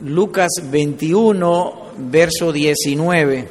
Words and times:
Lucas 0.00 0.50
21, 0.70 1.82
verso 1.98 2.52
19, 2.52 3.48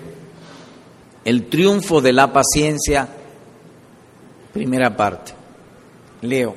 el 1.23 1.49
triunfo 1.49 2.01
de 2.01 2.13
la 2.13 2.33
paciencia, 2.33 3.07
primera 4.53 4.95
parte. 4.95 5.33
Leo. 6.21 6.55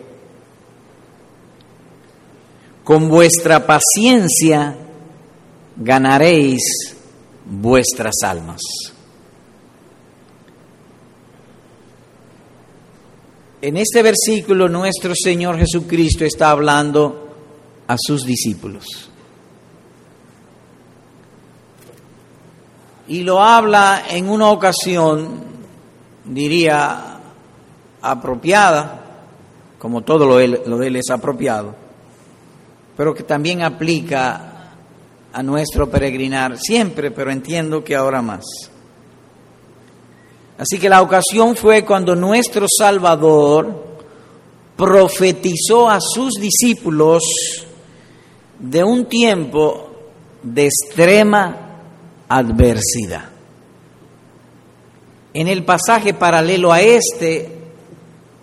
Con 2.83 3.09
vuestra 3.09 3.67
paciencia 3.67 4.77
ganaréis 5.77 6.62
vuestras 7.46 8.14
almas. 8.23 8.61
En 13.62 13.79
este 13.79 14.03
versículo 14.03 14.69
nuestro 14.69 15.14
Señor 15.14 15.57
Jesucristo 15.59 16.27
está 16.27 16.51
hablando 16.51 17.35
a 17.87 17.96
sus 17.98 18.27
discípulos. 18.27 19.11
Y 23.07 23.23
lo 23.23 23.43
habla 23.43 24.05
en 24.09 24.29
una 24.29 24.49
ocasión, 24.49 25.45
diría, 26.25 27.19
apropiada, 28.01 29.01
como 29.79 30.03
todo 30.03 30.27
lo, 30.27 30.47
lo 30.67 30.79
de 30.79 30.87
él 30.87 30.97
es 30.97 31.11
apropiado, 31.11 31.75
pero 32.97 33.15
que 33.15 33.23
también 33.23 33.63
aplica 33.63 34.71
a 35.33 35.43
nuestro 35.43 35.91
peregrinar 35.91 36.59
siempre, 36.59 37.11
pero 37.11 37.30
entiendo 37.30 37.83
que 37.83 37.95
ahora 37.95 38.23
más. 38.23 38.45
Así 40.57 40.79
que 40.79 40.89
la 40.89 41.02
ocasión 41.02 41.57
fue 41.57 41.85
cuando 41.85 42.15
nuestro 42.15 42.66
Salvador 42.69 43.97
profetizó 44.77 45.91
a 45.91 45.99
sus 46.01 46.35
discípulos 46.35 47.23
de 48.59 48.85
un 48.85 49.07
tiempo 49.07 49.91
de 50.43 50.66
extrema 50.66 51.63
adversidad. 52.37 53.24
En 55.32 55.49
el 55.49 55.65
pasaje 55.65 56.15
paralelo 56.15 56.73
a 56.73 56.80
este, 56.80 57.59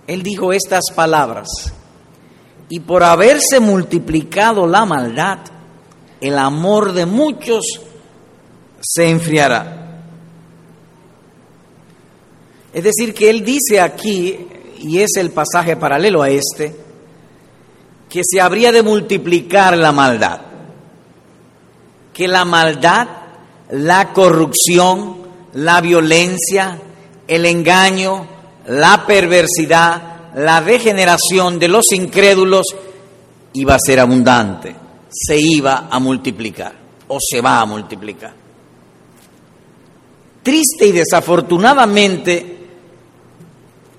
él 0.07 0.23
dijo 0.23 0.51
estas 0.53 0.85
palabras, 0.93 1.47
y 2.69 2.79
por 2.79 3.03
haberse 3.03 3.59
multiplicado 3.59 4.65
la 4.65 4.85
maldad, 4.85 5.39
el 6.21 6.37
amor 6.37 6.93
de 6.93 7.05
muchos 7.05 7.65
se 8.81 9.09
enfriará. 9.09 10.01
Es 12.73 12.83
decir, 12.83 13.13
que 13.13 13.29
él 13.29 13.43
dice 13.43 13.81
aquí, 13.81 14.47
y 14.79 14.99
es 14.99 15.11
el 15.17 15.31
pasaje 15.31 15.75
paralelo 15.75 16.21
a 16.21 16.29
este, 16.29 16.75
que 18.09 18.21
se 18.23 18.41
habría 18.41 18.71
de 18.71 18.83
multiplicar 18.83 19.77
la 19.77 19.91
maldad, 19.91 20.41
que 22.13 22.27
la 22.27 22.45
maldad, 22.45 23.07
la 23.71 24.13
corrupción, 24.13 25.17
la 25.53 25.81
violencia, 25.81 26.79
el 27.27 27.45
engaño, 27.45 28.27
la 28.67 29.05
perversidad, 29.05 30.33
la 30.35 30.61
degeneración 30.61 31.59
de 31.59 31.67
los 31.67 31.91
incrédulos 31.91 32.67
iba 33.53 33.75
a 33.75 33.79
ser 33.79 33.99
abundante, 33.99 34.75
se 35.09 35.37
iba 35.37 35.87
a 35.89 35.99
multiplicar 35.99 36.73
o 37.07 37.17
se 37.19 37.41
va 37.41 37.59
a 37.59 37.65
multiplicar. 37.65 38.33
Triste 40.43 40.87
y 40.87 40.91
desafortunadamente, 40.91 42.61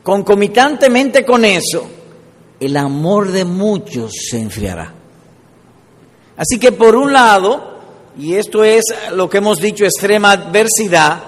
Concomitantemente 0.02 1.24
con 1.24 1.44
eso, 1.44 1.88
el 2.58 2.76
amor 2.76 3.30
de 3.30 3.44
muchos 3.44 4.12
se 4.30 4.40
enfriará. 4.40 4.92
Así 6.36 6.58
que 6.58 6.72
por 6.72 6.96
un 6.96 7.12
lado, 7.12 7.71
y 8.18 8.34
esto 8.34 8.62
es 8.64 8.82
lo 9.12 9.28
que 9.28 9.38
hemos 9.38 9.58
dicho, 9.58 9.84
extrema 9.84 10.32
adversidad, 10.32 11.22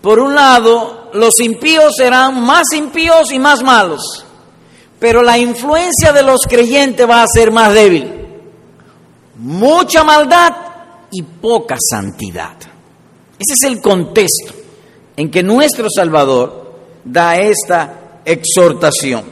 por 0.00 0.18
un 0.18 0.34
lado, 0.34 1.08
los 1.14 1.40
impíos 1.40 1.94
serán 1.96 2.42
más 2.42 2.64
impíos 2.76 3.32
y 3.32 3.38
más 3.38 3.62
malos, 3.62 4.24
pero 5.00 5.22
la 5.22 5.38
influencia 5.38 6.12
de 6.12 6.22
los 6.22 6.42
creyentes 6.42 7.08
va 7.08 7.22
a 7.22 7.26
ser 7.26 7.50
más 7.50 7.72
débil. 7.72 8.12
Mucha 9.36 10.04
maldad 10.04 10.54
y 11.10 11.22
poca 11.22 11.76
santidad. 11.80 12.54
Ese 13.38 13.54
es 13.54 13.62
el 13.64 13.80
contexto 13.80 14.52
en 15.16 15.30
que 15.30 15.42
nuestro 15.42 15.88
Salvador 15.88 16.74
da 17.04 17.36
esta 17.36 18.20
exhortación. 18.24 19.24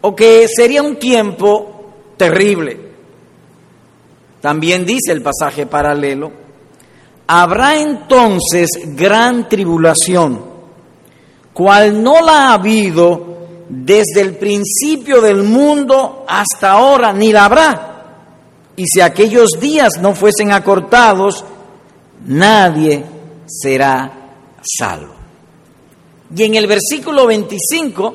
O 0.00 0.14
que 0.14 0.46
sería 0.48 0.82
un 0.82 0.96
tiempo 0.96 1.92
terrible. 2.16 2.83
También 4.44 4.84
dice 4.84 5.10
el 5.10 5.22
pasaje 5.22 5.64
paralelo, 5.64 6.30
habrá 7.26 7.80
entonces 7.80 8.68
gran 8.88 9.48
tribulación, 9.48 10.38
cual 11.54 12.02
no 12.02 12.20
la 12.20 12.50
ha 12.50 12.52
habido 12.52 13.38
desde 13.70 14.20
el 14.20 14.36
principio 14.36 15.22
del 15.22 15.44
mundo 15.44 16.26
hasta 16.28 16.72
ahora, 16.72 17.10
ni 17.14 17.32
la 17.32 17.46
habrá. 17.46 18.04
Y 18.76 18.84
si 18.86 19.00
aquellos 19.00 19.48
días 19.58 19.94
no 20.02 20.14
fuesen 20.14 20.52
acortados, 20.52 21.42
nadie 22.26 23.02
será 23.46 24.12
salvo. 24.60 25.14
Y 26.36 26.42
en 26.42 26.56
el 26.56 26.66
versículo 26.66 27.26
25 27.26 28.14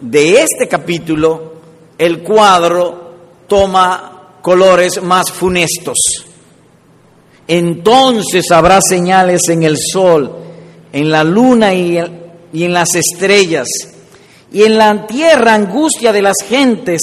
de 0.00 0.42
este 0.42 0.66
capítulo, 0.66 1.52
el 1.96 2.20
cuadro 2.24 3.12
toma 3.46 4.11
colores 4.42 5.00
más 5.02 5.30
funestos. 5.30 5.96
Entonces 7.46 8.50
habrá 8.50 8.80
señales 8.80 9.42
en 9.48 9.62
el 9.62 9.76
sol, 9.78 10.36
en 10.92 11.10
la 11.10 11.24
luna 11.24 11.72
y, 11.72 11.98
en 11.98 12.72
las 12.72 12.94
estrellas, 12.94 13.68
y 14.52 14.64
en 14.64 14.76
la 14.76 15.06
tierra 15.06 15.54
angustia 15.54 16.12
de 16.12 16.22
las 16.22 16.36
gentes 16.46 17.00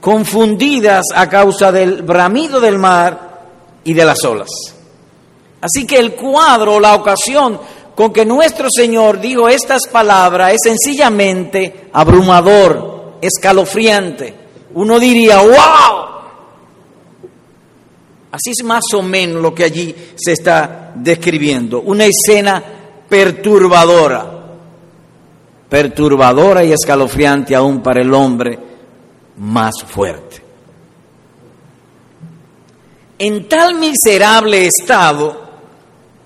confundidas 0.00 1.04
a 1.14 1.28
causa 1.28 1.70
del 1.70 2.02
bramido 2.02 2.60
del 2.60 2.78
mar 2.78 3.42
y 3.84 3.92
de 3.92 4.04
las 4.04 4.24
olas. 4.24 4.48
Así 5.60 5.86
que 5.86 5.98
el 5.98 6.14
cuadro, 6.14 6.80
la 6.80 6.94
ocasión, 6.94 7.60
con 7.94 8.12
que 8.12 8.24
nuestro 8.24 8.68
Señor 8.70 9.20
dijo 9.20 9.48
estas 9.48 9.86
palabras 9.86 10.54
es 10.54 10.60
sencillamente 10.64 11.88
abrumador, 11.92 13.18
escalofriante. 13.20 14.34
Uno 14.74 14.98
diría, 14.98 15.38
wow. 15.38 15.91
Así 18.32 18.50
es 18.50 18.64
más 18.64 18.82
o 18.94 19.02
menos 19.02 19.42
lo 19.42 19.54
que 19.54 19.64
allí 19.64 19.94
se 20.16 20.32
está 20.32 20.92
describiendo. 20.94 21.82
Una 21.82 22.06
escena 22.06 22.64
perturbadora, 23.06 24.46
perturbadora 25.68 26.64
y 26.64 26.72
escalofriante 26.72 27.54
aún 27.54 27.82
para 27.82 28.00
el 28.00 28.12
hombre 28.14 28.58
más 29.36 29.74
fuerte. 29.86 30.42
En 33.18 33.48
tal 33.48 33.74
miserable 33.74 34.66
estado, 34.66 35.42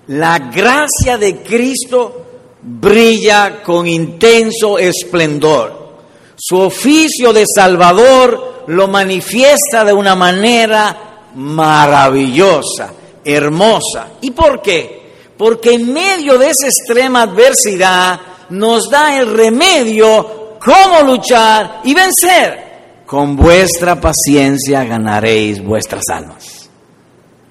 la 0.07 0.39
gracia 0.39 1.17
de 1.17 1.43
Cristo 1.43 2.25
brilla 2.61 3.61
con 3.61 3.85
intenso 3.85 4.79
esplendor. 4.79 5.97
Su 6.37 6.57
oficio 6.57 7.33
de 7.33 7.43
Salvador 7.53 8.63
lo 8.67 8.87
manifiesta 8.87 9.83
de 9.83 9.91
una 9.91 10.15
manera 10.15 11.06
maravillosa, 11.37 12.91
hermosa. 13.23 14.07
¿Y 14.21 14.31
por 14.31 14.61
qué? 14.61 15.33
Porque 15.37 15.73
en 15.73 15.93
medio 15.93 16.37
de 16.37 16.49
esa 16.49 16.67
extrema 16.67 17.23
adversidad 17.23 18.19
nos 18.49 18.89
da 18.89 19.17
el 19.19 19.31
remedio 19.31 20.57
cómo 20.59 21.01
luchar 21.03 21.81
y 21.83 21.93
vencer. 21.93 22.65
Con 23.05 23.35
vuestra 23.35 24.01
paciencia 24.01 24.83
ganaréis 24.83 25.63
vuestras 25.63 26.03
almas. 26.11 26.69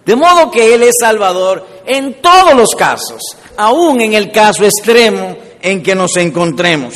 De 0.04 0.16
modo 0.16 0.50
que 0.50 0.74
Él 0.74 0.82
es 0.82 0.96
Salvador 1.00 1.66
en 1.86 2.20
todos 2.20 2.54
los 2.54 2.70
casos, 2.76 3.20
aún 3.56 4.00
en 4.00 4.14
el 4.14 4.30
caso 4.30 4.64
extremo 4.64 5.36
en 5.62 5.82
que 5.82 5.94
nos 5.94 6.16
encontremos. 6.16 6.94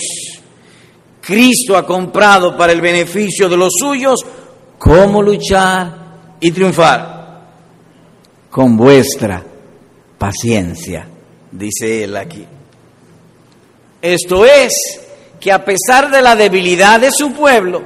Cristo 1.21 1.77
ha 1.77 1.87
comprado 1.87 2.57
para 2.57 2.73
el 2.73 2.81
beneficio 2.81 3.49
de 3.49 3.57
los 3.57 3.73
suyos 3.79 4.21
cómo 4.79 5.23
luchar 5.23 6.00
y 6.41 6.51
triunfar. 6.51 7.21
Con 8.51 8.77
vuestra 8.77 9.43
paciencia, 10.19 11.07
dice 11.53 12.05
Él 12.05 12.17
aquí. 12.17 12.45
Esto 14.03 14.45
es, 14.45 14.73
que 15.41 15.51
a 15.51 15.65
pesar 15.65 16.11
de 16.11 16.21
la 16.21 16.37
debilidad 16.37 17.01
de 17.01 17.11
su 17.11 17.33
pueblo, 17.33 17.83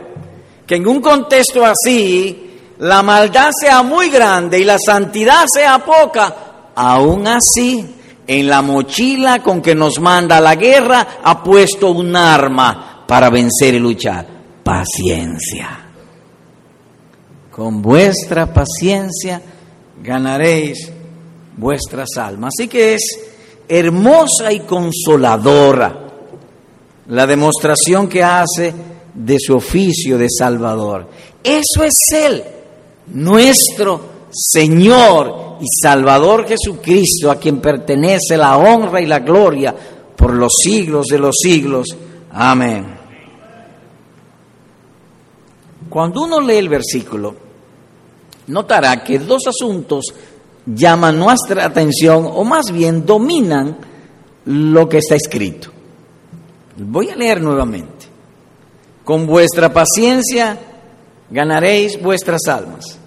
que 0.66 0.76
en 0.76 0.86
un 0.88 1.00
contexto 1.00 1.64
así 1.64 2.58
la 2.78 3.02
maldad 3.02 3.50
sea 3.58 3.82
muy 3.82 4.10
grande 4.10 4.58
y 4.58 4.64
la 4.64 4.78
santidad 4.78 5.44
sea 5.46 5.78
poca, 5.78 6.34
aún 6.74 7.26
así 7.28 7.94
en 8.26 8.48
la 8.48 8.62
mochila 8.62 9.42
con 9.42 9.62
que 9.62 9.74
nos 9.74 10.00
manda 10.00 10.40
la 10.40 10.56
guerra 10.56 11.18
ha 11.22 11.42
puesto 11.42 11.90
un 11.90 12.16
arma 12.16 13.04
para 13.06 13.30
vencer 13.30 13.74
y 13.74 13.78
luchar. 13.78 14.26
Paciencia. 14.64 15.83
Con 17.54 17.80
vuestra 17.80 18.52
paciencia 18.52 19.40
ganaréis 20.02 20.90
vuestras 21.56 22.08
almas. 22.16 22.52
Así 22.58 22.66
que 22.66 22.94
es 22.94 23.02
hermosa 23.68 24.52
y 24.52 24.60
consoladora 24.60 26.00
la 27.06 27.26
demostración 27.28 28.08
que 28.08 28.24
hace 28.24 28.74
de 29.14 29.36
su 29.38 29.54
oficio 29.54 30.18
de 30.18 30.26
Salvador. 30.36 31.08
Eso 31.44 31.84
es 31.84 31.94
Él, 32.12 32.42
nuestro 33.12 34.00
Señor 34.32 35.58
y 35.60 35.66
Salvador 35.80 36.48
Jesucristo, 36.48 37.30
a 37.30 37.36
quien 37.36 37.60
pertenece 37.60 38.36
la 38.36 38.56
honra 38.56 39.00
y 39.00 39.06
la 39.06 39.20
gloria 39.20 39.72
por 40.16 40.34
los 40.34 40.54
siglos 40.60 41.06
de 41.06 41.18
los 41.20 41.36
siglos. 41.40 41.86
Amén. 42.32 42.84
Cuando 45.88 46.24
uno 46.24 46.40
lee 46.40 46.56
el 46.56 46.68
versículo, 46.68 47.43
notará 48.46 49.02
que 49.02 49.18
dos 49.18 49.46
asuntos 49.46 50.06
llaman 50.66 51.18
nuestra 51.18 51.64
atención 51.64 52.28
o 52.32 52.44
más 52.44 52.70
bien 52.70 53.04
dominan 53.04 53.76
lo 54.46 54.88
que 54.88 54.98
está 54.98 55.14
escrito. 55.14 55.70
Voy 56.76 57.10
a 57.10 57.16
leer 57.16 57.40
nuevamente. 57.40 58.06
Con 59.04 59.26
vuestra 59.26 59.72
paciencia 59.72 60.58
ganaréis 61.30 62.00
vuestras 62.00 62.40
almas. 62.48 62.98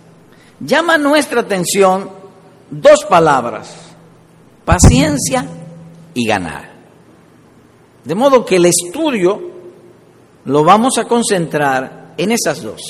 Llama 0.60 0.98
nuestra 0.98 1.42
atención 1.42 2.10
dos 2.70 3.06
palabras, 3.08 3.74
paciencia 4.66 5.46
y 6.14 6.26
ganar. 6.26 6.76
De 8.04 8.16
modo 8.16 8.46
que 8.46 8.56
el 8.56 8.66
estudio 8.66 9.42
lo 10.46 10.64
vamos 10.64 10.98
a 10.98 11.06
concentrar 11.06 12.14
en 12.18 12.32
esas 12.32 12.64
dos, 12.64 12.82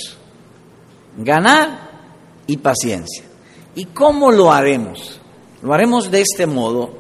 ganar 1.17 1.86
y 2.47 2.57
paciencia. 2.57 3.23
¿Y 3.75 3.85
cómo 3.85 4.31
lo 4.31 4.51
haremos? 4.51 5.19
Lo 5.61 5.73
haremos 5.73 6.09
de 6.09 6.21
este 6.21 6.47
modo 6.47 6.91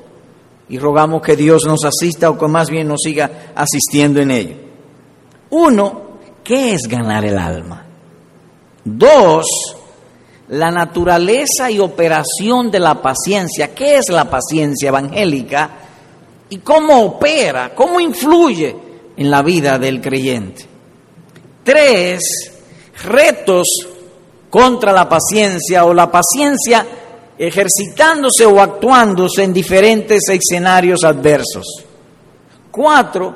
y 0.69 0.77
rogamos 0.77 1.21
que 1.21 1.35
Dios 1.35 1.65
nos 1.65 1.85
asista 1.85 2.29
o 2.29 2.37
que 2.37 2.47
más 2.47 2.69
bien 2.69 2.87
nos 2.87 3.01
siga 3.01 3.53
asistiendo 3.55 4.21
en 4.21 4.31
ello. 4.31 4.55
Uno, 5.49 6.19
¿qué 6.43 6.73
es 6.73 6.83
ganar 6.87 7.25
el 7.25 7.37
alma? 7.37 7.85
Dos, 8.83 9.45
la 10.49 10.71
naturaleza 10.71 11.71
y 11.71 11.79
operación 11.79 12.69
de 12.69 12.79
la 12.79 13.01
paciencia. 13.01 13.73
¿Qué 13.73 13.97
es 13.97 14.09
la 14.09 14.29
paciencia 14.29 14.89
evangélica? 14.89 15.69
¿Y 16.49 16.57
cómo 16.57 17.01
opera? 17.01 17.73
¿Cómo 17.73 17.99
influye 17.99 18.75
en 19.15 19.31
la 19.31 19.41
vida 19.41 19.79
del 19.79 20.01
creyente? 20.01 20.65
Tres, 21.63 22.21
retos 23.03 23.67
contra 24.49 24.91
la 24.91 25.07
paciencia 25.07 25.85
o 25.85 25.93
la 25.93 26.11
paciencia 26.11 26.85
ejercitándose 27.37 28.45
o 28.45 28.59
actuándose 28.59 29.43
en 29.43 29.53
diferentes 29.53 30.23
escenarios 30.29 31.03
adversos. 31.03 31.65
Cuatro, 32.71 33.35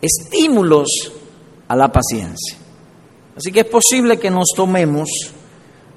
estímulos 0.00 0.88
a 1.68 1.76
la 1.76 1.90
paciencia. 1.90 2.56
Así 3.36 3.52
que 3.52 3.60
es 3.60 3.66
posible 3.66 4.18
que 4.18 4.30
nos 4.30 4.46
tomemos 4.54 5.08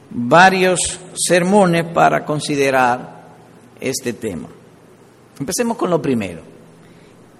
varios 0.10 1.00
sermones 1.16 1.86
para 1.94 2.26
considerar 2.26 3.20
este 3.80 4.14
tema. 4.14 4.50
Empecemos 5.40 5.78
con 5.78 5.90
lo 5.90 6.02
primero. 6.02 6.42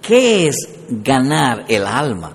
¿Qué 0.00 0.48
es 0.48 0.56
ganar 0.88 1.66
el 1.68 1.86
alma? 1.86 2.34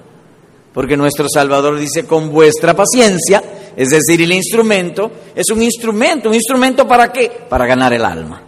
Porque 0.73 0.95
nuestro 0.95 1.27
Salvador 1.27 1.79
dice, 1.79 2.05
con 2.05 2.31
vuestra 2.31 2.75
paciencia 2.75 3.41
es 3.75 3.89
decir, 3.89 4.21
el 4.21 4.31
instrumento 4.31 5.11
es 5.35 5.49
un 5.49 5.61
instrumento. 5.61 6.29
¿Un 6.29 6.35
instrumento 6.35 6.87
para 6.87 7.11
qué? 7.11 7.29
Para 7.49 7.65
ganar 7.65 7.91
el 7.93 8.05
alma. 8.05 8.41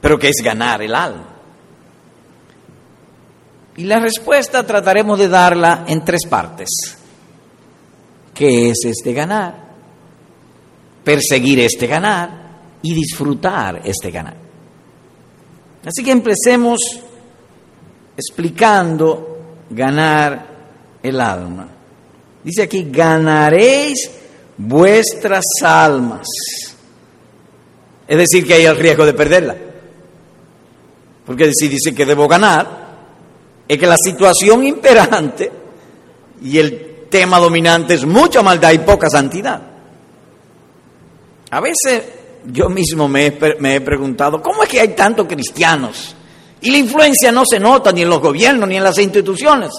¿Pero 0.00 0.18
qué 0.18 0.28
es 0.28 0.42
ganar 0.42 0.82
el 0.82 0.94
alma? 0.94 1.28
Y 3.76 3.84
la 3.84 4.00
respuesta 4.00 4.66
trataremos 4.66 5.18
de 5.18 5.28
darla 5.28 5.84
en 5.86 6.04
tres 6.04 6.26
partes. 6.28 6.68
¿Qué 8.34 8.70
es 8.70 8.78
este 8.84 9.12
ganar? 9.12 9.54
Perseguir 11.04 11.60
este 11.60 11.86
ganar 11.86 12.30
y 12.82 12.94
disfrutar 12.94 13.80
este 13.84 14.10
ganar. 14.10 14.36
Así 15.86 16.04
que 16.04 16.10
empecemos 16.10 16.80
explicando 18.16 19.38
ganar 19.70 20.46
el 21.02 21.20
alma. 21.20 21.68
Dice 22.44 22.62
aquí, 22.62 22.88
ganaréis 22.90 24.10
vuestras 24.56 25.44
almas. 25.62 26.26
Es 28.06 28.18
decir, 28.18 28.46
que 28.46 28.54
hay 28.54 28.64
el 28.64 28.76
riesgo 28.76 29.06
de 29.06 29.14
perderla. 29.14 29.56
Porque 31.24 31.52
si 31.52 31.68
dice 31.68 31.94
que 31.94 32.04
debo 32.04 32.26
ganar, 32.26 32.82
es 33.68 33.78
que 33.78 33.86
la 33.86 33.96
situación 33.96 34.66
imperante 34.66 35.50
y 36.42 36.58
el 36.58 37.06
tema 37.08 37.38
dominante 37.38 37.94
es 37.94 38.04
mucha 38.04 38.42
maldad 38.42 38.72
y 38.72 38.78
poca 38.78 39.08
santidad. 39.08 39.62
A 41.50 41.60
veces 41.60 42.02
yo 42.46 42.68
mismo 42.68 43.08
me 43.08 43.26
he, 43.26 43.56
me 43.60 43.76
he 43.76 43.80
preguntado, 43.80 44.42
¿cómo 44.42 44.64
es 44.64 44.68
que 44.68 44.80
hay 44.80 44.88
tantos 44.88 45.26
cristianos? 45.28 46.16
Y 46.60 46.70
la 46.70 46.78
influencia 46.78 47.30
no 47.30 47.44
se 47.48 47.60
nota 47.60 47.92
ni 47.92 48.02
en 48.02 48.08
los 48.08 48.20
gobiernos 48.20 48.68
ni 48.68 48.76
en 48.76 48.84
las 48.84 48.98
instituciones. 48.98 49.70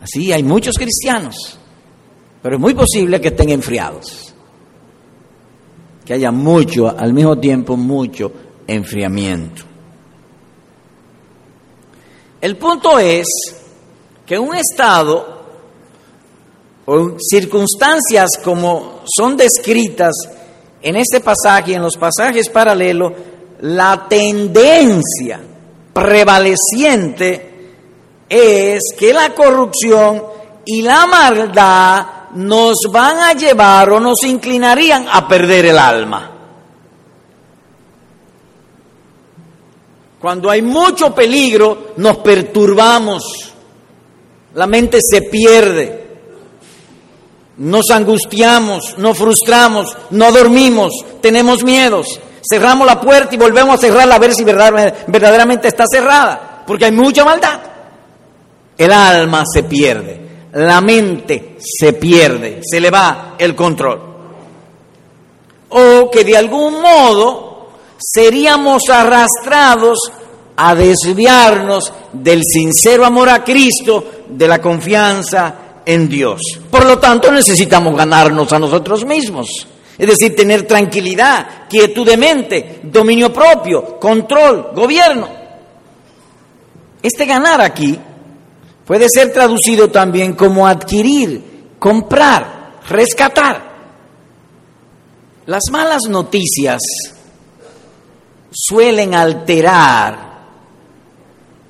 Así 0.00 0.32
hay 0.32 0.42
muchos 0.42 0.76
cristianos, 0.76 1.58
pero 2.42 2.56
es 2.56 2.60
muy 2.60 2.74
posible 2.74 3.20
que 3.20 3.28
estén 3.28 3.50
enfriados. 3.50 4.34
Que 6.04 6.14
haya 6.14 6.30
mucho, 6.30 6.88
al 6.88 7.12
mismo 7.12 7.38
tiempo, 7.38 7.76
mucho 7.76 8.32
enfriamiento. 8.66 9.62
El 12.40 12.56
punto 12.56 12.98
es 12.98 13.26
que 14.24 14.38
un 14.38 14.54
estado 14.54 15.40
o 16.86 17.16
circunstancias 17.18 18.30
como 18.42 19.02
son 19.04 19.36
descritas 19.36 20.14
en 20.82 20.96
este 20.96 21.20
pasaje 21.20 21.72
y 21.72 21.74
en 21.74 21.82
los 21.82 21.96
pasajes 21.96 22.48
paralelos, 22.48 23.12
la 23.60 24.06
tendencia 24.08 25.40
prevaleciente 25.92 27.49
es 28.30 28.94
que 28.96 29.12
la 29.12 29.34
corrupción 29.34 30.22
y 30.64 30.82
la 30.82 31.04
maldad 31.06 32.06
nos 32.34 32.76
van 32.92 33.18
a 33.18 33.32
llevar 33.32 33.90
o 33.90 33.98
nos 33.98 34.22
inclinarían 34.22 35.06
a 35.10 35.26
perder 35.26 35.66
el 35.66 35.78
alma. 35.78 36.30
Cuando 40.20 40.48
hay 40.48 40.62
mucho 40.62 41.12
peligro, 41.12 41.88
nos 41.96 42.18
perturbamos, 42.18 43.52
la 44.54 44.66
mente 44.66 44.98
se 45.02 45.22
pierde, 45.22 46.18
nos 47.56 47.90
angustiamos, 47.90 48.96
nos 48.98 49.18
frustramos, 49.18 49.96
no 50.10 50.30
dormimos, 50.30 50.92
tenemos 51.20 51.64
miedos, 51.64 52.20
cerramos 52.48 52.86
la 52.86 53.00
puerta 53.00 53.34
y 53.34 53.38
volvemos 53.38 53.74
a 53.74 53.78
cerrarla 53.78 54.14
a 54.14 54.18
ver 54.18 54.34
si 54.34 54.44
verdaderamente 54.44 55.66
está 55.66 55.84
cerrada, 55.90 56.62
porque 56.66 56.84
hay 56.84 56.92
mucha 56.92 57.24
maldad 57.24 57.69
el 58.80 58.92
alma 58.92 59.44
se 59.44 59.64
pierde, 59.64 60.20
la 60.54 60.80
mente 60.80 61.58
se 61.58 61.92
pierde, 61.92 62.62
se 62.62 62.80
le 62.80 62.90
va 62.90 63.34
el 63.38 63.54
control. 63.54 64.00
O 65.68 66.10
que 66.10 66.24
de 66.24 66.34
algún 66.34 66.80
modo 66.80 67.68
seríamos 67.98 68.88
arrastrados 68.88 70.10
a 70.56 70.74
desviarnos 70.74 71.92
del 72.14 72.42
sincero 72.42 73.04
amor 73.04 73.28
a 73.28 73.44
Cristo, 73.44 74.02
de 74.26 74.48
la 74.48 74.62
confianza 74.62 75.82
en 75.84 76.08
Dios. 76.08 76.40
Por 76.70 76.86
lo 76.86 76.98
tanto, 76.98 77.30
necesitamos 77.30 77.94
ganarnos 77.94 78.50
a 78.50 78.58
nosotros 78.58 79.04
mismos. 79.04 79.66
Es 79.98 80.06
decir, 80.06 80.34
tener 80.34 80.62
tranquilidad, 80.66 81.68
quietud 81.68 82.06
de 82.06 82.16
mente, 82.16 82.80
dominio 82.84 83.30
propio, 83.30 84.00
control, 84.00 84.70
gobierno. 84.74 85.28
Este 87.02 87.26
ganar 87.26 87.60
aquí 87.60 87.98
Puede 88.90 89.06
ser 89.08 89.32
traducido 89.32 89.88
también 89.88 90.32
como 90.32 90.66
adquirir, 90.66 91.76
comprar, 91.78 92.80
rescatar. 92.88 93.62
Las 95.46 95.62
malas 95.70 96.08
noticias 96.08 96.80
suelen 98.50 99.14
alterar 99.14 100.40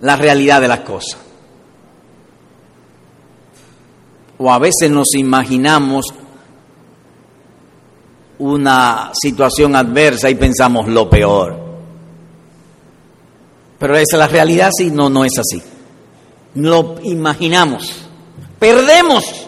la 0.00 0.16
realidad 0.16 0.62
de 0.62 0.68
las 0.68 0.80
cosas. 0.80 1.20
O 4.38 4.50
a 4.50 4.58
veces 4.58 4.90
nos 4.90 5.14
imaginamos 5.14 6.06
una 8.38 9.10
situación 9.12 9.76
adversa 9.76 10.30
y 10.30 10.36
pensamos 10.36 10.88
lo 10.88 11.10
peor. 11.10 11.54
Pero 13.78 13.94
esa 13.94 14.16
es 14.16 14.18
la 14.18 14.26
realidad, 14.26 14.70
sí, 14.74 14.90
no, 14.90 15.10
no 15.10 15.22
es 15.26 15.32
así 15.38 15.62
lo 16.54 16.96
imaginamos. 17.02 17.94
Perdemos. 18.58 19.46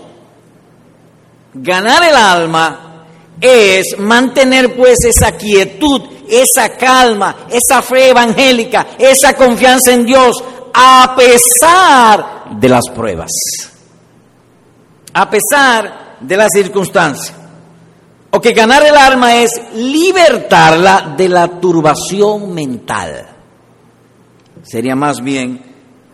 Ganar 1.55 2.03
el 2.05 2.17
alma 2.17 3.07
es 3.41 3.99
mantener 3.99 4.75
pues 4.75 5.05
esa 5.05 5.33
quietud, 5.33 6.03
esa 6.29 6.71
calma, 6.77 7.47
esa 7.51 7.83
fe 7.83 8.11
evangélica, 8.11 8.89
esa 8.99 9.35
confianza 9.35 9.93
en 9.93 10.07
Dios, 10.07 10.43
a 10.73 11.15
pesar 11.17 12.45
de 12.59 12.69
las 12.69 12.89
pruebas, 12.95 13.31
a 15.13 15.29
pesar 15.29 16.17
de 16.21 16.37
las 16.37 16.49
circunstancias. 16.55 17.37
O 18.31 18.41
que 18.41 18.53
ganar 18.53 18.83
el 18.83 18.97
alma 18.97 19.35
es 19.35 19.51
libertarla 19.75 21.15
de 21.19 21.29
la 21.29 21.61
turbación 21.61 22.55
mental. 22.55 23.29
Sería 24.63 24.97
más 24.97 25.21
bien 25.21 25.63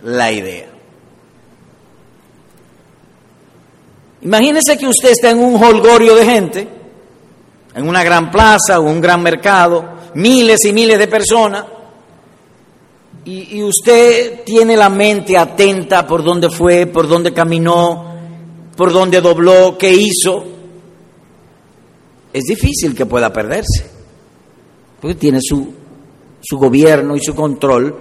la 0.02 0.33
idea. 0.33 0.77
Imagínese 4.22 4.76
que 4.76 4.87
usted 4.87 5.10
está 5.10 5.30
en 5.30 5.38
un 5.38 5.62
holgorio 5.62 6.14
de 6.16 6.25
gente, 6.25 6.68
en 7.75 7.88
una 7.88 8.02
gran 8.02 8.30
plaza 8.30 8.80
o 8.80 8.82
un 8.82 9.00
gran 9.00 9.22
mercado, 9.22 9.84
miles 10.14 10.64
y 10.64 10.72
miles 10.72 10.98
de 10.98 11.06
personas, 11.06 11.64
y, 13.25 13.62
usted 13.62 14.42
tiene 14.42 14.75
la 14.75 14.88
mente 14.88 15.37
atenta 15.37 16.06
por 16.06 16.25
dónde 16.25 16.48
fue, 16.48 16.87
por 16.87 17.06
dónde 17.06 17.34
caminó, 17.34 18.14
por 18.75 18.90
dónde 18.90 19.20
dobló, 19.20 19.76
qué 19.76 19.92
hizo, 19.92 20.44
es 22.32 22.44
difícil 22.44 22.94
que 22.94 23.04
pueda 23.04 23.30
perderse, 23.30 23.87
porque 24.98 25.16
tiene 25.16 25.40
su, 25.42 25.75
su 26.40 26.56
gobierno 26.56 27.16
y 27.16 27.20
su 27.20 27.34
control 27.34 27.94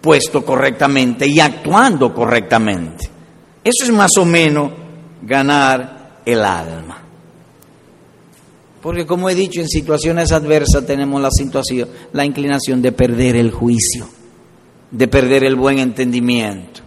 puesto 0.00 0.44
correctamente 0.44 1.26
y 1.26 1.40
actuando 1.40 2.14
correctamente. 2.14 3.10
Eso 3.62 3.84
es 3.84 3.90
más 3.90 4.12
o 4.18 4.24
menos 4.24 4.70
ganar 5.26 6.20
el 6.24 6.44
alma. 6.44 6.98
Porque 8.80 9.06
como 9.06 9.30
he 9.30 9.34
dicho, 9.34 9.60
en 9.60 9.68
situaciones 9.68 10.30
adversas 10.32 10.84
tenemos 10.86 11.20
la 11.20 11.30
situación, 11.30 11.88
la 12.12 12.24
inclinación 12.24 12.82
de 12.82 12.92
perder 12.92 13.36
el 13.36 13.50
juicio, 13.50 14.06
de 14.90 15.08
perder 15.08 15.44
el 15.44 15.56
buen 15.56 15.78
entendimiento. 15.78 16.82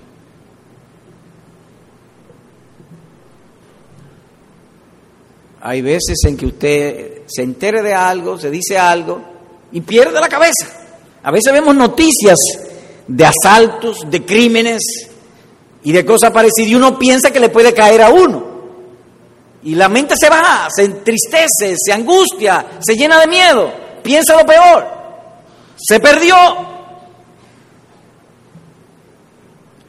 Hay 5.59 5.81
veces 5.81 6.19
en 6.25 6.37
que 6.37 6.45
usted 6.45 7.21
se 7.25 7.41
entere 7.41 7.81
de 7.81 7.93
algo, 7.93 8.37
se 8.37 8.51
dice 8.51 8.77
algo 8.77 9.21
y 9.71 9.81
pierde 9.81 10.19
la 10.21 10.29
cabeza. 10.29 10.67
A 11.23 11.31
veces 11.31 11.51
vemos 11.51 11.75
noticias 11.75 12.37
de 13.07 13.25
asaltos, 13.25 14.05
de 14.09 14.23
crímenes 14.23 14.83
y 15.83 15.91
de 15.91 16.05
cosas 16.05 16.31
parecidas 16.31 16.69
y 16.69 16.75
uno 16.75 16.97
piensa 16.97 17.31
que 17.31 17.39
le 17.39 17.49
puede 17.49 17.73
caer 17.73 18.01
a 18.01 18.09
uno. 18.09 18.57
Y 19.63 19.75
la 19.75 19.89
mente 19.89 20.15
se 20.19 20.29
va, 20.29 20.67
se 20.69 20.83
entristece, 20.83 21.75
se 21.77 21.93
angustia, 21.93 22.65
se 22.79 22.95
llena 22.95 23.19
de 23.19 23.27
miedo, 23.27 23.71
piensa 24.03 24.35
lo 24.35 24.45
peor. 24.45 24.85
Se 25.77 25.99
perdió. 25.99 26.35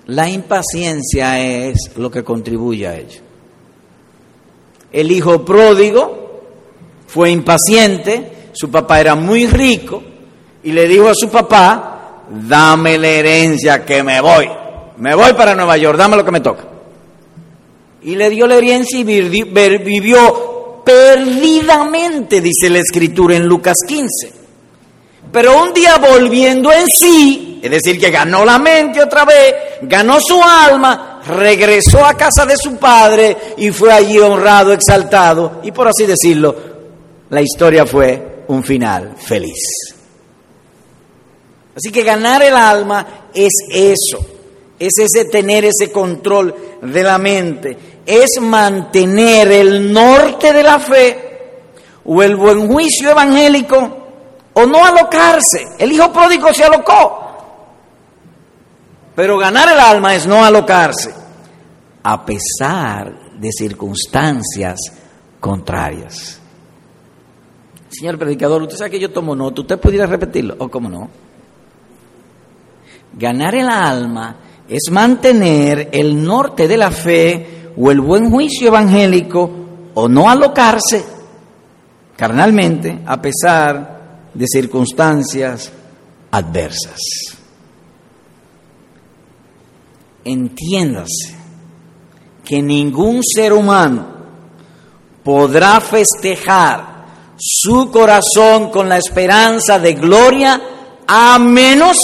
La 0.07 0.29
impaciencia 0.29 1.39
es 1.39 1.91
lo 1.97 2.11
que 2.11 2.25
contribuye 2.25 2.87
a 2.87 2.97
ello. 2.97 3.21
El 4.91 5.13
hijo 5.13 5.45
pródigo 5.45 6.43
fue 7.07 7.31
impaciente, 7.31 8.51
su 8.53 8.71
papá 8.71 9.01
era 9.01 9.15
muy 9.15 9.47
rico 9.47 10.03
y 10.63 10.73
le 10.73 10.89
dijo 10.89 11.09
a 11.09 11.15
su 11.15 11.29
papá, 11.29 12.25
dame 12.31 12.99
la 12.99 13.09
herencia 13.09 13.85
que 13.85 14.03
me 14.03 14.21
voy, 14.21 14.49
me 14.99 15.15
voy 15.15 15.33
para 15.35 15.55
Nueva 15.55 15.77
York, 15.77 15.99
dame 15.99 16.17
lo 16.17 16.25
que 16.25 16.31
me 16.31 16.41
toca. 16.41 16.65
Y 18.03 18.15
le 18.15 18.31
dio 18.31 18.47
la 18.47 18.57
herencia 18.57 18.99
y 18.99 19.05
vivió 19.05 20.83
perdidamente, 20.85 22.41
dice 22.41 22.71
la 22.71 22.79
escritura 22.79 23.37
en 23.37 23.47
Lucas 23.47 23.77
15. 23.87 24.33
Pero 25.31 25.63
un 25.63 25.75
día 25.75 25.99
volviendo 25.99 26.73
en 26.73 26.87
sí, 26.87 27.61
es 27.63 27.71
decir, 27.71 28.01
que 28.01 28.11
ganó 28.11 28.45
la 28.45 28.59
mente 28.59 29.03
otra 29.03 29.25
vez, 29.25 29.55
ganó 29.83 30.19
su 30.21 30.41
alma, 30.43 31.21
regresó 31.27 32.05
a 32.05 32.15
casa 32.15 32.47
de 32.47 32.57
su 32.57 32.77
padre 32.77 33.37
y 33.59 33.71
fue 33.71 33.93
allí 33.93 34.19
honrado, 34.19 34.73
exaltado, 34.73 35.61
y 35.63 35.73
por 35.73 35.89
así 35.89 36.07
decirlo, 36.07 36.57
la 37.29 37.43
historia 37.43 37.85
fue 37.85 38.45
un 38.49 38.65
final 38.65 39.15
feliz. 39.19 39.95
Así 41.77 41.93
que 41.93 42.03
ganar 42.03 42.43
el 42.43 42.57
alma 42.57 43.29
es 43.35 43.53
eso, 43.71 44.27
es 44.79 44.93
ese 44.99 45.25
tener 45.27 45.65
ese 45.65 45.91
control 45.91 46.55
de 46.83 47.03
la 47.03 47.19
mente, 47.19 47.77
es 48.07 48.41
mantener 48.41 49.51
el 49.51 49.93
norte 49.93 50.53
de 50.53 50.63
la 50.63 50.79
fe 50.79 51.29
o 52.05 52.23
el 52.23 52.37
buen 52.37 52.69
juicio 52.69 53.11
evangélico 53.11 53.99
o 54.55 54.67
no 54.67 54.85
alocarse. 54.85 55.67
El 55.79 55.93
hijo 55.93 56.13
pródigo 56.13 56.53
se 56.53 56.65
alocó. 56.65 57.25
Pero 59.15 59.37
ganar 59.37 59.69
el 59.73 59.81
alma 59.81 60.15
es 60.15 60.27
no 60.27 60.45
alocarse, 60.45 61.13
a 62.05 62.25
pesar 62.25 63.33
de 63.37 63.51
circunstancias 63.53 64.79
contrarias. 65.41 66.41
Señor 67.91 68.17
predicador, 68.17 68.63
usted 68.63 68.77
sabe 68.77 68.91
que 68.91 69.01
yo 69.01 69.11
tomo 69.11 69.35
nota, 69.35 69.63
¿usted 69.63 69.81
pudiera 69.81 70.07
repetirlo? 70.07 70.55
¿O 70.59 70.69
cómo 70.69 70.89
no? 70.89 71.09
Ganar 73.15 73.57
el 73.57 73.69
alma 73.69 74.37
es 74.69 74.91
mantener 74.91 75.89
el 75.93 76.23
norte 76.23 76.69
de 76.69 76.77
la 76.77 76.91
fe 76.91 77.73
o 77.77 77.91
el 77.91 78.01
buen 78.01 78.31
juicio 78.31 78.69
evangélico 78.69 79.51
o 79.95 80.09
no 80.09 80.29
alocarse 80.29 81.05
carnalmente 82.17 82.99
a 83.07 83.21
pesar 83.23 84.29
de 84.35 84.47
circunstancias 84.47 85.73
adversas. 86.31 87.01
Entiéndase 90.25 91.37
que 92.45 92.61
ningún 92.61 93.23
ser 93.23 93.53
humano 93.53 94.07
podrá 95.23 95.81
festejar 95.81 96.99
su 97.39 97.91
corazón 97.91 98.71
con 98.71 98.89
la 98.89 98.99
esperanza 98.99 99.79
de 99.79 99.95
gloria 99.95 100.61
a 101.07 101.39
menos 101.39 101.97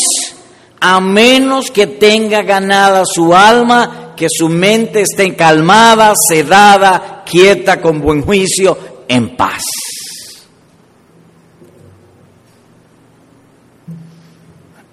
a 0.86 1.00
menos 1.00 1.70
que 1.70 1.86
tenga 1.86 2.42
ganada 2.42 3.04
su 3.06 3.34
alma, 3.34 4.12
que 4.14 4.26
su 4.28 4.50
mente 4.50 5.00
esté 5.00 5.34
calmada, 5.34 6.12
sedada, 6.14 7.22
quieta, 7.24 7.80
con 7.80 8.02
buen 8.02 8.20
juicio, 8.20 8.76
en 9.08 9.34
paz. 9.34 9.62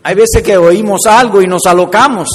Hay 0.03 0.15
veces 0.15 0.41
que 0.41 0.55
oímos 0.55 1.01
algo 1.07 1.41
y 1.41 1.47
nos 1.47 1.65
alocamos. 1.65 2.29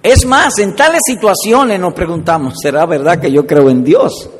Es 0.00 0.24
más, 0.24 0.56
en 0.60 0.76
tales 0.76 1.00
situaciones 1.04 1.80
nos 1.80 1.92
preguntamos, 1.92 2.54
¿será 2.62 2.86
verdad 2.86 3.18
que 3.18 3.32
yo 3.32 3.48
creo 3.48 3.68
en 3.68 3.82
Dios? 3.82 4.30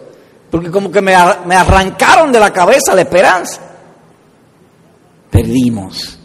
Porque 0.52 0.70
como 0.70 0.92
que 0.92 1.02
me, 1.02 1.16
me 1.46 1.56
arrancaron 1.56 2.30
de 2.30 2.38
la 2.38 2.52
cabeza 2.52 2.94
la 2.94 3.00
esperanza. 3.00 3.60
Perdimos 5.28 6.16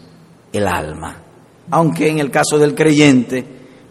el 0.54 0.68
alma, 0.68 1.25
aunque 1.72 2.10
en 2.10 2.20
el 2.20 2.32
caso 2.32 2.58
del 2.58 2.76
creyente 2.76 3.46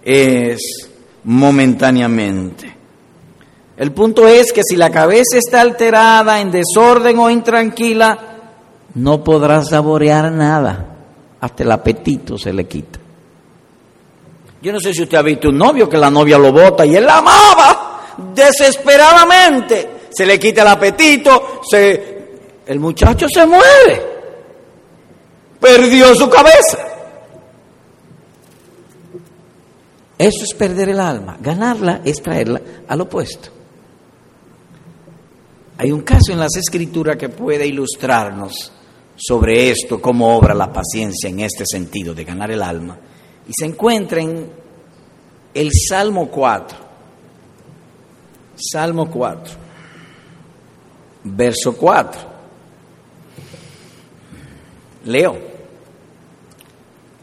es 0.04 0.88
momentáneamente. 1.24 2.74
El 3.76 3.92
punto 3.92 4.28
es 4.28 4.52
que 4.52 4.62
si 4.62 4.76
la 4.76 4.90
cabeza 4.90 5.36
está 5.36 5.60
alterada, 5.60 6.40
en 6.40 6.50
desorden 6.50 7.18
o 7.18 7.30
intranquila, 7.30 8.18
no 8.94 9.24
podrá 9.24 9.64
saborear 9.64 10.30
nada 10.30 10.94
hasta 11.44 11.62
el 11.62 11.72
apetito 11.72 12.38
se 12.38 12.52
le 12.52 12.66
quita. 12.66 12.98
Yo 14.62 14.72
no 14.72 14.80
sé 14.80 14.94
si 14.94 15.02
usted 15.02 15.18
ha 15.18 15.22
visto 15.22 15.50
un 15.50 15.58
novio 15.58 15.86
que 15.88 15.98
la 15.98 16.08
novia 16.08 16.38
lo 16.38 16.52
bota 16.52 16.86
y 16.86 16.96
él 16.96 17.04
la 17.04 17.18
amaba 17.18 18.14
desesperadamente. 18.34 19.90
Se 20.08 20.24
le 20.24 20.38
quita 20.38 20.62
el 20.62 20.68
apetito, 20.68 21.60
se, 21.68 22.28
el 22.66 22.80
muchacho 22.80 23.26
se 23.28 23.44
muere. 23.44 24.14
Perdió 25.60 26.14
su 26.14 26.30
cabeza. 26.30 26.93
Eso 30.24 30.44
es 30.44 30.54
perder 30.54 30.88
el 30.88 31.00
alma. 31.00 31.36
Ganarla 31.38 32.00
es 32.02 32.22
traerla 32.22 32.58
al 32.88 33.00
opuesto. 33.02 33.50
Hay 35.76 35.92
un 35.92 36.00
caso 36.00 36.32
en 36.32 36.38
las 36.38 36.56
escrituras 36.56 37.18
que 37.18 37.28
puede 37.28 37.66
ilustrarnos 37.66 38.72
sobre 39.16 39.70
esto, 39.70 40.00
cómo 40.00 40.34
obra 40.34 40.54
la 40.54 40.72
paciencia 40.72 41.28
en 41.28 41.40
este 41.40 41.64
sentido 41.66 42.14
de 42.14 42.24
ganar 42.24 42.50
el 42.50 42.62
alma. 42.62 42.96
Y 43.46 43.52
se 43.52 43.66
encuentra 43.66 44.22
en 44.22 44.50
el 45.52 45.70
Salmo 45.72 46.30
4. 46.30 46.78
Salmo 48.56 49.10
4. 49.10 49.54
Verso 51.24 51.76
4. 51.76 52.20
Leo. 55.04 55.38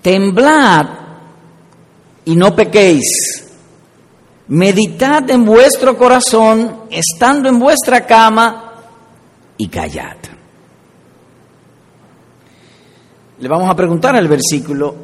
Temblad 0.04 1.01
y 2.26 2.36
no 2.36 2.56
pequéis. 2.56 3.48
Meditad 4.48 5.30
en 5.30 5.46
vuestro 5.46 5.98
corazón, 5.98 6.82
estando 6.90 7.48
en 7.48 7.60
vuestra 7.60 8.06
cama, 8.06 8.72
y 9.62 9.68
callad. 9.68 10.18
Le 13.40 13.48
vamos 13.48 13.70
a 13.70 13.76
preguntar 13.76 14.16
al 14.16 14.28
versículo, 14.28 14.96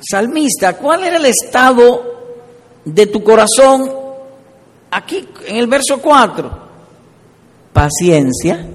salmista, 0.00 0.76
¿cuál 0.76 1.02
era 1.02 1.16
el 1.16 1.26
estado 1.26 2.14
de 2.84 3.06
tu 3.06 3.24
corazón 3.24 3.90
aquí 4.88 5.28
en 5.46 5.56
el 5.56 5.66
verso 5.66 6.00
4? 6.00 6.66
Paciencia. 7.72 8.66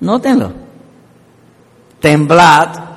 Nótenlo. 0.00 0.52
Temblad. 2.00 2.91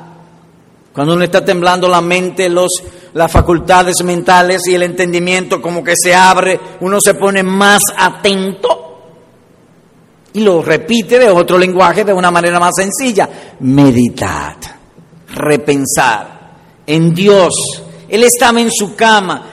Cuando 0.96 1.14
uno 1.14 1.26
está 1.26 1.44
temblando 1.44 1.90
la 1.90 2.00
mente, 2.00 2.48
los, 2.48 2.72
las 3.14 3.30
facultades 3.30 3.96
mentales 4.06 4.66
y 4.66 4.76
el 4.76 4.84
entendimiento 4.84 5.62
como 5.62 5.84
que 5.84 5.94
se 6.02 6.16
abre, 6.16 6.58
uno 6.80 7.02
se 7.02 7.16
pone 7.16 7.44
más 7.44 7.82
atento 7.98 8.86
y 10.32 10.40
lo 10.40 10.62
repite 10.62 11.20
de 11.20 11.30
otro 11.30 11.58
lenguaje 11.58 12.06
de 12.06 12.14
una 12.14 12.32
manera 12.32 12.62
más 12.62 12.76
sencilla. 12.78 13.30
Meditad, 13.60 14.56
repensar 15.34 16.54
en 16.88 17.14
Dios. 17.14 17.54
Él 18.08 18.24
estaba 18.24 18.62
en 18.62 18.72
su 18.72 18.96
cama, 18.96 19.44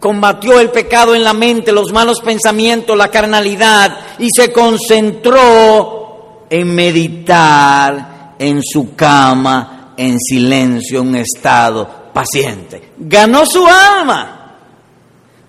combatió 0.00 0.60
el 0.60 0.70
pecado 0.70 1.14
en 1.14 1.24
la 1.24 1.34
mente, 1.34 1.72
los 1.72 1.92
malos 1.92 2.20
pensamientos, 2.20 2.96
la 2.96 3.10
carnalidad 3.10 3.98
y 4.18 4.28
se 4.34 4.50
concentró 4.50 6.46
en 6.48 6.74
meditar 6.74 8.34
en 8.38 8.62
su 8.62 8.94
cama, 8.94 9.75
en 9.96 10.18
silencio, 10.20 11.00
en 11.00 11.08
un 11.08 11.16
estado 11.16 11.88
paciente. 12.12 12.90
Ganó 12.98 13.44
su 13.46 13.66
alma. 13.66 14.56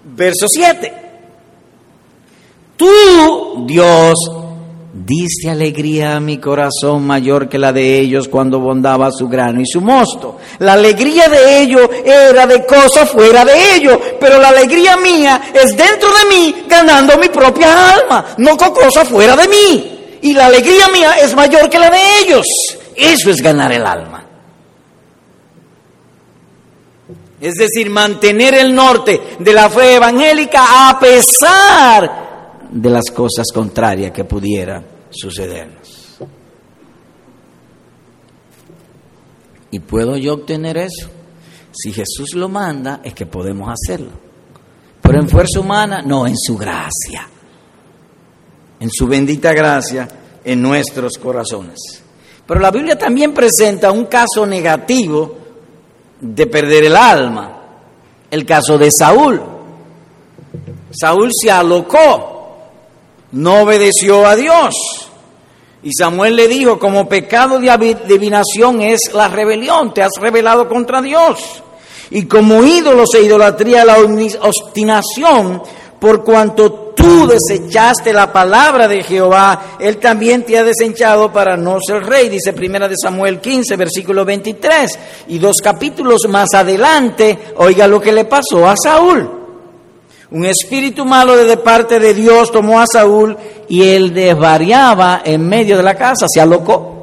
Verso 0.04 0.48
7. 0.48 0.94
Tú, 2.78 3.66
Dios, 3.66 4.16
Dice 5.06 5.52
alegría 5.52 6.16
a 6.16 6.20
mi 6.20 6.40
corazón 6.40 7.06
mayor 7.06 7.48
que 7.48 7.60
la 7.60 7.72
de 7.72 8.00
ellos 8.00 8.28
cuando 8.28 8.60
bondaba 8.60 9.12
su 9.12 9.28
grano 9.28 9.62
y 9.62 9.66
su 9.66 9.80
mosto. 9.80 10.38
La 10.58 10.74
alegría 10.74 11.28
de 11.28 11.62
ellos 11.62 11.88
era 12.04 12.48
de 12.48 12.66
cosas 12.66 13.08
fuera 13.08 13.46
de 13.46 13.76
ellos, 13.76 14.00
pero 14.20 14.42
la 14.42 14.50
alegría 14.50 14.98
mía 14.98 15.40
es 15.54 15.78
dentro 15.78 16.10
de 16.10 16.36
mí 16.36 16.56
ganando 16.68 17.16
mi 17.20 17.30
propia 17.30 17.94
alma, 17.94 18.26
no 18.38 18.58
con 18.58 18.72
cosas 18.72 19.08
fuera 19.08 19.36
de 19.36 19.48
mí. 19.48 20.18
Y 20.24 20.34
la 20.34 20.48
alegría 20.48 20.88
mía 20.88 21.14
es 21.22 21.36
mayor 21.36 21.70
que 21.70 21.78
la 21.78 21.92
de 21.92 22.00
ellos. 22.24 22.46
Eso 22.96 23.30
es 23.30 23.40
ganar 23.40 23.72
el 23.72 23.86
alma. 23.86 24.27
Es 27.40 27.54
decir, 27.54 27.90
mantener 27.90 28.56
el 28.56 28.74
norte 28.74 29.38
de 29.40 29.54
la 29.54 29.70
fe 29.70 29.96
evangélica 29.96 30.90
a 30.90 31.00
pesar 31.00 32.58
de 32.72 32.90
las 32.90 33.06
cosas 33.14 33.48
contrarias 33.54 34.12
que 34.12 34.24
pudiera 34.24 34.84
sucedernos. 35.10 36.18
¿Y 39.70 39.80
puedo 39.80 40.18
yo 40.18 40.34
obtener 40.34 40.78
eso? 40.78 41.10
Si 41.72 41.92
Jesús 41.92 42.34
lo 42.34 42.50
manda, 42.50 43.02
es 43.04 43.14
que 43.14 43.26
podemos 43.26 43.70
hacerlo. 43.72 44.12
Pero 45.02 45.20
en 45.20 45.30
fuerza 45.30 45.60
humana, 45.60 46.02
no, 46.02 46.26
en 46.26 46.36
su 46.36 46.58
gracia. 46.58 47.28
En 48.80 48.90
su 48.90 49.08
bendita 49.08 49.54
gracia 49.54 50.08
en 50.44 50.62
nuestros 50.62 51.18
corazones. 51.18 51.78
Pero 52.48 52.60
la 52.60 52.72
Biblia 52.72 52.98
también 52.98 53.34
presenta 53.34 53.92
un 53.92 54.06
caso 54.06 54.46
negativo 54.46 55.37
de 56.20 56.48
perder 56.48 56.86
el 56.86 56.96
alma. 56.96 57.54
El 58.30 58.46
caso 58.46 58.78
de 58.78 58.90
Saúl. 58.92 59.42
Saúl 60.92 61.32
se 61.34 61.52
alocó 61.52 62.38
no 63.32 63.62
obedeció 63.62 64.26
a 64.26 64.36
Dios. 64.36 64.76
Y 65.84 65.92
Samuel 65.94 66.36
le 66.36 66.48
dijo, 66.48 66.80
como 66.80 67.08
pecado 67.08 67.60
de 67.60 67.70
adivinación 67.70 68.82
es 68.82 69.14
la 69.14 69.28
rebelión, 69.28 69.94
te 69.94 70.02
has 70.02 70.14
rebelado 70.20 70.68
contra 70.68 71.02
Dios. 71.02 71.64
Y 72.10 72.26
como 72.26 72.64
ídolos 72.64 73.14
e 73.16 73.24
idolatría 73.24 73.86
la 73.86 73.98
obstinación, 74.00 75.62
por 76.00 76.24
cuanto 76.24 76.87
tú 76.98 77.28
desechaste 77.28 78.12
la 78.12 78.34
palabra 78.34 78.88
de 78.88 79.04
Jehová, 79.04 79.78
Él 79.80 79.98
también 79.98 80.44
te 80.44 80.58
ha 80.58 80.64
desechado 80.64 81.32
para 81.32 81.56
no 81.56 81.78
ser 81.80 82.04
rey, 82.04 82.28
dice 82.28 82.52
primera 82.52 82.90
de 82.90 82.96
Samuel 83.02 83.40
15, 83.40 83.78
versículo 83.78 84.26
23. 84.26 85.00
Y 85.28 85.40
dos 85.40 85.58
capítulos 85.64 86.28
más 86.28 86.54
adelante, 86.54 87.54
oiga 87.58 87.88
lo 87.88 88.02
que 88.02 88.12
le 88.12 88.26
pasó 88.26 88.68
a 88.68 88.76
Saúl. 88.76 89.30
Un 90.32 90.46
espíritu 90.46 91.06
malo 91.06 91.38
de 91.38 91.56
parte 91.56 92.00
de 92.00 92.14
Dios 92.14 92.52
tomó 92.52 92.82
a 92.82 92.86
Saúl 92.92 93.38
y 93.70 93.84
él 93.84 94.14
desvariaba 94.14 95.22
en 95.24 95.48
medio 95.48 95.78
de 95.78 95.84
la 95.84 95.96
casa, 95.96 96.26
se 96.28 96.42
alocó. 96.42 96.97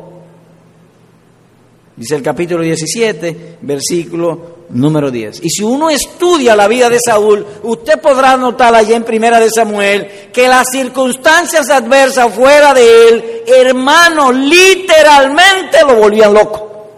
Dice 1.96 2.16
el 2.16 2.22
capítulo 2.22 2.62
17, 2.62 3.58
versículo 3.62 4.54
número 4.70 5.10
10. 5.10 5.44
Y 5.44 5.50
si 5.50 5.62
uno 5.62 5.90
estudia 5.90 6.56
la 6.56 6.66
vida 6.66 6.90
de 6.90 6.98
Saúl, 7.04 7.46
usted 7.62 8.00
podrá 8.00 8.36
notar 8.36 8.74
allá 8.74 8.96
en 8.96 9.04
Primera 9.04 9.38
de 9.38 9.48
Samuel 9.50 10.30
que 10.32 10.48
las 10.48 10.66
circunstancias 10.72 11.70
adversas 11.70 12.34
fuera 12.34 12.74
de 12.74 13.08
él, 13.08 13.42
hermano, 13.46 14.32
literalmente 14.32 15.84
lo 15.86 15.96
volvían 15.96 16.34
loco. 16.34 16.88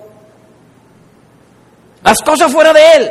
Las 2.02 2.18
cosas 2.18 2.50
fuera 2.50 2.72
de 2.72 2.80
él 2.96 3.10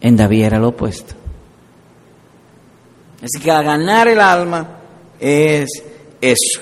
en 0.00 0.16
David 0.16 0.44
era 0.44 0.58
lo 0.58 0.68
opuesto. 0.68 1.14
Así 3.22 3.42
que 3.42 3.50
a 3.50 3.62
ganar 3.62 4.08
el 4.08 4.20
alma 4.20 4.78
es 5.18 5.68
eso. 6.20 6.60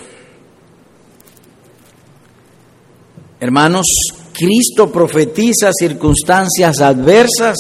Hermanos, 3.41 3.87
Cristo 4.33 4.91
profetiza 4.91 5.71
circunstancias 5.73 6.81
adversas, 6.81 7.57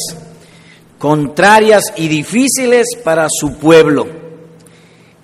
contrarias 0.99 1.93
y 1.97 2.09
difíciles 2.09 2.87
para 3.05 3.29
su 3.31 3.57
pueblo. 3.57 4.07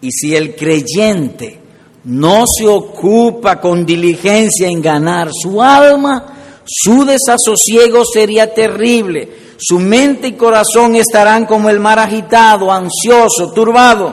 Y 0.01 0.11
si 0.11 0.35
el 0.35 0.55
creyente 0.57 1.59
no 2.05 2.45
se 2.47 2.67
ocupa 2.67 3.61
con 3.61 3.87
diligencia 3.87 4.69
en 4.69 4.83
ganar 4.83 5.31
su 5.33 5.63
alma, 5.63 6.63
su 6.65 7.05
desasosiego 7.05 8.03
sería 8.05 8.53
terrible 8.53 9.43
su 9.65 9.79
mente 9.79 10.27
y 10.27 10.33
corazón 10.33 10.97
estarán 10.97 11.47
como 11.47 11.71
el 11.71 11.79
mar 11.79 12.01
agitado, 12.01 12.73
ansioso, 12.73 13.53
turbado. 13.53 14.13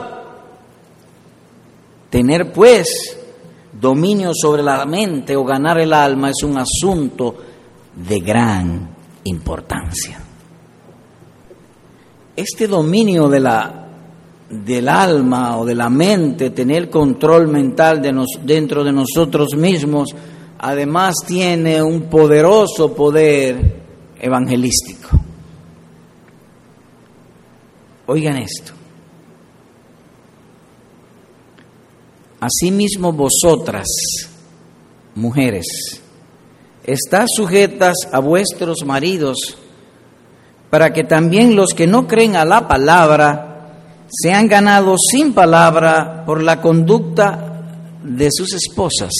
Tener 2.08 2.52
pues 2.52 3.18
dominio 3.80 4.32
sobre 4.34 4.62
la 4.62 4.84
mente 4.84 5.34
o 5.34 5.44
ganar 5.44 5.78
el 5.80 5.92
alma 5.92 6.30
es 6.30 6.42
un 6.42 6.58
asunto 6.58 7.36
de 7.94 8.20
gran 8.20 8.88
importancia. 9.24 10.20
Este 12.36 12.68
dominio 12.68 13.28
de 13.28 13.40
la, 13.40 13.88
del 14.48 14.88
alma 14.88 15.58
o 15.58 15.64
de 15.64 15.74
la 15.74 15.88
mente, 15.88 16.50
tener 16.50 16.88
control 16.90 17.48
mental 17.48 18.00
dentro 18.42 18.84
de 18.84 18.92
nosotros 18.92 19.54
mismos, 19.56 20.14
además 20.58 21.14
tiene 21.26 21.82
un 21.82 22.02
poderoso 22.02 22.94
poder 22.94 23.80
evangelístico. 24.20 25.08
Oigan 28.06 28.36
esto. 28.38 28.79
Asimismo 32.40 33.12
vosotras, 33.12 33.86
mujeres, 35.14 35.66
estás 36.84 37.28
sujetas 37.36 37.94
a 38.10 38.18
vuestros 38.18 38.84
maridos, 38.84 39.58
para 40.70 40.92
que 40.92 41.04
también 41.04 41.54
los 41.54 41.74
que 41.74 41.86
no 41.86 42.06
creen 42.08 42.36
a 42.36 42.44
la 42.44 42.66
palabra 42.66 43.76
sean 44.08 44.48
ganados 44.48 45.00
sin 45.10 45.34
palabra 45.34 46.24
por 46.24 46.42
la 46.42 46.60
conducta 46.60 47.98
de 48.02 48.28
sus 48.32 48.54
esposas, 48.54 49.12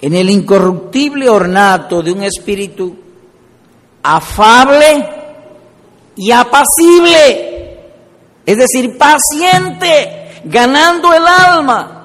en 0.00 0.14
el 0.14 0.30
incorruptible 0.30 1.28
ornato 1.28 2.02
de 2.02 2.12
un 2.12 2.22
espíritu 2.22 2.96
afable, 4.02 5.20
y 6.16 6.30
apacible, 6.30 7.78
es 8.44 8.56
decir, 8.56 8.98
paciente, 8.98 10.21
ganando 10.44 11.12
el 11.12 11.26
alma. 11.26 11.98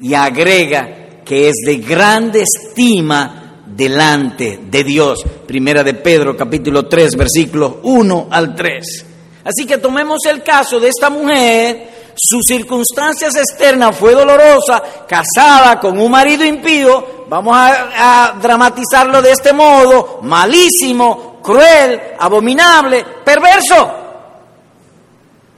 Y 0.00 0.14
agrega 0.14 1.22
que 1.24 1.48
es 1.48 1.56
de 1.64 1.78
grande 1.78 2.42
estima 2.42 3.62
delante 3.66 4.60
de 4.62 4.84
Dios. 4.84 5.24
Primera 5.46 5.82
de 5.82 5.94
Pedro 5.94 6.36
capítulo 6.36 6.86
3 6.86 7.16
versículos 7.16 7.76
1 7.82 8.28
al 8.30 8.54
3. 8.54 9.06
Así 9.44 9.66
que 9.66 9.78
tomemos 9.78 10.18
el 10.28 10.42
caso 10.42 10.80
de 10.80 10.88
esta 10.88 11.08
mujer, 11.08 12.14
sus 12.16 12.42
circunstancias 12.46 13.36
externas 13.36 13.96
fue 13.96 14.12
dolorosa, 14.12 14.82
casada 15.06 15.78
con 15.78 15.98
un 15.98 16.10
marido 16.10 16.44
impío, 16.44 17.26
vamos 17.28 17.56
a, 17.56 18.30
a 18.30 18.32
dramatizarlo 18.40 19.22
de 19.22 19.30
este 19.30 19.52
modo, 19.52 20.20
malísimo, 20.22 21.40
cruel, 21.42 22.00
abominable, 22.18 23.04
perverso. 23.24 23.92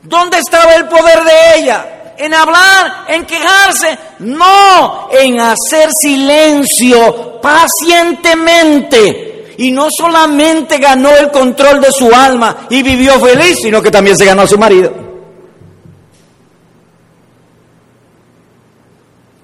¿Dónde 0.03 0.39
estaba 0.39 0.75
el 0.75 0.87
poder 0.87 1.25
de 1.25 1.59
ella? 1.59 1.98
En 2.19 2.35
hablar, 2.35 3.07
en 3.09 3.25
quejarse, 3.25 3.99
no, 4.19 5.09
en 5.13 5.41
hacer 5.41 5.89
silencio 5.99 7.41
pacientemente. 7.41 9.55
Y 9.59 9.71
no 9.71 9.89
solamente 9.91 10.79
ganó 10.79 11.11
el 11.17 11.31
control 11.31 11.81
de 11.81 11.91
su 11.91 12.13
alma 12.15 12.67
y 12.71 12.83
vivió 12.83 13.19
feliz, 13.19 13.59
sino 13.63 13.83
que 13.83 13.91
también 13.91 14.17
se 14.17 14.25
ganó 14.25 14.43
a 14.43 14.47
su 14.47 14.59
marido. 14.59 14.93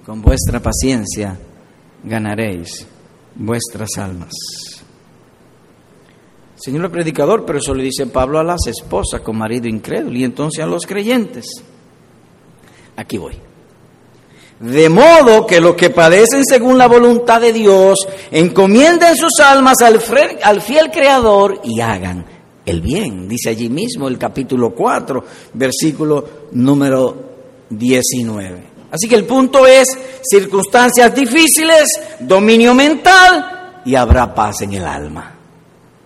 Con 0.05 0.21
vuestra 0.21 0.61
paciencia 0.61 1.39
ganaréis 2.03 2.87
vuestras 3.35 3.97
almas. 3.97 4.33
Señor 6.57 6.91
predicador, 6.91 7.45
pero 7.45 7.59
eso 7.59 7.75
le 7.75 7.83
dice 7.83 8.07
Pablo 8.07 8.39
a 8.39 8.45
las 8.45 8.67
esposas 8.67 9.21
con 9.21 9.37
marido 9.37 9.67
incrédulo 9.67 10.17
y 10.17 10.25
entonces 10.25 10.63
a 10.63 10.67
los 10.67 10.87
creyentes. 10.87 11.65
Aquí 12.97 13.19
voy. 13.19 13.35
De 14.61 14.89
modo 14.89 15.47
que 15.47 15.61
los 15.61 15.75
que 15.75 15.91
padecen 15.91 16.45
según 16.45 16.79
la 16.79 16.87
voluntad 16.87 17.41
de 17.41 17.53
Dios 17.53 18.07
encomienden 18.31 19.17
sus 19.17 19.41
almas 19.41 19.83
al, 19.83 20.01
al 20.43 20.63
fiel 20.63 20.91
Creador 20.91 21.61
y 21.65 21.81
hagan 21.81 22.25
el 22.65 22.81
bien. 22.81 23.29
Dice 23.29 23.51
allí 23.51 23.69
mismo 23.69 24.09
el 24.09 24.17
capítulo 24.17 24.71
4, 24.71 25.25
versículo 25.55 26.29
número 26.53 27.35
19. 27.71 28.75
Así 28.91 29.09
que 29.09 29.17
el 29.17 29.25
punto 29.25 29.67
es 29.67 29.89
circunstancias 30.23 31.15
difíciles, 31.15 31.89
dominio 32.21 32.75
mental 32.75 33.83
y 33.85 33.97
habrá 33.97 34.33
paz 34.33 34.63
en 34.63 34.75
el 34.75 34.87
alma. 34.87 35.35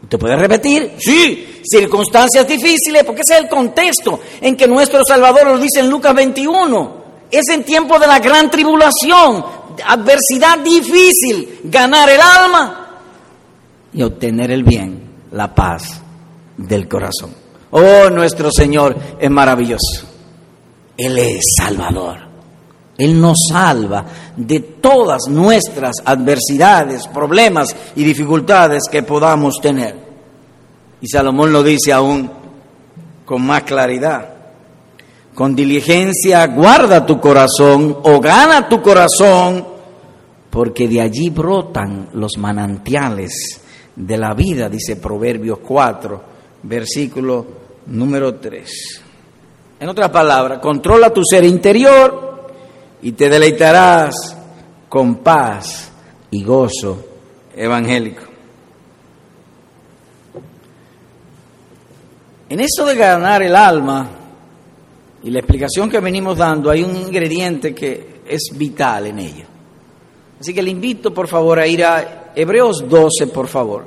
¿Usted 0.03 0.19
puede 0.19 0.37
repetir? 0.37 0.93
Sí, 0.99 1.58
circunstancias 1.69 2.47
difíciles, 2.47 3.05
porque 3.05 3.23
ese 3.23 3.35
es 3.35 3.41
el 3.41 3.49
contexto 3.49 4.21
en 4.41 4.57
que 4.57 4.67
nuestro 4.67 5.01
Salvador 5.07 5.47
lo 5.47 5.59
dice 5.59 5.81
en 5.81 5.91
Lucas 5.91 6.15
21. 6.15 6.99
Es 7.31 7.49
en 7.49 7.65
tiempo 7.65 7.99
de 7.99 8.07
la 8.07 8.19
gran 8.19 8.51
tribulación, 8.51 9.45
adversidad 9.87 10.59
difícil, 10.59 11.61
ganar 11.65 12.09
el 12.09 12.21
alma 12.21 13.01
y 13.93 14.03
obtener 14.03 14.51
el 14.51 14.63
bien, 14.63 15.03
la 15.33 15.55
paz 15.55 16.01
del 16.57 16.89
corazón. 16.89 17.35
Oh, 17.71 18.09
nuestro 18.11 18.51
Señor 18.51 18.97
es 19.19 19.31
maravilloso. 19.31 20.07
Él 20.97 21.19
es 21.19 21.43
Salvador. 21.57 22.29
Él 22.97 23.21
nos 23.21 23.39
salva 23.49 24.05
de 24.37 24.59
todas 24.59 25.29
nuestras 25.29 25.97
adversidades, 26.05 27.07
problemas 27.07 27.75
y 27.95 28.03
dificultades 28.03 28.83
que 28.91 29.05
podamos 29.05 29.61
tener. 29.63 30.08
Y 31.01 31.09
Salomón 31.09 31.53
lo 31.53 31.63
dice 31.63 31.93
aún 31.93 32.31
con 33.25 33.47
más 33.47 33.63
claridad. 33.63 34.29
Con 35.35 35.55
diligencia 35.55 36.47
guarda 36.47 37.07
tu 37.07 37.21
corazón 37.21 37.99
o 38.03 38.21
gana 38.21 38.69
tu 38.69 38.83
corazón, 38.83 39.65
porque 40.51 40.89
de 40.89 41.01
allí 41.01 41.31
brotan 41.31 42.09
los 42.15 42.39
manantiales 42.39 43.61
de 43.95 44.17
la 44.17 44.35
vida, 44.35 44.69
dice 44.69 44.97
Proverbios 44.97 45.59
4, 45.59 46.23
versículo 46.63 47.47
número 47.87 48.35
3. 48.35 49.03
En 49.81 49.89
otras 49.89 50.11
palabras, 50.11 50.59
controla 50.59 51.13
tu 51.13 51.23
ser 51.25 51.45
interior 51.45 52.49
y 53.03 53.13
te 53.13 53.29
deleitarás 53.29 54.37
con 54.89 55.17
paz 55.17 55.93
y 56.31 56.43
gozo 56.43 57.05
evangélico. 57.55 58.28
En 62.49 62.61
eso 62.61 62.87
de 62.87 62.95
ganar 62.95 63.43
el 63.43 63.55
alma 63.55 64.09
y 65.23 65.31
la 65.31 65.41
explicación 65.41 65.91
que 65.91 66.01
venimos 66.01 66.39
dando, 66.39 66.71
hay 66.71 66.83
un 66.83 66.97
ingrediente 66.97 67.75
que 67.75 68.21
es 68.27 68.51
vital 68.55 69.07
en 69.07 69.19
ello. 69.19 69.45
Así 70.41 70.55
que 70.55 70.63
le 70.63 70.71
invito 70.71 71.13
por 71.13 71.29
favor 71.29 71.59
a 71.59 71.67
ir 71.67 71.85
a 71.85 72.33
Hebreos 72.35 72.89
12, 72.89 73.27
por 73.27 73.49
favor. 73.49 73.85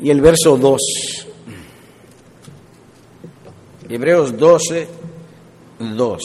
Y 0.00 0.10
el 0.10 0.20
verso 0.20 0.56
2. 0.56 0.80
Hebreos 3.88 4.36
12, 4.36 4.88
2. 5.78 6.22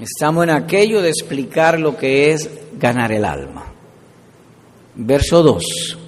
Estamos 0.00 0.44
en 0.44 0.50
aquello 0.50 1.00
de 1.00 1.08
explicar 1.08 1.80
lo 1.80 1.96
que 1.96 2.32
es 2.32 2.50
ganar 2.78 3.12
el 3.12 3.24
alma. 3.24 3.66
Verso 4.94 5.42
2. 5.42 6.05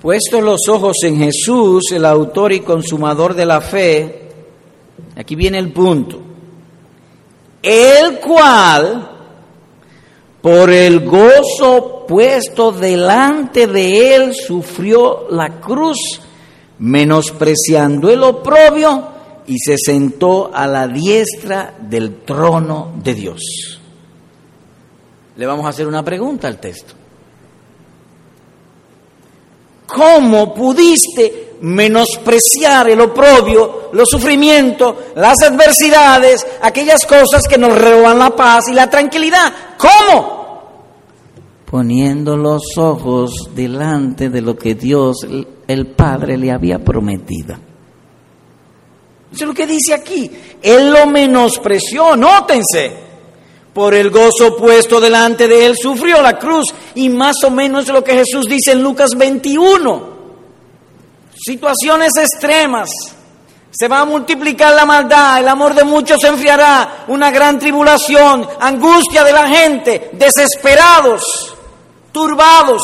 Puestos 0.00 0.42
los 0.42 0.60
ojos 0.68 0.96
en 1.02 1.18
Jesús, 1.18 1.92
el 1.92 2.06
autor 2.06 2.52
y 2.52 2.60
consumador 2.60 3.34
de 3.34 3.44
la 3.44 3.60
fe, 3.60 4.28
aquí 5.14 5.34
viene 5.34 5.58
el 5.58 5.72
punto, 5.72 6.18
el 7.62 8.18
cual, 8.18 9.10
por 10.40 10.70
el 10.70 11.06
gozo 11.06 12.06
puesto 12.08 12.72
delante 12.72 13.66
de 13.66 14.16
él, 14.16 14.34
sufrió 14.34 15.26
la 15.30 15.60
cruz 15.60 16.22
menospreciando 16.78 18.10
el 18.10 18.22
oprobio, 18.22 19.10
y 19.46 19.58
se 19.58 19.76
sentó 19.76 20.50
a 20.54 20.66
la 20.66 20.86
diestra 20.86 21.74
del 21.80 22.20
trono 22.20 22.92
de 23.02 23.14
Dios. 23.14 23.80
Le 25.36 25.44
vamos 25.44 25.66
a 25.66 25.70
hacer 25.70 25.88
una 25.88 26.04
pregunta 26.04 26.46
al 26.46 26.58
texto. 26.58 26.94
¿Cómo 29.94 30.54
pudiste 30.54 31.56
menospreciar 31.62 32.90
el 32.90 33.00
oprobio, 33.00 33.90
los 33.92 34.08
sufrimientos, 34.08 34.94
las 35.16 35.42
adversidades, 35.42 36.46
aquellas 36.62 37.04
cosas 37.04 37.42
que 37.48 37.58
nos 37.58 37.78
roban 37.78 38.18
la 38.18 38.34
paz 38.34 38.68
y 38.68 38.72
la 38.72 38.88
tranquilidad? 38.88 39.52
¿Cómo? 39.76 40.40
poniendo 41.70 42.36
los 42.36 42.76
ojos 42.78 43.50
delante 43.54 44.28
de 44.28 44.42
lo 44.42 44.56
que 44.56 44.74
Dios, 44.74 45.18
el 45.68 45.86
Padre, 45.86 46.36
le 46.36 46.50
había 46.50 46.80
prometido. 46.80 47.54
Eso 49.32 49.44
es 49.44 49.48
lo 49.48 49.54
que 49.54 49.68
dice 49.68 49.94
aquí. 49.94 50.28
Él 50.60 50.90
lo 50.90 51.06
menospreció, 51.06 52.16
nótense. 52.16 53.09
Por 53.72 53.94
el 53.94 54.10
gozo 54.10 54.56
puesto 54.56 55.00
delante 55.00 55.46
de 55.46 55.66
él 55.66 55.76
sufrió 55.76 56.20
la 56.20 56.38
cruz. 56.38 56.66
Y 56.94 57.08
más 57.08 57.36
o 57.44 57.50
menos 57.50 57.88
lo 57.88 58.02
que 58.02 58.14
Jesús 58.14 58.46
dice 58.46 58.72
en 58.72 58.82
Lucas 58.82 59.10
21. 59.16 60.10
Situaciones 61.34 62.12
extremas. 62.16 62.90
Se 63.70 63.86
va 63.86 64.00
a 64.00 64.04
multiplicar 64.04 64.74
la 64.74 64.84
maldad, 64.84 65.38
el 65.38 65.48
amor 65.48 65.74
de 65.74 65.84
muchos 65.84 66.20
se 66.20 66.26
enfriará, 66.26 67.04
una 67.06 67.30
gran 67.30 67.56
tribulación, 67.56 68.46
angustia 68.58 69.22
de 69.22 69.32
la 69.32 69.46
gente, 69.46 70.10
desesperados 70.12 71.54
turbados. 72.12 72.82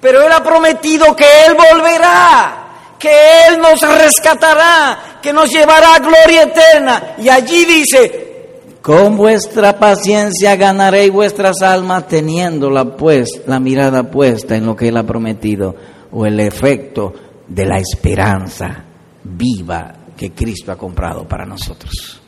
Pero 0.00 0.22
Él 0.22 0.32
ha 0.32 0.42
prometido 0.42 1.14
que 1.14 1.46
Él 1.46 1.54
volverá, 1.54 2.94
que 2.98 3.46
Él 3.46 3.60
nos 3.60 3.80
rescatará, 3.80 5.18
que 5.22 5.32
nos 5.32 5.50
llevará 5.50 5.94
a 5.94 5.98
gloria 5.98 6.42
eterna. 6.42 7.14
Y 7.18 7.28
allí 7.28 7.64
dice, 7.64 8.37
con 8.82 9.16
vuestra 9.16 9.78
paciencia 9.78 10.56
ganaréis 10.56 11.12
vuestras 11.12 11.62
almas 11.62 12.06
teniendo 12.08 12.70
la, 12.70 12.96
pues, 12.96 13.42
la 13.46 13.60
mirada 13.60 14.10
puesta 14.10 14.56
en 14.56 14.66
lo 14.66 14.76
que 14.76 14.88
Él 14.88 14.96
ha 14.96 15.04
prometido 15.04 15.74
o 16.12 16.24
el 16.24 16.40
efecto 16.40 17.12
de 17.46 17.66
la 17.66 17.78
esperanza 17.78 18.84
viva 19.24 19.94
que 20.16 20.32
Cristo 20.32 20.72
ha 20.72 20.76
comprado 20.76 21.26
para 21.26 21.44
nosotros. 21.44 22.20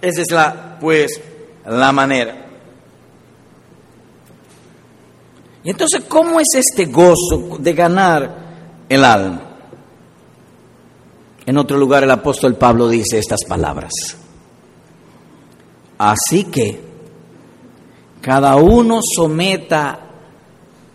Esa 0.00 0.22
es 0.22 0.30
la, 0.30 0.78
pues, 0.80 1.20
la 1.66 1.92
manera. 1.92 2.46
Y 5.64 5.70
entonces, 5.70 6.04
¿cómo 6.08 6.38
es 6.38 6.48
este 6.54 6.86
gozo 6.86 7.56
de 7.58 7.72
ganar 7.72 8.84
el 8.88 9.04
alma? 9.04 9.42
En 11.44 11.56
otro 11.58 11.78
lugar 11.78 12.04
el 12.04 12.10
apóstol 12.10 12.56
Pablo 12.56 12.88
dice 12.88 13.18
estas 13.18 13.44
palabras. 13.44 13.92
Así 15.98 16.44
que 16.44 16.80
cada 18.20 18.56
uno 18.56 19.00
someta 19.02 20.00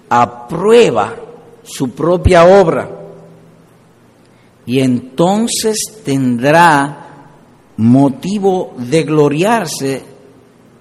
a 0.10 0.48
prueba 0.48 1.16
su 1.64 1.92
propia 1.92 2.44
obra 2.46 2.90
y 4.66 4.80
entonces 4.80 5.78
tendrá 6.04 7.30
motivo 7.78 8.74
de 8.78 9.04
gloriarse. 9.04 10.02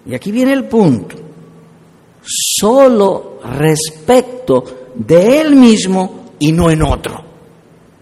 Y 0.06 0.14
aquí 0.14 0.32
viene 0.32 0.52
el 0.52 0.64
punto 0.64 1.16
solo 2.22 3.38
respecto 3.44 4.64
de 4.94 5.40
él 5.40 5.56
mismo 5.56 6.32
y 6.38 6.52
no 6.52 6.70
en 6.70 6.82
otro. 6.82 7.24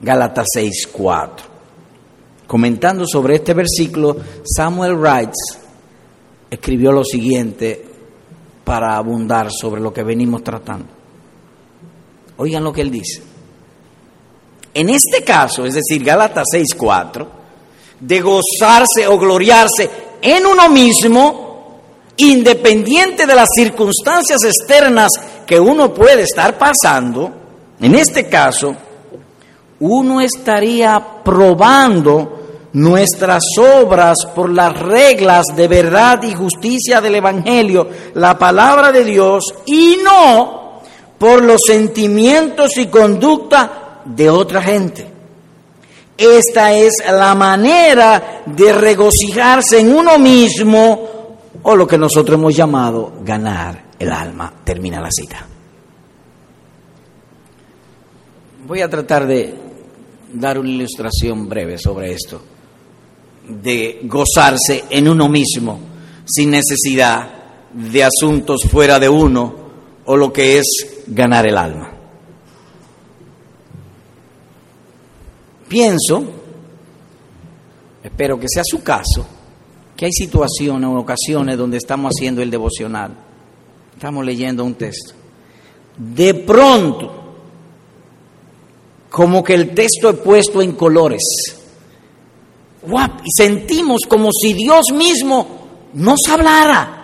Gálatas 0.01 0.47
6:4. 0.57 1.45
Comentando 2.47 3.05
sobre 3.07 3.37
este 3.37 3.53
versículo, 3.53 4.17
Samuel 4.45 4.97
Wrights 4.97 5.59
escribió 6.51 6.93
lo 6.93 7.05
siguiente 7.05 7.85
para 8.65 8.97
abundar 8.97 9.49
sobre 9.51 9.81
lo 9.81 9.93
que 9.93 10.03
venimos 10.03 10.43
tratando. 10.45 10.87
Oigan 12.37 12.65
lo 12.65 12.73
que 12.73 12.83
él 12.83 12.91
dice. 12.91 13.23
En 14.75 14.91
este 14.91 15.25
caso, 15.25 15.65
es 15.67 15.75
decir, 15.75 16.05
Gálatas 16.05 16.45
6:4, 16.53 17.27
de 18.01 18.21
gozarse 18.21 19.07
o 19.09 19.19
gloriarse 19.19 19.91
en 20.23 20.47
uno 20.47 20.69
mismo, 20.69 21.81
independiente 22.17 23.27
de 23.27 23.35
las 23.35 23.49
circunstancias 23.55 24.43
externas 24.45 25.11
que 25.47 25.59
uno 25.59 25.95
puede 25.95 26.23
estar 26.23 26.59
pasando, 26.59 27.33
en 27.81 27.95
este 27.95 28.29
caso, 28.29 28.75
uno 29.81 30.21
estaría 30.21 31.23
probando 31.25 32.48
nuestras 32.73 33.43
obras 33.59 34.19
por 34.35 34.51
las 34.51 34.79
reglas 34.79 35.45
de 35.55 35.69
verdad 35.69 36.23
y 36.23 36.35
justicia 36.35 37.01
del 37.01 37.17
Evangelio, 37.17 37.89
la 38.15 38.39
palabra 38.39 38.93
de 38.93 39.05
Dios, 39.05 39.45
y 39.67 39.99
no 40.03 40.81
por 41.19 41.45
los 41.45 41.61
sentimientos 41.67 42.77
y 42.77 42.87
conducta 42.87 44.03
de 44.05 44.31
otra 44.31 44.63
gente. 44.63 45.07
Esta 46.17 46.73
es 46.73 46.95
la 47.09 47.35
manera 47.35 48.43
de 48.47 48.73
regocijarse 48.73 49.81
en 49.81 49.95
uno 49.95 50.19
mismo 50.19 51.09
o 51.63 51.77
lo 51.77 51.87
que 51.87 51.99
nosotros 51.99 52.39
hemos 52.39 52.57
llamado 52.57 53.13
ganar 53.23 53.85
el 53.99 54.11
alma. 54.11 54.53
Termina 54.65 55.01
la 55.01 55.11
cita. 55.11 55.47
Voy 58.67 58.81
a 58.81 58.89
tratar 58.89 59.27
de 59.27 59.55
dar 60.33 60.59
una 60.59 60.69
ilustración 60.69 61.49
breve 61.49 61.79
sobre 61.79 62.13
esto, 62.13 62.43
de 63.49 64.01
gozarse 64.05 64.85
en 64.91 65.09
uno 65.09 65.29
mismo 65.29 65.81
sin 66.27 66.51
necesidad 66.51 67.31
de 67.73 68.05
asuntos 68.05 68.63
fuera 68.71 68.99
de 68.99 69.09
uno 69.09 69.55
o 70.05 70.17
lo 70.17 70.33
que 70.33 70.59
es 70.59 70.67
ganar 71.07 71.47
el 71.47 71.57
alma. 71.57 71.93
Pienso, 75.69 76.25
espero 78.03 78.41
que 78.41 78.47
sea 78.49 78.63
su 78.65 78.83
caso, 78.83 79.27
que 79.97 80.07
hay 80.07 80.13
situaciones 80.13 80.89
o 80.89 80.99
ocasiones 80.99 81.59
donde 81.59 81.77
estamos 81.77 82.13
haciendo 82.17 82.41
el 82.41 82.51
devocional, 82.51 83.15
estamos 83.93 84.25
leyendo 84.25 84.65
un 84.65 84.75
texto. 84.75 85.15
De 85.97 86.33
pronto, 86.33 87.19
como 89.11 89.43
que 89.43 89.55
el 89.55 89.75
texto 89.75 90.11
es 90.11 90.17
puesto 90.19 90.63
en 90.63 90.73
colores. 90.73 91.23
Y 92.87 93.31
sentimos 93.37 94.01
como 94.09 94.31
si 94.33 94.53
Dios 94.53 94.87
mismo 94.93 95.47
nos 95.95 96.21
hablara. 96.31 96.95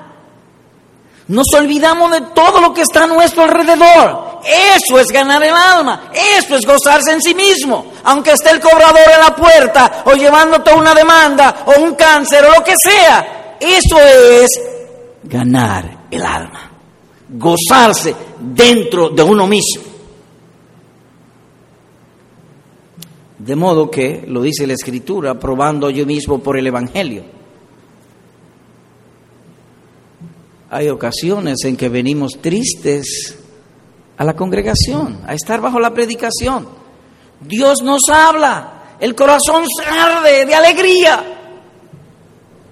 Nos 1.28 1.46
olvidamos 1.54 2.10
de 2.12 2.20
todo 2.34 2.60
lo 2.60 2.74
que 2.74 2.82
está 2.82 3.04
a 3.04 3.06
nuestro 3.06 3.44
alrededor. 3.44 4.40
Eso 4.44 4.98
es 4.98 5.08
ganar 5.08 5.42
el 5.42 5.54
alma. 5.54 6.10
Eso 6.12 6.54
es 6.56 6.66
gozarse 6.66 7.12
en 7.12 7.22
sí 7.22 7.34
mismo. 7.34 7.86
Aunque 8.04 8.32
esté 8.32 8.50
el 8.50 8.60
cobrador 8.60 9.10
en 9.12 9.20
la 9.20 9.34
puerta 9.34 10.02
o 10.04 10.12
llevándote 10.12 10.74
una 10.74 10.94
demanda 10.94 11.64
o 11.66 11.80
un 11.80 11.94
cáncer 11.94 12.44
o 12.44 12.58
lo 12.58 12.62
que 12.62 12.74
sea. 12.76 13.56
Eso 13.58 13.98
es 13.98 14.50
ganar 15.22 16.06
el 16.10 16.24
alma. 16.24 16.70
Gozarse 17.30 18.14
dentro 18.38 19.08
de 19.08 19.22
uno 19.22 19.46
mismo. 19.46 19.93
De 23.44 23.56
modo 23.56 23.90
que, 23.90 24.24
lo 24.26 24.40
dice 24.40 24.66
la 24.66 24.72
Escritura, 24.72 25.38
probando 25.38 25.90
yo 25.90 26.06
mismo 26.06 26.38
por 26.38 26.56
el 26.56 26.66
Evangelio. 26.66 27.24
Hay 30.70 30.88
ocasiones 30.88 31.58
en 31.64 31.76
que 31.76 31.90
venimos 31.90 32.38
tristes 32.40 33.36
a 34.16 34.24
la 34.24 34.34
congregación, 34.34 35.20
a 35.26 35.34
estar 35.34 35.60
bajo 35.60 35.78
la 35.78 35.92
predicación. 35.92 36.66
Dios 37.38 37.82
nos 37.82 38.08
habla, 38.08 38.96
el 38.98 39.14
corazón 39.14 39.64
se 39.68 39.84
arde 39.90 40.46
de 40.46 40.54
alegría. 40.54 41.24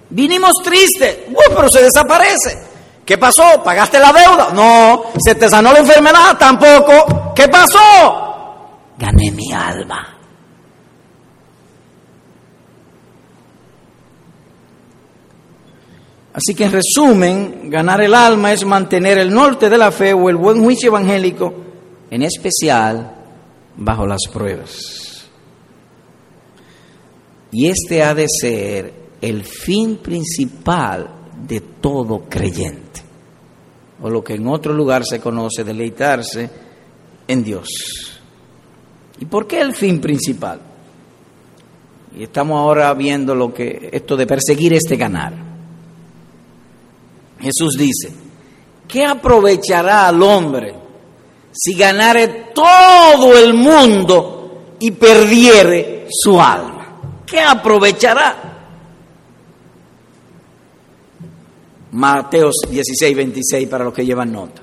Vinimos 0.09 0.53
tristes, 0.63 1.19
pero 1.55 1.69
se 1.69 1.83
desaparece. 1.83 2.57
¿Qué 3.05 3.19
pasó? 3.19 3.61
¿Pagaste 3.63 3.99
la 3.99 4.11
deuda? 4.11 4.49
No. 4.51 5.03
¿Se 5.23 5.35
te 5.35 5.47
sanó 5.47 5.71
la 5.71 5.79
enfermedad? 5.79 6.35
Tampoco. 6.39 7.31
¿Qué 7.35 7.47
pasó? 7.47 8.89
Gané 8.97 9.29
mi 9.29 9.53
alma. 9.53 10.12
Así 16.33 16.55
que 16.55 16.65
en 16.65 16.71
resumen, 16.71 17.69
ganar 17.69 18.01
el 18.01 18.15
alma 18.15 18.51
es 18.51 18.65
mantener 18.65 19.19
el 19.19 19.31
norte 19.31 19.69
de 19.69 19.77
la 19.77 19.91
fe 19.91 20.13
o 20.13 20.29
el 20.29 20.35
buen 20.35 20.63
juicio 20.63 20.87
evangélico, 20.87 21.53
en 22.09 22.23
especial 22.23 23.15
bajo 23.77 24.07
las 24.07 24.21
pruebas. 24.31 25.27
Y 27.51 27.67
este 27.67 28.01
ha 28.01 28.15
de 28.15 28.25
ser 28.27 28.93
el 29.21 29.43
fin 29.43 29.97
principal 29.97 31.07
de 31.47 31.61
todo 31.61 32.23
creyente, 32.27 33.01
o 34.01 34.09
lo 34.09 34.23
que 34.23 34.33
en 34.33 34.47
otro 34.47 34.73
lugar 34.73 35.03
se 35.05 35.19
conoce, 35.19 35.63
deleitarse 35.63 36.49
en 37.27 37.43
Dios. 37.43 37.67
¿Y 39.19 39.25
por 39.25 39.45
qué 39.45 39.61
el 39.61 39.75
fin 39.75 40.01
principal? 40.01 40.59
Y 42.17 42.23
estamos 42.23 42.57
ahora 42.57 42.91
viendo 42.95 43.35
lo 43.35 43.53
que 43.53 43.89
esto 43.91 44.17
de 44.17 44.25
perseguir 44.25 44.73
este 44.73 44.95
ganar. 44.95 45.52
Jesús 47.43 47.75
dice, 47.77 48.09
¿qué 48.87 49.05
aprovechará 49.05 50.07
al 50.07 50.23
hombre 50.23 50.73
si 51.51 51.75
ganare 51.75 52.51
todo 52.55 53.37
el 53.37 53.53
mundo 53.53 54.75
y 54.79 54.91
perdiere 54.91 56.07
su 56.09 56.39
alma? 56.41 57.01
¿Qué 57.25 57.41
aprovechará? 57.41 58.51
Mateos 61.91 62.55
16, 62.69 63.15
26 63.15 63.67
para 63.67 63.83
los 63.83 63.93
que 63.93 64.05
llevan 64.05 64.31
nota. 64.31 64.61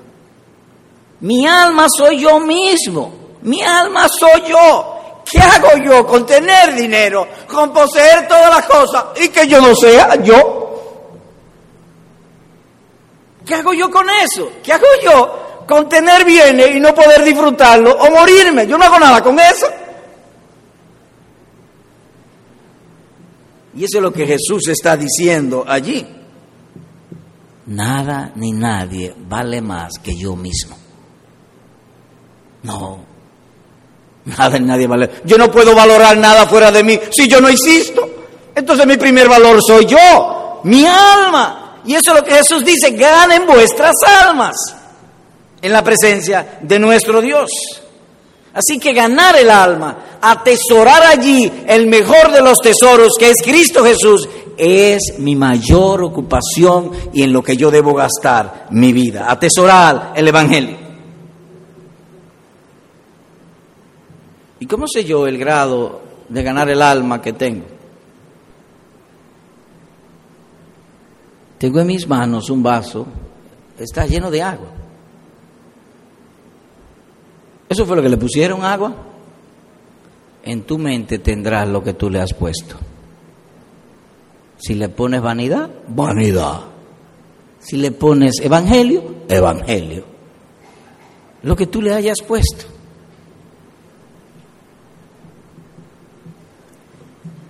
Mi 1.21 1.45
alma 1.45 1.85
soy 1.95 2.19
yo 2.19 2.39
mismo, 2.39 3.13
mi 3.43 3.61
alma 3.61 4.07
soy 4.09 4.49
yo. 4.49 5.21
¿Qué 5.23 5.39
hago 5.39 5.77
yo 5.85 6.05
con 6.05 6.25
tener 6.25 6.73
dinero, 6.75 7.27
con 7.47 7.71
poseer 7.71 8.27
todas 8.27 8.49
las 8.49 8.65
cosas 8.65 9.05
y 9.23 9.29
que 9.29 9.47
yo 9.47 9.61
no 9.61 9.75
sea 9.75 10.21
yo? 10.21 10.60
¿Qué 13.45 13.55
hago 13.55 13.73
yo 13.73 13.89
con 13.89 14.05
eso? 14.09 14.51
¿Qué 14.63 14.73
hago 14.73 14.85
yo 15.03 15.65
con 15.67 15.87
tener 15.89 16.25
bienes 16.25 16.75
y 16.75 16.79
no 16.79 16.93
poder 16.93 17.23
disfrutarlo 17.23 17.91
o 17.91 18.11
morirme? 18.11 18.67
Yo 18.67 18.77
no 18.77 18.85
hago 18.85 18.99
nada 18.99 19.21
con 19.21 19.39
eso. 19.39 19.67
Y 23.75 23.85
eso 23.85 23.97
es 23.97 24.03
lo 24.03 24.11
que 24.11 24.27
Jesús 24.27 24.67
está 24.67 24.97
diciendo 24.97 25.65
allí. 25.67 26.05
Nada 27.67 28.31
ni 28.35 28.51
nadie 28.51 29.15
vale 29.17 29.61
más 29.61 29.93
que 30.03 30.15
yo 30.15 30.35
mismo. 30.35 30.77
No, 32.63 32.99
nada 34.25 34.59
ni 34.59 34.65
nadie 34.65 34.87
vale. 34.87 35.09
Yo 35.23 35.37
no 35.37 35.49
puedo 35.49 35.73
valorar 35.73 36.17
nada 36.17 36.45
fuera 36.47 36.71
de 36.71 36.83
mí 36.83 36.99
si 37.11 37.27
yo 37.27 37.39
no 37.39 37.47
existo. 37.47 38.07
Entonces 38.53 38.85
mi 38.85 38.97
primer 38.97 39.29
valor 39.29 39.59
soy 39.65 39.85
yo, 39.85 40.61
mi 40.65 40.85
alma. 40.85 41.70
Y 41.85 41.93
eso 41.93 42.11
es 42.11 42.19
lo 42.19 42.23
que 42.23 42.35
Jesús 42.35 42.63
dice, 42.63 42.91
ganen 42.91 43.45
vuestras 43.45 43.95
almas 44.23 44.55
en 45.61 45.71
la 45.71 45.83
presencia 45.83 46.59
de 46.61 46.79
nuestro 46.79 47.21
Dios. 47.21 47.49
Así 48.53 48.79
que 48.79 48.93
ganar 48.93 49.37
el 49.37 49.49
alma, 49.49 49.97
atesorar 50.21 51.03
allí 51.03 51.51
el 51.67 51.87
mejor 51.87 52.31
de 52.31 52.41
los 52.41 52.59
tesoros 52.59 53.13
que 53.17 53.29
es 53.29 53.37
Cristo 53.41 53.83
Jesús, 53.83 54.27
es 54.57 55.17
mi 55.17 55.35
mayor 55.35 56.03
ocupación 56.03 56.91
y 57.13 57.23
en 57.23 57.33
lo 57.33 57.41
que 57.41 57.55
yo 57.55 57.71
debo 57.71 57.93
gastar 57.93 58.67
mi 58.71 58.91
vida. 58.91 59.31
Atesorar 59.31 60.13
el 60.15 60.27
Evangelio. 60.27 60.77
¿Y 64.59 64.67
cómo 64.67 64.85
sé 64.87 65.03
yo 65.03 65.25
el 65.25 65.39
grado 65.39 66.01
de 66.29 66.43
ganar 66.43 66.69
el 66.69 66.81
alma 66.81 67.21
que 67.21 67.33
tengo? 67.33 67.80
Tengo 71.61 71.79
en 71.79 71.85
mis 71.85 72.07
manos 72.07 72.49
un 72.49 72.63
vaso, 72.63 73.05
está 73.77 74.07
lleno 74.07 74.31
de 74.31 74.41
agua. 74.41 74.69
¿Eso 77.69 77.85
fue 77.85 77.95
lo 77.95 78.01
que 78.01 78.09
le 78.09 78.17
pusieron 78.17 78.65
agua? 78.65 78.91
En 80.41 80.63
tu 80.63 80.79
mente 80.79 81.19
tendrás 81.19 81.67
lo 81.67 81.83
que 81.83 81.93
tú 81.93 82.09
le 82.09 82.19
has 82.19 82.33
puesto. 82.33 82.77
Si 84.57 84.73
le 84.73 84.89
pones 84.89 85.21
vanidad, 85.21 85.69
vanidad. 85.87 86.61
Si 87.59 87.77
le 87.77 87.91
pones 87.91 88.39
evangelio, 88.41 89.17
evangelio. 89.29 90.03
Lo 91.43 91.55
que 91.55 91.67
tú 91.67 91.79
le 91.79 91.93
hayas 91.93 92.23
puesto. 92.27 92.65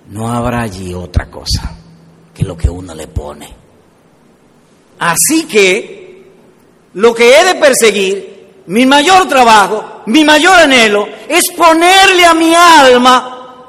No 0.09 0.29
habrá 0.29 0.63
allí 0.63 0.93
otra 0.93 1.31
cosa 1.31 1.77
que 2.33 2.43
lo 2.43 2.57
que 2.57 2.69
uno 2.69 2.93
le 2.93 3.07
pone. 3.07 3.60
Así 5.01 5.45
que 5.47 6.31
lo 6.93 7.11
que 7.13 7.35
he 7.35 7.43
de 7.43 7.55
perseguir, 7.55 8.63
mi 8.67 8.85
mayor 8.85 9.27
trabajo, 9.27 10.03
mi 10.05 10.23
mayor 10.23 10.59
anhelo 10.59 11.07
es 11.27 11.51
ponerle 11.57 12.23
a 12.23 12.35
mi 12.35 12.53
alma 12.53 13.65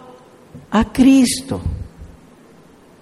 a 0.71 0.93
Cristo. 0.93 1.59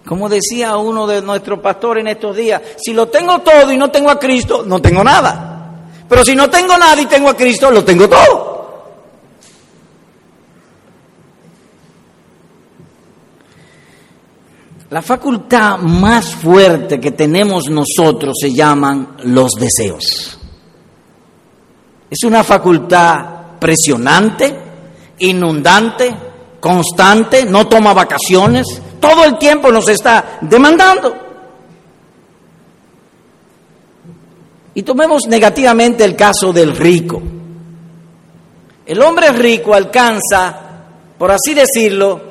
Como 0.05 0.29
decía 0.29 0.77
uno 0.77 1.05
de 1.07 1.21
nuestros 1.21 1.59
pastores 1.59 2.03
en 2.03 2.07
estos 2.07 2.33
días, 2.37 2.61
si 2.77 2.93
lo 2.93 3.09
tengo 3.09 3.39
todo 3.39 3.69
y 3.69 3.77
no 3.77 3.91
tengo 3.91 4.09
a 4.09 4.17
Cristo, 4.17 4.63
no 4.65 4.81
tengo 4.81 5.03
nada. 5.03 5.81
Pero 6.07 6.23
si 6.23 6.33
no 6.33 6.49
tengo 6.49 6.77
nada 6.77 7.01
y 7.01 7.07
tengo 7.07 7.29
a 7.29 7.35
Cristo, 7.35 7.69
lo 7.69 7.83
tengo 7.83 8.07
todo. 8.07 8.50
La 14.91 15.01
facultad 15.01 15.77
más 15.77 16.35
fuerte 16.35 16.99
que 16.99 17.11
tenemos 17.11 17.69
nosotros 17.69 18.35
se 18.41 18.53
llaman 18.53 19.15
los 19.23 19.53
deseos. 19.53 20.37
Es 22.09 22.21
una 22.25 22.43
facultad 22.43 23.57
presionante, 23.57 24.53
inundante, 25.19 26.13
constante, 26.59 27.45
no 27.45 27.69
toma 27.69 27.93
vacaciones, 27.93 28.67
todo 28.99 29.23
el 29.23 29.37
tiempo 29.37 29.71
nos 29.71 29.87
está 29.87 30.39
demandando. 30.41 31.15
Y 34.73 34.83
tomemos 34.83 35.25
negativamente 35.25 36.03
el 36.03 36.17
caso 36.17 36.51
del 36.51 36.75
rico. 36.75 37.21
El 38.85 39.01
hombre 39.01 39.31
rico 39.31 39.73
alcanza, 39.73 40.53
por 41.17 41.31
así 41.31 41.53
decirlo, 41.53 42.30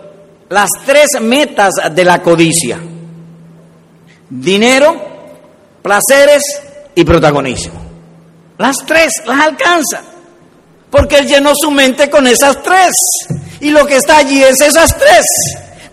las 0.50 0.68
tres 0.84 1.06
metas 1.20 1.74
de 1.92 2.04
la 2.04 2.20
codicia. 2.20 2.78
Dinero, 4.28 4.96
placeres 5.80 6.42
y 6.94 7.04
protagonismo. 7.04 7.80
Las 8.58 8.76
tres 8.84 9.12
las 9.26 9.40
alcanza. 9.40 10.02
Porque 10.90 11.18
él 11.18 11.28
llenó 11.28 11.52
su 11.54 11.70
mente 11.70 12.10
con 12.10 12.26
esas 12.26 12.60
tres. 12.62 12.92
Y 13.60 13.70
lo 13.70 13.86
que 13.86 13.96
está 13.96 14.18
allí 14.18 14.42
es 14.42 14.60
esas 14.60 14.98
tres. 14.98 15.24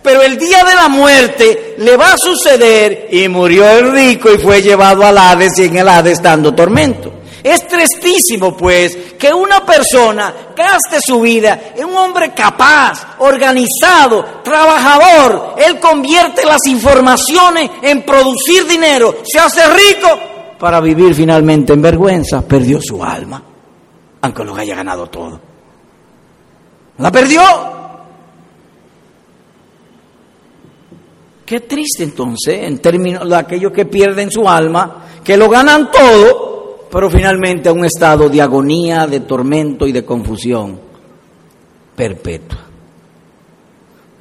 Pero 0.02 0.22
el 0.22 0.36
día 0.36 0.64
de 0.64 0.74
la 0.74 0.88
muerte 0.88 1.76
le 1.78 1.96
va 1.96 2.14
a 2.14 2.18
suceder 2.18 3.08
y 3.12 3.28
murió 3.28 3.68
el 3.68 3.92
rico 3.92 4.28
y 4.32 4.38
fue 4.38 4.60
llevado 4.60 5.04
al 5.04 5.18
Hades 5.18 5.56
y 5.60 5.64
en 5.66 5.76
el 5.76 5.88
Hades 5.88 6.20
dando 6.20 6.52
tormento. 6.52 7.17
Es 7.42 7.66
tristísimo, 7.66 8.56
pues, 8.56 9.14
que 9.18 9.32
una 9.32 9.64
persona 9.64 10.34
gaste 10.56 10.98
su 11.00 11.20
vida 11.20 11.72
en 11.76 11.86
un 11.86 11.96
hombre 11.96 12.32
capaz, 12.32 13.16
organizado, 13.18 14.24
trabajador. 14.42 15.54
Él 15.58 15.78
convierte 15.78 16.44
las 16.44 16.66
informaciones 16.66 17.70
en 17.82 18.02
producir 18.02 18.66
dinero, 18.66 19.18
se 19.24 19.38
hace 19.38 19.62
rico 19.68 20.08
para 20.58 20.80
vivir 20.80 21.14
finalmente 21.14 21.72
en 21.72 21.82
vergüenza. 21.82 22.42
Perdió 22.42 22.80
su 22.82 23.02
alma, 23.02 23.42
aunque 24.20 24.44
lo 24.44 24.54
haya 24.56 24.74
ganado 24.74 25.06
todo. 25.06 25.40
La 26.98 27.12
perdió. 27.12 27.42
Qué 31.46 31.60
triste 31.60 32.02
entonces, 32.02 32.64
en 32.64 32.78
términos 32.78 33.26
de 33.26 33.36
aquellos 33.36 33.72
que 33.72 33.86
pierden 33.86 34.30
su 34.30 34.46
alma, 34.46 35.04
que 35.24 35.36
lo 35.36 35.48
ganan 35.48 35.90
todo 35.90 36.47
pero 36.90 37.10
finalmente 37.10 37.68
a 37.68 37.72
un 37.72 37.84
estado 37.84 38.28
de 38.28 38.40
agonía, 38.40 39.06
de 39.06 39.20
tormento 39.20 39.86
y 39.86 39.92
de 39.92 40.04
confusión 40.04 40.80
perpetua. 41.94 42.64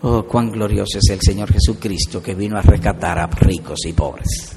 Oh, 0.01 0.23
cuán 0.23 0.51
glorioso 0.51 0.99
es 0.99 1.09
el 1.09 1.19
Señor 1.21 1.51
Jesucristo 1.51 2.21
que 2.21 2.35
vino 2.35 2.57
a 2.57 2.61
rescatar 2.61 3.17
a 3.17 3.27
ricos 3.27 3.79
y 3.85 3.93
pobres, 3.93 4.55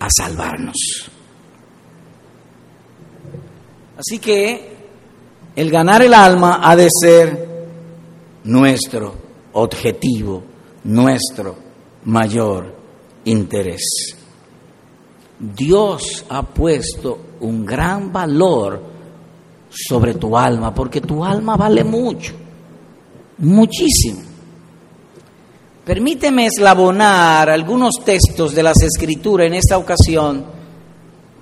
a 0.00 0.08
salvarnos. 0.10 1.10
Así 3.98 4.18
que 4.18 4.76
el 5.56 5.70
ganar 5.70 6.02
el 6.02 6.14
alma 6.14 6.60
ha 6.62 6.76
de 6.76 6.88
ser 6.88 7.48
nuestro 8.44 9.14
objetivo, 9.52 10.42
nuestro 10.84 11.56
mayor 12.04 12.74
interés. 13.24 14.17
Dios 15.38 16.24
ha 16.28 16.42
puesto 16.42 17.18
un 17.40 17.64
gran 17.64 18.12
valor 18.12 18.82
sobre 19.70 20.14
tu 20.14 20.36
alma, 20.36 20.74
porque 20.74 21.00
tu 21.00 21.24
alma 21.24 21.56
vale 21.56 21.84
mucho, 21.84 22.34
muchísimo. 23.38 24.22
Permíteme 25.84 26.46
eslabonar 26.46 27.48
algunos 27.48 27.94
textos 28.04 28.54
de 28.54 28.62
las 28.62 28.82
Escrituras 28.82 29.46
en 29.46 29.54
esta 29.54 29.78
ocasión 29.78 30.44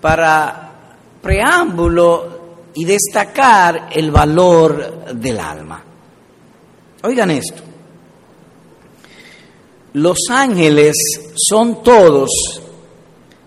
para 0.00 0.96
preámbulo 1.20 2.36
y 2.74 2.84
destacar 2.84 3.88
el 3.92 4.10
valor 4.10 5.14
del 5.14 5.40
alma. 5.40 5.82
Oigan 7.02 7.30
esto. 7.30 7.62
Los 9.94 10.18
ángeles 10.28 10.94
son 11.34 11.82
todos 11.82 12.30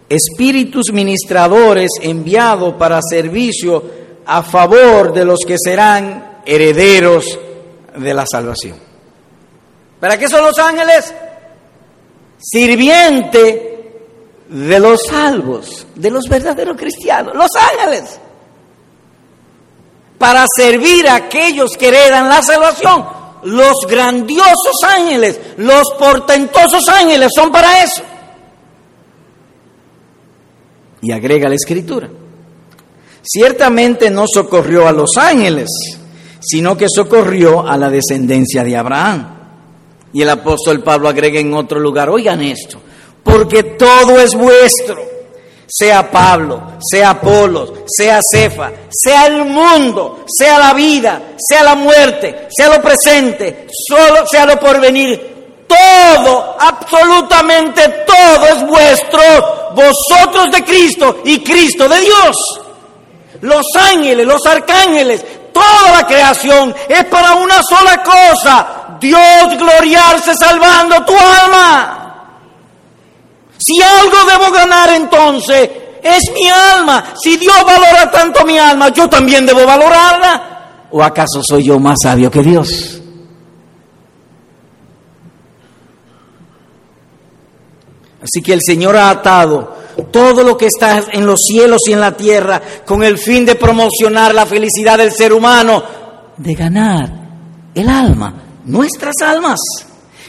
espíritus 0.10 0.92
ministradores 0.92 1.92
enviados 2.02 2.74
para 2.74 3.00
servicio 3.02 3.84
a 4.26 4.42
favor 4.42 5.14
de 5.14 5.24
los 5.24 5.40
que 5.48 5.56
serán 5.58 6.42
herederos 6.46 7.38
de 7.96 8.14
la 8.14 8.26
salvación. 8.26 8.78
¿Para 10.00 10.18
qué 10.18 10.28
son 10.28 10.44
los 10.44 10.58
ángeles? 10.58 11.14
Sirviente 12.40 13.70
de 14.48 14.80
los 14.80 15.06
salvos, 15.06 15.86
de 15.96 16.10
los 16.10 16.26
verdaderos 16.28 16.76
cristianos, 16.78 17.36
los 17.36 17.50
ángeles. 17.56 18.20
Para 20.18 20.46
servir 20.56 21.08
a 21.08 21.16
aquellos 21.16 21.78
que 21.78 21.90
heredan 21.90 22.28
la 22.28 22.42
salvación. 22.42 23.20
Los 23.44 23.86
grandiosos 23.88 24.84
ángeles, 24.86 25.40
los 25.58 25.94
portentosos 25.98 26.84
ángeles 26.90 27.30
son 27.34 27.52
para 27.52 27.84
eso. 27.84 28.04
Y 31.02 31.12
agrega 31.12 31.50
la 31.50 31.56
escritura. 31.56 32.10
Ciertamente 33.22 34.10
no 34.10 34.26
socorrió 34.28 34.88
a 34.88 34.92
los 34.92 35.18
ángeles, 35.18 35.70
sino 36.40 36.78
que 36.78 36.88
socorrió 36.90 37.68
a 37.68 37.78
la 37.78 37.90
descendencia 37.90 38.64
de 38.64 38.78
Abraham. 38.78 39.36
Y 40.14 40.22
el 40.22 40.30
apóstol 40.30 40.82
Pablo 40.82 41.10
agrega 41.10 41.40
en 41.40 41.54
otro 41.54 41.80
lugar, 41.80 42.10
oigan 42.10 42.42
esto, 42.42 42.80
porque 43.24 43.64
todo 43.64 44.20
es 44.20 44.34
vuestro, 44.34 44.98
sea 45.68 46.10
Pablo, 46.10 46.78
sea 46.80 47.12
Apolos, 47.12 47.74
sea 47.86 48.20
Cefa, 48.34 48.72
sea 48.90 49.28
el 49.28 49.46
mundo, 49.46 50.26
sea 50.28 50.58
la 50.58 50.74
vida, 50.74 51.36
sea 51.38 51.64
la 51.64 51.76
muerte, 51.76 52.48
sea 52.50 52.76
lo 52.76 52.82
presente, 52.82 53.68
solo 53.88 54.26
sea 54.26 54.48
lo 54.48 54.60
porvenir, 54.60 55.39
todo, 55.70 56.58
absolutamente 56.60 57.88
todo 58.06 58.46
es 58.48 58.68
vuestro, 58.68 59.22
vosotros 59.74 60.52
de 60.52 60.66
Cristo 60.66 61.22
y 61.24 61.40
Cristo 61.40 61.88
de 61.88 62.02
Dios. 62.02 62.38
Los 63.42 63.66
ángeles, 63.80 64.26
los 64.26 64.46
arcángeles, 64.46 65.24
toda 65.54 65.92
la 65.98 66.08
creación 66.08 66.76
es 66.88 67.06
para 67.06 67.36
una 67.36 67.62
sola 67.64 68.04
cosa, 68.04 68.68
Dios 69.00 69.58
gloriarse 69.58 70.34
salvando 70.36 71.06
tu 71.06 71.14
alma. 71.14 71.96
Si 73.58 73.82
algo 73.82 74.18
debo 74.26 74.52
ganar 74.52 74.90
entonces, 74.90 75.70
es 76.02 76.24
mi 76.34 76.50
alma. 76.50 77.14
Si 77.22 77.38
Dios 77.38 77.64
valora 77.66 78.10
tanto 78.10 78.46
mi 78.46 78.58
alma, 78.58 78.90
yo 78.90 79.08
también 79.10 79.46
debo 79.46 79.66
valorarla. 79.66 80.88
¿O 80.92 81.04
acaso 81.04 81.42
soy 81.44 81.66
yo 81.66 81.80
más 81.80 81.98
sabio 82.02 82.32
que 82.32 82.42
Dios? 82.42 83.00
Así 88.22 88.42
que 88.42 88.54
el 88.54 88.62
Señor 88.62 88.98
ha 88.98 89.10
atado 89.10 89.78
todo 90.12 90.44
lo 90.44 90.58
que 90.58 90.68
está 90.68 91.06
en 91.12 91.26
los 91.26 91.40
cielos 91.42 91.82
y 91.88 91.94
en 91.94 92.02
la 92.02 92.16
tierra 92.16 92.62
con 92.86 93.04
el 93.04 93.18
fin 93.18 93.46
de 93.46 93.56
promocionar 93.56 94.34
la 94.34 94.46
felicidad 94.46 94.98
del 94.98 95.12
ser 95.12 95.34
humano, 95.34 95.84
de 96.38 96.54
ganar 96.54 97.10
el 97.74 97.90
alma, 97.90 98.34
nuestras 98.66 99.16
almas. 99.22 99.60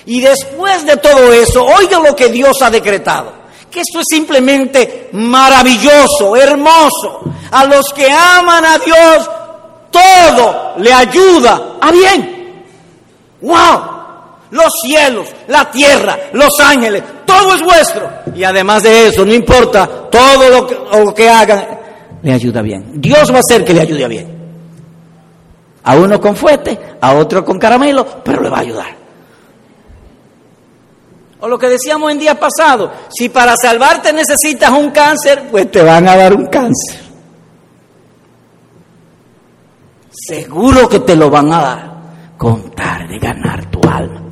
Y 0.06 0.20
después 0.20 0.86
de 0.86 0.96
todo 0.96 1.32
eso, 1.32 1.64
oiga 1.64 2.00
lo 2.00 2.16
que 2.16 2.28
Dios 2.28 2.56
ha 2.62 2.70
decretado, 2.70 3.32
que 3.70 3.80
esto 3.80 4.00
es 4.00 4.06
simplemente 4.08 5.10
maravilloso, 5.12 6.36
hermoso. 6.36 7.22
A 7.50 7.64
los 7.64 7.92
que 7.92 8.08
aman 8.10 8.64
a 8.64 8.78
Dios, 8.78 9.30
todo 9.90 10.74
le 10.78 10.92
ayuda 10.92 11.76
a 11.80 11.90
bien. 11.90 12.64
¡Wow! 13.40 13.99
Los 14.50 14.68
cielos, 14.82 15.28
la 15.48 15.70
tierra, 15.70 16.18
los 16.32 16.58
ángeles, 16.60 17.02
todo 17.24 17.54
es 17.54 17.62
vuestro. 17.62 18.10
Y 18.34 18.44
además 18.44 18.82
de 18.82 19.08
eso, 19.08 19.24
no 19.24 19.32
importa, 19.32 20.08
todo 20.10 20.48
lo 20.48 21.14
que, 21.14 21.28
hagan, 21.28 21.66
le 22.22 22.32
ayuda 22.32 22.62
bien. 22.62 23.00
Dios 23.00 23.30
va 23.32 23.36
a 23.36 23.40
hacer 23.40 23.64
que 23.64 23.74
le 23.74 23.80
ayude 23.80 24.08
bien. 24.08 24.40
A 25.84 25.96
uno 25.96 26.20
con 26.20 26.36
fuerte, 26.36 26.78
a 27.00 27.14
otro 27.14 27.44
con 27.44 27.58
caramelo, 27.58 28.06
pero 28.22 28.42
le 28.42 28.50
va 28.50 28.58
a 28.58 28.60
ayudar. 28.60 29.00
O 31.40 31.48
lo 31.48 31.58
que 31.58 31.68
decíamos 31.68 32.12
en 32.12 32.18
día 32.18 32.38
pasado, 32.38 32.92
si 33.08 33.30
para 33.30 33.56
salvarte 33.56 34.12
necesitas 34.12 34.70
un 34.70 34.90
cáncer, 34.90 35.48
pues 35.50 35.70
te 35.70 35.82
van 35.82 36.06
a 36.06 36.16
dar 36.16 36.34
un 36.34 36.46
cáncer. 36.46 37.00
Seguro 40.10 40.88
que 40.88 41.00
te 41.00 41.16
lo 41.16 41.30
van 41.30 41.52
a 41.52 41.60
dar. 41.62 41.90
Contar 42.36 43.08
de 43.08 43.18
ganar 43.18 43.70
tu 43.70 43.80
alma. 43.88 44.29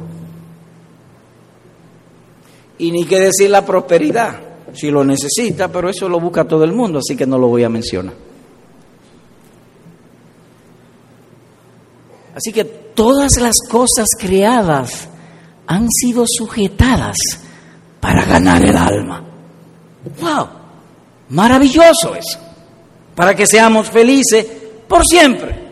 Y 2.78 2.90
ni 2.92 3.04
que 3.04 3.18
decir 3.18 3.50
la 3.50 3.64
prosperidad, 3.64 4.40
si 4.72 4.90
lo 4.90 5.04
necesita, 5.04 5.68
pero 5.68 5.90
eso 5.90 6.08
lo 6.08 6.20
busca 6.20 6.44
todo 6.44 6.64
el 6.64 6.72
mundo, 6.72 7.00
así 7.00 7.16
que 7.16 7.26
no 7.26 7.38
lo 7.38 7.48
voy 7.48 7.64
a 7.64 7.68
mencionar. 7.68 8.14
Así 12.34 12.52
que 12.52 12.64
todas 12.64 13.36
las 13.40 13.56
cosas 13.68 14.06
creadas 14.18 15.08
han 15.66 15.88
sido 15.90 16.24
sujetadas 16.26 17.16
para 18.00 18.24
ganar 18.24 18.64
el 18.64 18.76
alma. 18.76 19.24
¡Wow! 20.20 20.48
Maravilloso 21.30 22.14
eso. 22.14 22.38
Para 23.14 23.34
que 23.34 23.46
seamos 23.46 23.90
felices 23.90 24.46
por 24.86 25.04
siempre. 25.04 25.68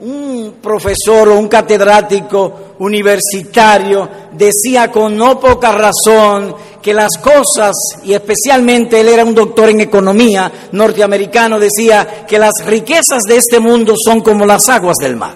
Un 0.00 0.56
profesor 0.60 1.28
o 1.28 1.38
un 1.38 1.48
catedrático 1.48 2.63
universitario 2.78 4.08
decía 4.32 4.90
con 4.90 5.16
no 5.16 5.38
poca 5.38 5.72
razón 5.72 6.54
que 6.82 6.92
las 6.92 7.16
cosas, 7.18 7.74
y 8.02 8.12
especialmente 8.12 9.00
él 9.00 9.08
era 9.08 9.24
un 9.24 9.34
doctor 9.34 9.70
en 9.70 9.80
economía 9.80 10.52
norteamericano, 10.72 11.58
decía 11.58 12.26
que 12.26 12.38
las 12.38 12.52
riquezas 12.66 13.22
de 13.22 13.36
este 13.36 13.58
mundo 13.58 13.94
son 13.96 14.20
como 14.20 14.44
las 14.44 14.68
aguas 14.68 14.96
del 15.00 15.16
mar. 15.16 15.34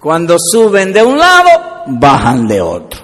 Cuando 0.00 0.36
suben 0.38 0.92
de 0.92 1.02
un 1.02 1.16
lado, 1.16 1.50
bajan 1.86 2.46
de 2.46 2.60
otro. 2.60 3.00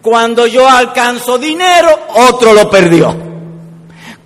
Cuando 0.00 0.46
yo 0.46 0.68
alcanzo 0.68 1.36
dinero, 1.36 1.88
otro 2.14 2.52
lo 2.52 2.70
perdió. 2.70 3.25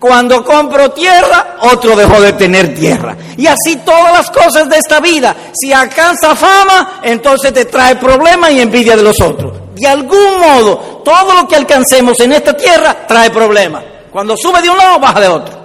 Cuando 0.00 0.42
compro 0.42 0.92
tierra, 0.92 1.58
otro 1.60 1.94
dejó 1.94 2.22
de 2.22 2.32
tener 2.32 2.74
tierra. 2.74 3.14
Y 3.36 3.46
así 3.46 3.76
todas 3.84 4.14
las 4.14 4.30
cosas 4.30 4.66
de 4.70 4.78
esta 4.78 4.98
vida. 4.98 5.36
Si 5.52 5.74
alcanza 5.74 6.34
fama, 6.34 7.00
entonces 7.02 7.52
te 7.52 7.66
trae 7.66 7.96
problemas 7.96 8.50
y 8.50 8.62
envidia 8.62 8.96
de 8.96 9.02
los 9.02 9.20
otros. 9.20 9.52
De 9.74 9.86
algún 9.86 10.40
modo, 10.40 11.02
todo 11.04 11.34
lo 11.34 11.46
que 11.46 11.56
alcancemos 11.56 12.18
en 12.20 12.32
esta 12.32 12.56
tierra 12.56 13.06
trae 13.06 13.28
problemas. 13.28 13.84
Cuando 14.10 14.38
sube 14.38 14.62
de 14.62 14.70
un 14.70 14.78
lado, 14.78 14.98
baja 14.98 15.20
de 15.20 15.28
otro. 15.28 15.60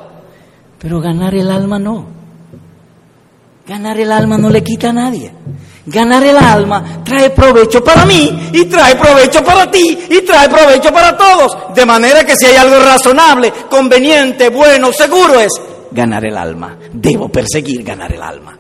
Pero 0.80 1.00
ganar 1.00 1.34
el 1.34 1.50
alma 1.50 1.80
no. 1.80 2.06
Ganar 3.66 3.98
el 3.98 4.12
alma 4.12 4.38
no 4.38 4.50
le 4.50 4.62
quita 4.62 4.90
a 4.90 4.94
nadie. 4.94 5.32
Ganar 5.88 6.24
el 6.24 6.38
alma 6.38 7.04
trae 7.04 7.30
provecho 7.30 7.84
para 7.84 8.06
mí 8.06 8.50
y 8.54 8.66
trae 8.66 8.96
provecho 8.96 9.44
para 9.44 9.70
ti 9.70 10.00
y 10.10 10.22
trae 10.22 10.50
provecho 10.50 10.92
para 10.92 11.16
todos. 11.16 11.76
De 11.76 11.86
manera 11.86 12.26
que 12.26 12.36
si 12.36 12.48
hay 12.48 12.56
algo 12.56 12.80
razonable, 12.80 13.54
conveniente, 13.70 14.50
bueno, 14.50 14.92
seguro 14.92 15.40
es 15.40 15.52
ganar 15.92 16.26
el 16.26 16.38
alma. 16.38 16.78
Debo 16.92 17.30
perseguir 17.30 17.84
ganar 17.84 18.12
el 18.12 18.22
alma. 18.22 18.58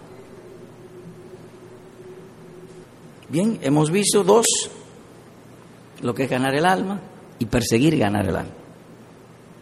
Bien, 3.28 3.58
hemos 3.64 3.90
visto 3.90 4.24
dos, 4.24 4.46
lo 6.02 6.14
que 6.14 6.26
es 6.26 6.30
ganar 6.30 6.54
el 6.54 6.66
alma 6.66 7.02
y 7.40 7.46
perseguir 7.46 7.98
ganar 7.98 8.28
el 8.28 8.36
alma. 8.36 8.54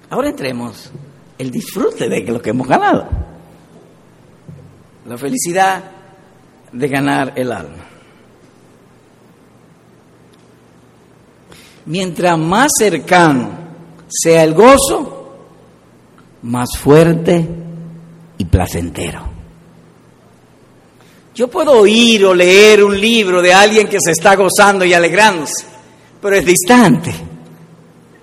Ahora 0.09 0.29
entremos 0.29 0.91
el 1.37 1.49
disfrute 1.49 2.09
de 2.09 2.21
lo 2.23 2.41
que 2.41 2.49
hemos 2.49 2.67
ganado. 2.67 3.07
La 5.05 5.17
felicidad 5.17 5.81
de 6.73 6.87
ganar 6.87 7.33
el 7.35 7.51
alma. 7.51 7.85
Mientras 11.85 12.37
más 12.37 12.71
cercano 12.77 13.49
sea 14.07 14.43
el 14.43 14.53
gozo, 14.53 15.35
más 16.43 16.77
fuerte 16.77 17.47
y 18.37 18.45
placentero. 18.45 19.21
Yo 21.35 21.47
puedo 21.47 21.79
oír 21.79 22.25
o 22.25 22.33
leer 22.33 22.83
un 22.83 22.99
libro 22.99 23.41
de 23.41 23.53
alguien 23.53 23.87
que 23.87 23.97
se 23.99 24.11
está 24.11 24.35
gozando 24.35 24.85
y 24.85 24.93
alegrándose, 24.93 25.65
pero 26.21 26.35
es 26.35 26.45
distante. 26.45 27.13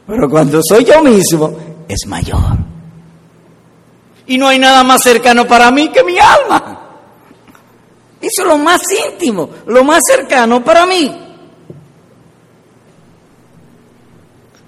Pero 0.07 0.29
cuando 0.29 0.61
soy 0.63 0.85
yo 0.85 1.03
mismo, 1.03 1.85
es 1.89 2.07
mayor. 2.07 2.57
Y 4.27 4.39
no 4.39 4.49
hay 4.49 4.59
nada 4.59 4.85
más 4.85 5.03
cercano 5.03 5.47
para 5.47 5.71
mí 5.71 5.89
que 5.89 6.05
mi 6.05 6.19
alma. 6.19 6.70
Eso 8.21 8.43
es 8.43 8.49
lo 8.49 8.59
más 8.59 8.83
íntimo, 9.11 9.49
lo 9.67 9.83
más 9.83 10.01
cercano 10.07 10.63
para 10.63 10.85
mí. 10.87 11.27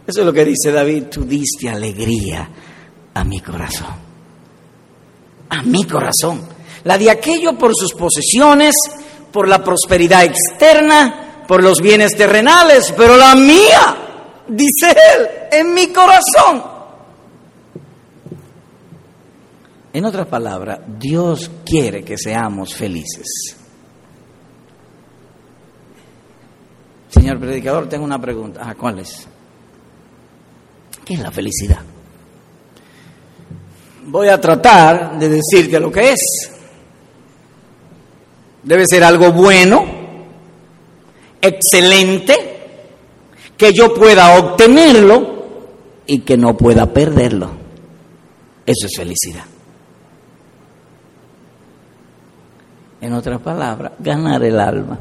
Eso 0.06 0.20
es 0.20 0.26
lo 0.26 0.32
que 0.32 0.44
dice 0.44 0.72
David, 0.72 1.04
tú 1.04 1.24
diste 1.24 1.68
alegría 1.68 2.48
a 3.14 3.24
mi 3.24 3.40
corazón. 3.40 3.94
A 5.50 5.62
mi 5.62 5.84
corazón. 5.84 6.42
La 6.84 6.98
de 6.98 7.10
aquello 7.10 7.56
por 7.56 7.72
sus 7.74 7.92
posesiones, 7.92 8.74
por 9.30 9.48
la 9.48 9.62
prosperidad 9.62 10.24
externa, 10.24 11.44
por 11.46 11.62
los 11.62 11.80
bienes 11.80 12.16
terrenales, 12.16 12.92
pero 12.96 13.16
la 13.16 13.34
mía, 13.34 13.96
dice 14.48 14.90
él, 14.90 15.28
en 15.52 15.74
mi 15.74 15.88
corazón. 15.88 16.71
En 19.92 20.04
otras 20.06 20.26
palabras, 20.26 20.80
Dios 20.98 21.50
quiere 21.64 22.02
que 22.02 22.16
seamos 22.16 22.74
felices. 22.74 23.56
Señor 27.10 27.38
predicador, 27.38 27.88
tengo 27.88 28.04
una 28.04 28.18
pregunta. 28.18 28.62
Ah, 28.64 28.74
¿cuál 28.74 29.00
es? 29.00 29.26
¿Qué 31.04 31.14
es 31.14 31.20
la 31.20 31.30
felicidad? 31.30 31.80
Voy 34.06 34.28
a 34.28 34.40
tratar 34.40 35.18
de 35.18 35.28
decirte 35.28 35.78
lo 35.78 35.92
que 35.92 36.12
es. 36.12 36.20
Debe 38.62 38.86
ser 38.86 39.04
algo 39.04 39.30
bueno, 39.32 39.84
excelente, 41.40 42.34
que 43.58 43.72
yo 43.74 43.92
pueda 43.92 44.38
obtenerlo 44.38 45.44
y 46.06 46.20
que 46.20 46.38
no 46.38 46.56
pueda 46.56 46.92
perderlo. 46.92 47.50
Eso 48.64 48.86
es 48.86 48.96
felicidad. 48.96 49.51
En 53.02 53.12
otras 53.14 53.40
palabras, 53.40 53.94
ganar 53.98 54.44
el 54.44 54.60
alma. 54.60 54.96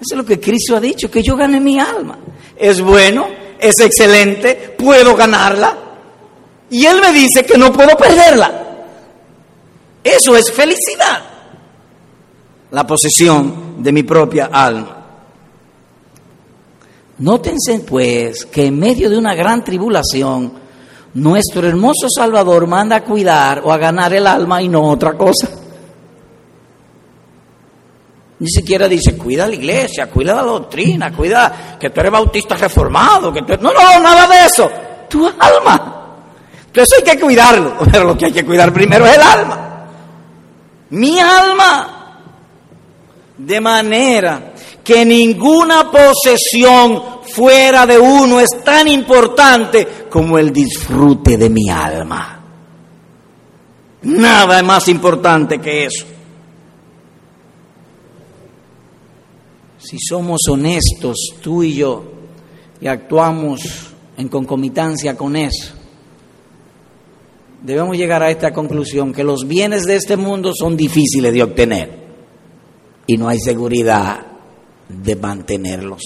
Eso 0.00 0.14
es 0.14 0.16
lo 0.16 0.24
que 0.24 0.40
Cristo 0.40 0.74
ha 0.74 0.80
dicho, 0.80 1.08
que 1.08 1.22
yo 1.22 1.36
gane 1.36 1.60
mi 1.60 1.78
alma. 1.78 2.18
Es 2.56 2.80
bueno, 2.80 3.28
es 3.56 3.78
excelente, 3.78 4.74
puedo 4.76 5.14
ganarla. 5.14 5.78
Y 6.70 6.84
Él 6.84 7.00
me 7.00 7.12
dice 7.12 7.44
que 7.44 7.56
no 7.56 7.72
puedo 7.72 7.96
perderla. 7.96 8.52
Eso 10.02 10.34
es 10.34 10.50
felicidad. 10.50 11.22
La 12.72 12.84
posesión 12.84 13.80
de 13.80 13.92
mi 13.92 14.02
propia 14.02 14.46
alma. 14.52 15.06
Nótense 17.18 17.78
pues 17.86 18.44
que 18.46 18.66
en 18.66 18.78
medio 18.80 19.08
de 19.08 19.16
una 19.16 19.36
gran 19.36 19.62
tribulación, 19.62 20.52
nuestro 21.14 21.68
hermoso 21.68 22.08
Salvador 22.10 22.66
manda 22.66 22.96
a 22.96 23.04
cuidar 23.04 23.62
o 23.64 23.70
a 23.70 23.78
ganar 23.78 24.12
el 24.14 24.26
alma 24.26 24.60
y 24.60 24.68
no 24.68 24.82
otra 24.90 25.12
cosa. 25.12 25.48
Ni 28.38 28.48
siquiera 28.48 28.88
dice, 28.88 29.16
cuida 29.16 29.46
la 29.46 29.54
iglesia, 29.54 30.10
cuida 30.10 30.34
la 30.34 30.42
doctrina, 30.42 31.12
cuida 31.12 31.76
que 31.78 31.90
tú 31.90 32.00
eres 32.00 32.12
bautista 32.12 32.56
reformado, 32.56 33.32
que 33.32 33.42
tú... 33.42 33.56
No, 33.60 33.72
no, 33.72 34.00
nada 34.00 34.26
de 34.26 34.46
eso. 34.46 34.70
Tu 35.08 35.26
alma. 35.26 35.94
Entonces 36.66 36.98
hay 36.98 37.12
que 37.12 37.20
cuidarlo, 37.20 37.76
pero 37.92 38.04
lo 38.04 38.18
que 38.18 38.26
hay 38.26 38.32
que 38.32 38.44
cuidar 38.44 38.72
primero 38.72 39.06
es 39.06 39.14
el 39.14 39.22
alma. 39.22 39.86
Mi 40.90 41.18
alma. 41.18 41.90
De 43.38 43.60
manera 43.60 44.52
que 44.82 45.04
ninguna 45.04 45.90
posesión 45.90 47.20
fuera 47.26 47.86
de 47.86 47.98
uno 47.98 48.38
es 48.38 48.50
tan 48.64 48.86
importante 48.86 50.06
como 50.10 50.38
el 50.38 50.52
disfrute 50.52 51.36
de 51.36 51.50
mi 51.50 51.68
alma. 51.70 52.40
Nada 54.02 54.58
es 54.58 54.64
más 54.64 54.88
importante 54.88 55.60
que 55.60 55.86
eso. 55.86 56.06
Si 59.84 59.98
somos 59.98 60.40
honestos, 60.48 61.16
tú 61.42 61.62
y 61.62 61.74
yo, 61.74 62.04
y 62.80 62.86
actuamos 62.86 63.60
en 64.16 64.28
concomitancia 64.28 65.16
con 65.16 65.36
eso, 65.36 65.74
debemos 67.62 67.96
llegar 67.96 68.22
a 68.22 68.30
esta 68.30 68.52
conclusión, 68.52 69.12
que 69.12 69.24
los 69.24 69.46
bienes 69.46 69.84
de 69.84 69.96
este 69.96 70.16
mundo 70.16 70.52
son 70.54 70.76
difíciles 70.76 71.32
de 71.32 71.42
obtener 71.42 72.04
y 73.06 73.16
no 73.16 73.28
hay 73.28 73.38
seguridad 73.38 74.20
de 74.88 75.16
mantenerlos. 75.16 76.02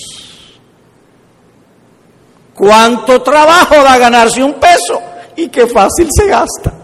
¿Cuánto 2.54 3.22
trabajo 3.22 3.76
da 3.76 3.96
ganarse 3.98 4.42
un 4.42 4.54
peso? 4.54 5.00
Y 5.36 5.48
qué 5.48 5.68
fácil 5.68 6.08
se 6.10 6.26
gasta. 6.26 6.74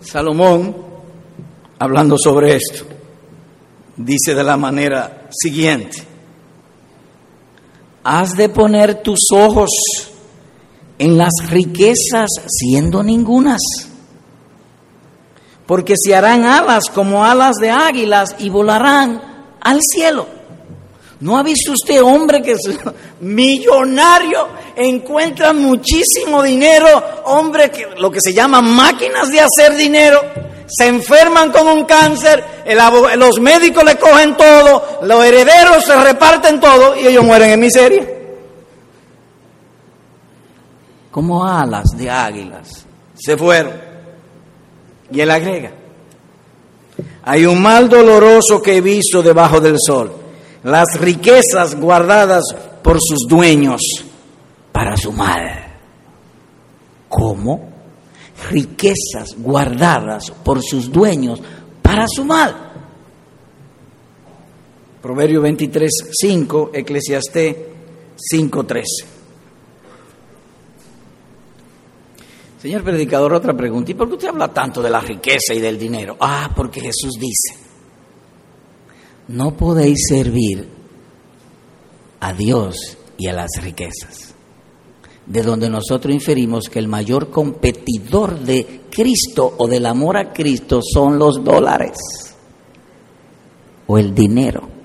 Salomón 0.00 0.85
hablando 1.78 2.16
sobre 2.18 2.56
esto, 2.56 2.84
dice 3.96 4.34
de 4.34 4.44
la 4.44 4.56
manera 4.56 5.28
siguiente, 5.30 6.02
has 8.04 8.36
de 8.36 8.48
poner 8.48 9.02
tus 9.02 9.20
ojos 9.32 9.70
en 10.98 11.18
las 11.18 11.32
riquezas 11.50 12.30
siendo 12.46 13.02
ningunas. 13.02 13.60
Porque 15.66 15.94
se 15.96 16.14
harán 16.14 16.44
alas 16.44 16.84
como 16.94 17.24
alas 17.24 17.56
de 17.60 17.70
águilas 17.70 18.36
y 18.38 18.50
volarán 18.50 19.20
al 19.60 19.80
cielo. 19.82 20.28
¿No 21.18 21.38
ha 21.38 21.42
visto 21.42 21.72
usted 21.72 22.02
hombre 22.02 22.42
que 22.42 22.52
es 22.52 22.60
millonario, 23.20 24.48
encuentra 24.76 25.52
muchísimo 25.52 26.42
dinero, 26.42 26.86
hombre 27.24 27.70
que 27.70 27.86
lo 27.96 28.10
que 28.10 28.20
se 28.20 28.34
llama 28.34 28.60
máquinas 28.60 29.30
de 29.30 29.40
hacer 29.40 29.76
dinero, 29.76 30.20
se 30.66 30.86
enferman 30.86 31.50
con 31.52 31.66
un 31.68 31.84
cáncer, 31.84 32.44
los 33.16 33.40
médicos 33.40 33.84
le 33.84 33.96
cogen 33.96 34.36
todo, 34.36 35.00
los 35.02 35.24
herederos 35.24 35.84
se 35.84 35.96
reparten 35.96 36.60
todo 36.60 36.96
y 36.96 37.06
ellos 37.06 37.24
mueren 37.24 37.50
en 37.50 37.60
miseria? 37.60 38.06
Como 41.10 41.46
alas 41.46 41.96
de 41.96 42.10
águilas 42.10 42.84
se 43.14 43.36
fueron. 43.36 43.72
Y 45.10 45.20
él 45.20 45.30
agrega, 45.30 45.70
hay 47.24 47.46
un 47.46 47.62
mal 47.62 47.88
doloroso 47.88 48.60
que 48.60 48.76
he 48.76 48.80
visto 48.80 49.22
debajo 49.22 49.60
del 49.60 49.76
sol 49.78 50.26
las 50.66 50.98
riquezas 50.98 51.76
guardadas 51.76 52.42
por 52.82 52.98
sus 53.00 53.28
dueños 53.28 53.80
para 54.72 54.96
su 54.96 55.12
mal. 55.12 55.64
¿Cómo? 57.08 57.75
Riquezas 58.50 59.34
guardadas 59.38 60.30
por 60.30 60.62
sus 60.62 60.90
dueños 60.90 61.40
para 61.82 62.06
su 62.08 62.24
mal. 62.24 62.54
Proverbio 65.00 65.40
23, 65.40 65.90
5, 66.12 66.70
Eclesiastés 66.74 67.56
5, 68.16 68.66
13. 68.66 69.16
Señor 72.60 72.82
predicador, 72.82 73.32
otra 73.32 73.56
pregunta. 73.56 73.92
¿Y 73.92 73.94
por 73.94 74.08
qué 74.08 74.14
usted 74.14 74.28
habla 74.28 74.52
tanto 74.52 74.82
de 74.82 74.90
la 74.90 75.00
riqueza 75.00 75.54
y 75.54 75.60
del 75.60 75.78
dinero? 75.78 76.16
Ah, 76.18 76.50
porque 76.54 76.80
Jesús 76.80 77.12
dice, 77.20 77.56
no 79.28 79.56
podéis 79.56 79.98
servir 80.08 80.68
a 82.18 82.32
Dios 82.32 82.98
y 83.18 83.28
a 83.28 83.32
las 83.32 83.50
riquezas. 83.62 84.35
De 85.26 85.42
donde 85.42 85.68
nosotros 85.68 86.14
inferimos 86.14 86.68
que 86.68 86.78
el 86.78 86.86
mayor 86.86 87.30
competidor 87.30 88.38
de 88.38 88.82
Cristo 88.90 89.54
o 89.58 89.66
del 89.66 89.86
amor 89.86 90.16
a 90.16 90.32
Cristo 90.32 90.80
son 90.82 91.18
los 91.18 91.42
dólares 91.42 91.98
o 93.86 93.98
el 93.98 94.14
dinero. 94.14 94.76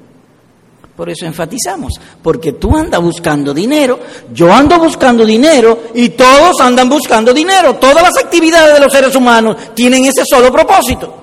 Por 0.96 1.10
eso 1.10 1.26
enfatizamos, 1.26 1.94
porque 2.22 2.54
tú 2.54 2.76
andas 2.76 3.02
buscando 3.02 3.54
dinero, 3.54 4.00
yo 4.34 4.54
ando 4.54 4.78
buscando 4.78 5.26
dinero 5.26 5.86
y 5.96 6.10
todos 6.10 6.60
andan 6.62 6.89
buscando 6.89 7.34
dinero. 7.34 7.76
Todas 7.78 8.04
las 8.04 8.24
actividades 8.24 8.74
de 8.74 8.80
los 8.80 8.92
seres 8.92 9.16
humanos 9.16 9.56
tienen 9.74 10.06
ese 10.06 10.24
solo 10.30 10.52
propósito. 10.52 11.18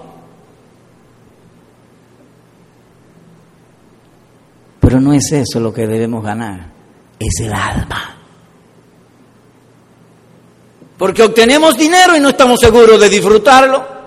Pero 4.80 5.00
no 5.00 5.12
es 5.12 5.30
eso 5.30 5.60
lo 5.60 5.72
que 5.72 5.86
debemos 5.86 6.24
ganar, 6.24 6.72
es 7.18 7.40
el 7.40 7.52
alma. 7.52 8.17
Porque 10.98 11.22
obtenemos 11.22 11.78
dinero 11.78 12.16
y 12.16 12.20
no 12.20 12.30
estamos 12.30 12.58
seguros 12.60 13.00
de 13.00 13.08
disfrutarlo. 13.08 13.98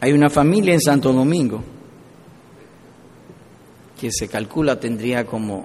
Hay 0.00 0.12
una 0.12 0.28
familia 0.28 0.74
en 0.74 0.80
Santo 0.80 1.12
Domingo 1.12 1.62
que 4.00 4.10
se 4.10 4.26
calcula 4.26 4.80
tendría 4.80 5.24
como 5.24 5.64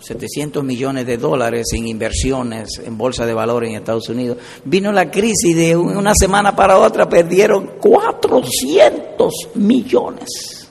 700 0.00 0.62
millones 0.62 1.06
de 1.06 1.16
dólares 1.16 1.68
en 1.72 1.86
inversiones 1.86 2.78
en 2.84 2.98
bolsa 2.98 3.24
de 3.24 3.32
valores 3.32 3.70
en 3.70 3.76
Estados 3.76 4.10
Unidos. 4.10 4.36
Vino 4.66 4.92
la 4.92 5.10
crisis 5.10 5.56
de 5.56 5.74
una 5.74 6.14
semana 6.14 6.54
para 6.54 6.76
otra, 6.78 7.08
perdieron 7.08 7.78
400 7.80 9.32
millones. 9.54 10.61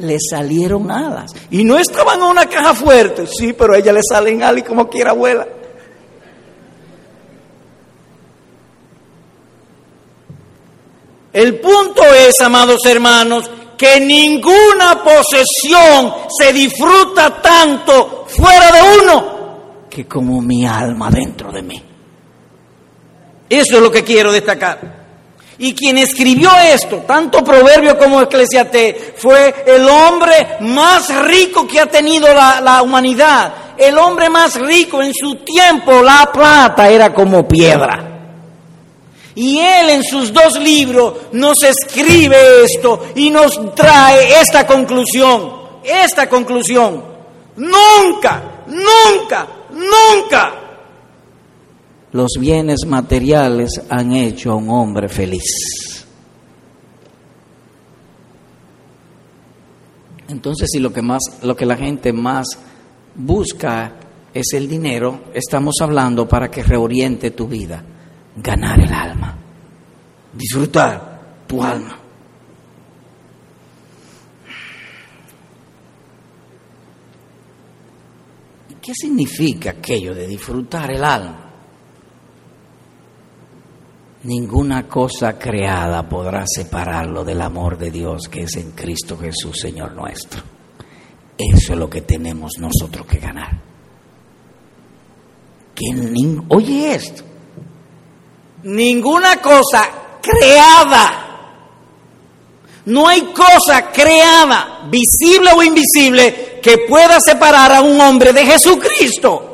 Le 0.00 0.16
salieron 0.18 0.90
alas. 0.90 1.32
Y 1.50 1.64
no 1.64 1.78
estaban 1.78 2.18
en 2.20 2.26
una 2.26 2.46
caja 2.46 2.74
fuerte, 2.74 3.26
sí, 3.26 3.52
pero 3.52 3.74
a 3.74 3.78
ella 3.78 3.92
le 3.92 4.00
salen 4.02 4.42
alas 4.42 4.62
y 4.62 4.66
como 4.66 4.88
quiera 4.88 5.12
vuela. 5.12 5.46
El 11.32 11.60
punto 11.60 12.02
es, 12.28 12.40
amados 12.40 12.80
hermanos, 12.86 13.48
que 13.78 14.00
ninguna 14.00 15.02
posesión 15.02 16.12
se 16.28 16.52
disfruta 16.52 17.40
tanto 17.40 18.26
fuera 18.26 18.72
de 18.72 19.00
uno 19.00 19.40
que 19.88 20.06
como 20.06 20.40
mi 20.40 20.66
alma 20.66 21.10
dentro 21.10 21.50
de 21.52 21.62
mí. 21.62 21.82
Eso 23.48 23.76
es 23.76 23.82
lo 23.82 23.90
que 23.90 24.04
quiero 24.04 24.30
destacar. 24.30 24.99
Y 25.62 25.74
quien 25.74 25.98
escribió 25.98 26.50
esto, 26.72 27.04
tanto 27.06 27.44
Proverbio 27.44 27.98
como 27.98 28.22
Eclesiastés, 28.22 29.12
fue 29.18 29.62
el 29.66 29.86
hombre 29.86 30.56
más 30.60 31.14
rico 31.26 31.66
que 31.66 31.78
ha 31.78 31.84
tenido 31.84 32.32
la, 32.32 32.62
la 32.62 32.80
humanidad. 32.80 33.52
El 33.76 33.98
hombre 33.98 34.30
más 34.30 34.58
rico 34.58 35.02
en 35.02 35.12
su 35.12 35.36
tiempo, 35.36 36.02
la 36.02 36.30
plata 36.32 36.88
era 36.88 37.12
como 37.12 37.46
piedra. 37.46 38.10
Y 39.34 39.58
él 39.58 39.90
en 39.90 40.02
sus 40.02 40.32
dos 40.32 40.58
libros 40.58 41.14
nos 41.32 41.62
escribe 41.62 42.64
esto 42.64 43.08
y 43.14 43.28
nos 43.28 43.74
trae 43.74 44.40
esta 44.40 44.66
conclusión, 44.66 45.52
esta 45.84 46.26
conclusión. 46.26 47.04
Nunca, 47.56 48.62
nunca, 48.66 49.46
nunca 49.72 50.69
los 52.12 52.32
bienes 52.38 52.86
materiales 52.86 53.82
han 53.88 54.12
hecho 54.12 54.52
a 54.52 54.56
un 54.56 54.68
hombre 54.70 55.08
feliz. 55.08 56.06
Entonces, 60.28 60.68
si 60.72 60.78
lo 60.78 60.92
que 60.92 61.02
más 61.02 61.22
lo 61.42 61.56
que 61.56 61.66
la 61.66 61.76
gente 61.76 62.12
más 62.12 62.46
busca 63.14 63.94
es 64.32 64.52
el 64.52 64.68
dinero, 64.68 65.24
estamos 65.34 65.74
hablando 65.80 66.28
para 66.28 66.48
que 66.48 66.62
reoriente 66.62 67.32
tu 67.32 67.48
vida 67.48 67.82
ganar 68.36 68.80
el 68.80 68.92
alma, 68.92 69.36
disfrutar 70.32 71.44
tu 71.46 71.62
alma. 71.62 71.96
¿Qué 78.80 78.94
significa 78.94 79.70
aquello 79.70 80.14
de 80.14 80.26
disfrutar 80.26 80.90
el 80.90 81.04
alma? 81.04 81.49
Ninguna 84.22 84.86
cosa 84.86 85.38
creada 85.38 86.06
podrá 86.06 86.44
separarlo 86.46 87.24
del 87.24 87.40
amor 87.40 87.78
de 87.78 87.90
Dios 87.90 88.28
que 88.30 88.42
es 88.42 88.56
en 88.56 88.72
Cristo 88.72 89.16
Jesús, 89.16 89.58
Señor 89.58 89.92
nuestro. 89.92 90.42
Eso 91.38 91.72
es 91.72 91.78
lo 91.78 91.88
que 91.88 92.02
tenemos 92.02 92.52
nosotros 92.58 93.06
que 93.06 93.18
ganar. 93.18 93.62
oye 96.48 96.94
esto, 96.94 97.22
ninguna 98.64 99.36
cosa 99.38 99.88
creada. 100.20 101.26
No 102.84 103.08
hay 103.08 103.22
cosa 103.32 103.90
creada, 103.90 104.86
visible 104.90 105.50
o 105.56 105.62
invisible, 105.62 106.60
que 106.62 106.78
pueda 106.88 107.18
separar 107.24 107.72
a 107.72 107.80
un 107.80 107.98
hombre 107.98 108.34
de 108.34 108.44
Jesucristo. 108.44 109.49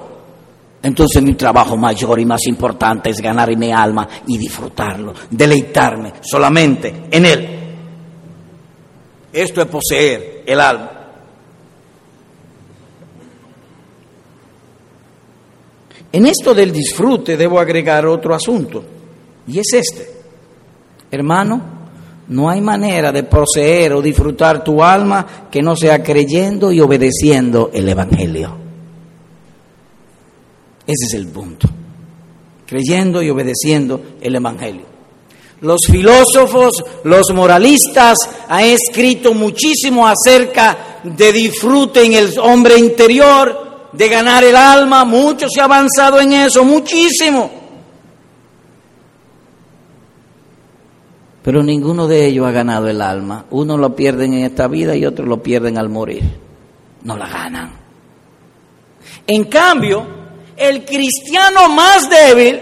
Entonces 0.87 1.21
mi 1.21 1.35
trabajo 1.35 1.77
mayor 1.77 2.21
y 2.21 2.25
más 2.25 2.47
importante 2.47 3.11
es 3.11 3.21
ganar 3.21 3.55
mi 3.57 3.73
alma 3.73 4.09
y 4.25 4.39
disfrutarlo, 4.39 5.13
deleitarme 5.29 6.13
solamente 6.21 7.09
en 7.11 7.27
Él. 7.27 7.49
Esto 9.33 9.63
es 9.63 9.67
poseer 9.67 10.45
el 10.47 10.61
alma. 10.61 10.91
En 16.13 16.25
esto 16.27 16.55
del 16.55 16.71
disfrute 16.71 17.37
debo 17.37 17.59
agregar 17.59 18.07
otro 18.07 18.33
asunto. 18.33 18.85
Y 19.49 19.59
es 19.59 19.73
este. 19.73 20.09
Hermano, 21.11 21.63
no 22.29 22.49
hay 22.49 22.61
manera 22.61 23.11
de 23.11 23.25
poseer 23.25 23.93
o 23.93 24.01
disfrutar 24.01 24.63
tu 24.63 24.85
alma 24.85 25.49
que 25.51 25.63
no 25.63 25.75
sea 25.75 26.01
creyendo 26.01 26.71
y 26.71 26.81
obedeciendo 26.81 27.73
el 27.75 27.89
Evangelio. 27.89 28.66
Ese 30.87 31.07
es 31.07 31.15
el 31.15 31.27
punto. 31.29 31.69
Creyendo 32.67 33.23
y 33.23 33.31
obedeciendo 33.31 34.01
el 34.21 34.37
Evangelio. 34.37 34.97
Los 35.61 35.81
filósofos, 35.91 36.85
los 37.05 37.33
moralistas 37.33 38.19
han 38.49 38.65
escrito 38.65 39.33
muchísimo 39.33 40.07
acerca 40.07 41.01
de 41.03 41.33
disfrute 41.33 42.05
en 42.05 42.13
el 42.13 42.39
hombre 42.39 42.79
interior, 42.79 43.89
de 43.93 44.09
ganar 44.09 44.45
el 44.45 44.55
alma. 44.55 45.05
Mucho 45.05 45.47
se 45.49 45.61
ha 45.61 45.65
avanzado 45.65 46.21
en 46.21 46.33
eso, 46.35 46.65
muchísimo. 46.65 47.51
Pero 51.43 51.63
ninguno 51.63 52.07
de 52.07 52.27
ellos 52.27 52.47
ha 52.47 52.51
ganado 52.51 52.89
el 52.89 53.01
alma. 53.01 53.47
Uno 53.51 53.79
lo 53.79 53.95
pierden 53.95 54.35
en 54.35 54.45
esta 54.45 54.67
vida 54.67 54.95
y 54.97 55.07
otro 55.07 55.25
lo 55.25 55.43
pierden 55.43 55.79
al 55.79 55.89
morir. 55.89 56.25
No 57.05 57.17
la 57.17 57.29
ganan. 57.29 57.73
En 59.27 59.45
cambio, 59.45 60.26
el 60.57 60.85
cristiano 60.85 61.69
más 61.69 62.09
débil 62.09 62.61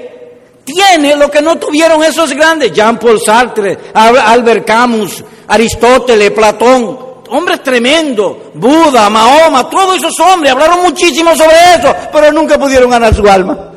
tiene 0.65 1.17
lo 1.17 1.31
que 1.31 1.43
no 1.43 1.57
tuvieron 1.57 2.03
esos 2.03 2.33
grandes, 2.33 2.73
Jean-Paul 2.73 3.21
Sartre, 3.21 3.79
Albert 3.93 4.67
Camus, 4.67 5.23
Aristóteles, 5.47 6.31
Platón, 6.31 6.99
hombres 7.29 7.63
tremendos, 7.63 8.37
Buda, 8.55 9.11
Mahoma, 9.11 9.69
todos 9.69 9.99
esos 9.99 10.19
hombres 10.21 10.53
hablaron 10.53 10.83
muchísimo 10.83 11.37
sobre 11.37 11.75
eso, 11.79 11.95
pero 12.13 12.33
nunca 12.33 12.59
pudieron 12.59 12.91
ganar 12.91 13.15
su 13.15 13.27
alma. 13.29 13.73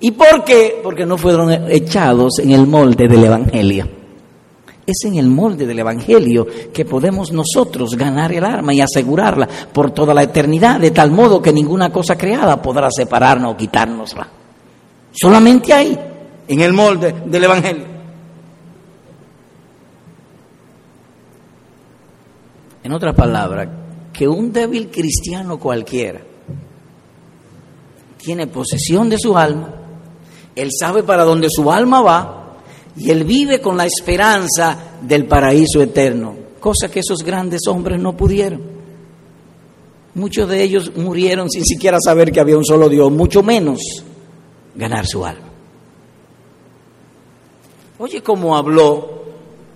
¿Y 0.00 0.10
por 0.12 0.44
qué? 0.44 0.80
Porque 0.82 1.06
no 1.06 1.16
fueron 1.16 1.70
echados 1.70 2.38
en 2.38 2.50
el 2.52 2.66
molde 2.66 3.08
del 3.08 3.24
Evangelio. 3.24 4.03
Es 4.86 5.04
en 5.04 5.16
el 5.16 5.28
molde 5.28 5.66
del 5.66 5.78
Evangelio 5.78 6.46
que 6.72 6.84
podemos 6.84 7.32
nosotros 7.32 7.96
ganar 7.96 8.32
el 8.32 8.44
alma 8.44 8.74
y 8.74 8.82
asegurarla 8.82 9.48
por 9.72 9.92
toda 9.92 10.12
la 10.12 10.22
eternidad, 10.22 10.78
de 10.78 10.90
tal 10.90 11.10
modo 11.10 11.40
que 11.40 11.52
ninguna 11.52 11.90
cosa 11.90 12.18
creada 12.18 12.60
podrá 12.60 12.90
separarnos 12.90 13.54
o 13.54 13.56
quitárnosla. 13.56 14.28
Solamente 15.12 15.72
ahí, 15.72 15.98
en 16.46 16.60
el 16.60 16.72
molde 16.72 17.14
del 17.24 17.44
Evangelio. 17.44 17.86
En 22.82 22.92
otras 22.92 23.14
palabras, 23.14 23.68
que 24.12 24.28
un 24.28 24.52
débil 24.52 24.90
cristiano 24.90 25.58
cualquiera 25.58 26.20
tiene 28.18 28.46
posesión 28.46 29.08
de 29.08 29.18
su 29.18 29.36
alma, 29.36 29.74
él 30.54 30.68
sabe 30.78 31.02
para 31.02 31.24
dónde 31.24 31.48
su 31.50 31.70
alma 31.72 32.02
va 32.02 32.43
y 32.96 33.10
él 33.10 33.24
vive 33.24 33.60
con 33.60 33.76
la 33.76 33.86
esperanza 33.86 34.98
del 35.00 35.26
paraíso 35.26 35.82
eterno, 35.82 36.34
cosa 36.60 36.90
que 36.90 37.00
esos 37.00 37.24
grandes 37.24 37.62
hombres 37.68 38.00
no 38.00 38.16
pudieron. 38.16 38.74
Muchos 40.14 40.48
de 40.48 40.62
ellos 40.62 40.92
murieron 40.96 41.50
sin 41.50 41.64
siquiera 41.64 41.98
saber 42.00 42.30
que 42.30 42.40
había 42.40 42.56
un 42.56 42.64
solo 42.64 42.88
Dios, 42.88 43.10
mucho 43.10 43.42
menos 43.42 43.80
ganar 44.76 45.06
su 45.06 45.24
alma. 45.24 45.48
Oye 47.98 48.22
cómo 48.22 48.56
habló 48.56 49.24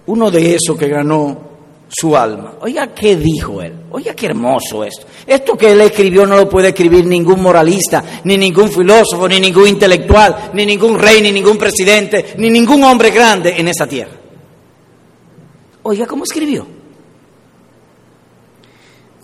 uno 0.07 0.31
de 0.31 0.55
esos 0.55 0.77
que 0.79 0.89
ganó 0.89 1.48
su 1.89 2.17
alma. 2.17 2.55
Oiga 2.61 2.89
qué 2.95 3.17
dijo 3.17 3.63
él. 3.63 3.73
Oiga 3.91 4.15
qué 4.15 4.27
hermoso 4.27 4.85
esto. 4.85 5.07
Esto 5.27 5.57
que 5.57 5.73
él 5.73 5.81
escribió 5.81 6.27
no 6.27 6.37
lo 6.37 6.49
puede 6.49 6.69
escribir 6.69 7.07
ningún 7.07 7.43
moralista, 7.43 8.05
ni 8.25 8.37
ningún 8.37 8.71
filósofo, 8.71 9.27
ni 9.29 9.41
ningún 9.41 9.69
intelectual, 9.69 10.51
ni 10.53 10.67
ningún 10.67 10.99
rey, 10.99 11.23
ni 11.23 11.33
ningún 11.33 11.57
presidente, 11.57 12.35
ni 12.37 12.51
ningún 12.51 12.85
hombre 12.85 13.11
grande 13.11 13.55
en 13.57 13.69
esta 13.69 13.87
tierra. 13.87 14.13
Oiga 15.83 16.07
cómo 16.07 16.25
escribió. 16.25 16.67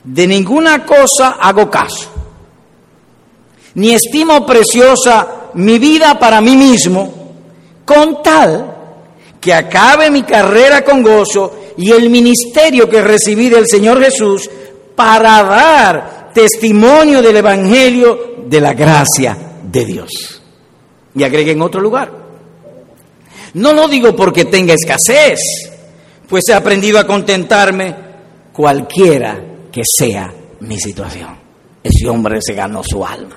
De 0.03 0.27
ninguna 0.27 0.85
cosa 0.85 1.37
hago 1.41 1.71
caso, 1.71 2.11
ni 3.75 3.93
estimo 3.93 4.45
preciosa 4.45 5.51
mi 5.55 5.79
vida 5.79 6.19
para 6.19 6.41
mí 6.41 6.57
mismo, 6.57 7.33
con 7.85 8.23
tal 8.23 8.75
que 9.41 9.53
acabe 9.53 10.11
mi 10.11 10.23
carrera 10.23 10.83
con 10.83 11.03
gozo 11.03 11.64
y 11.77 11.91
el 11.91 12.11
ministerio 12.11 12.89
que 12.89 13.03
recibí 13.03 13.49
del 13.49 13.66
Señor 13.66 14.03
Jesús 14.03 14.49
para 14.95 15.43
dar 15.43 16.31
testimonio 16.33 17.22
del 17.22 17.37
Evangelio 17.37 18.35
de 18.47 18.61
la 18.61 18.75
gracia 18.75 19.37
de 19.62 19.85
Dios. 19.85 20.43
Y 21.14 21.22
agregue 21.22 21.53
en 21.53 21.62
otro 21.62 21.81
lugar. 21.81 22.12
No 23.55 23.72
lo 23.72 23.89
digo 23.89 24.14
porque 24.16 24.45
tenga 24.45 24.75
escasez, 24.75 25.39
pues 26.29 26.49
he 26.49 26.55
aprendido 26.55 26.99
a 26.99 27.07
contentarme 27.07 27.95
cualquiera 28.53 29.41
que 29.70 29.83
sea 29.85 30.33
mi 30.61 30.79
situación. 30.79 31.39
Ese 31.83 32.09
hombre 32.09 32.41
se 32.41 32.55
ganó 32.55 32.83
su 32.83 33.05
alma. 33.05 33.37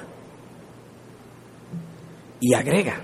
Y 2.39 2.53
agrega, 2.53 3.01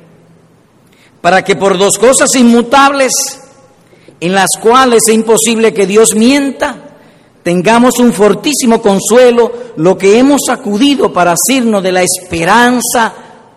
para 1.22 1.44
que 1.44 1.56
por 1.56 1.78
dos 1.78 1.98
cosas 1.98 2.34
inmutables, 2.36 3.12
en 4.20 4.34
las 4.34 4.50
cuales 4.62 5.04
es 5.08 5.14
imposible 5.14 5.74
que 5.74 5.86
Dios 5.86 6.16
mienta, 6.16 6.78
tengamos 7.44 8.00
un 8.00 8.14
fortísimo 8.14 8.82
consuelo, 8.82 9.52
lo 9.78 9.98
que 9.98 10.18
hemos 10.18 10.42
acudido 10.50 11.12
para 11.12 11.34
asirnos 11.34 11.84
de 11.84 11.92
la 11.92 12.02
esperanza 12.02 13.14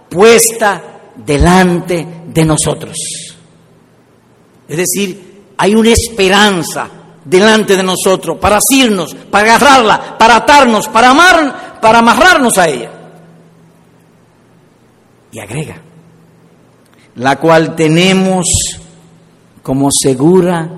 puesta 0.09 0.83
delante 1.17 2.07
de 2.27 2.45
nosotros. 2.45 2.97
Es 4.69 4.77
decir, 4.77 5.45
hay 5.57 5.75
una 5.75 5.91
esperanza 5.91 6.89
delante 7.25 7.77
de 7.77 7.83
nosotros 7.83 8.39
para 8.39 8.59
asirnos, 8.59 9.15
para 9.15 9.55
agarrarla, 9.55 10.19
para 10.19 10.37
atarnos, 10.37 10.89
para 10.89 11.11
amar, 11.11 11.81
para 11.81 12.01
amarrarnos 12.01 12.59
a 12.59 12.69
ella. 12.69 12.91
Y 15.33 15.39
agrega, 15.39 15.77
la 17.17 17.37
cual 17.39 17.75
tenemos 17.77 18.47
como 19.67 19.89
segura 19.91 20.71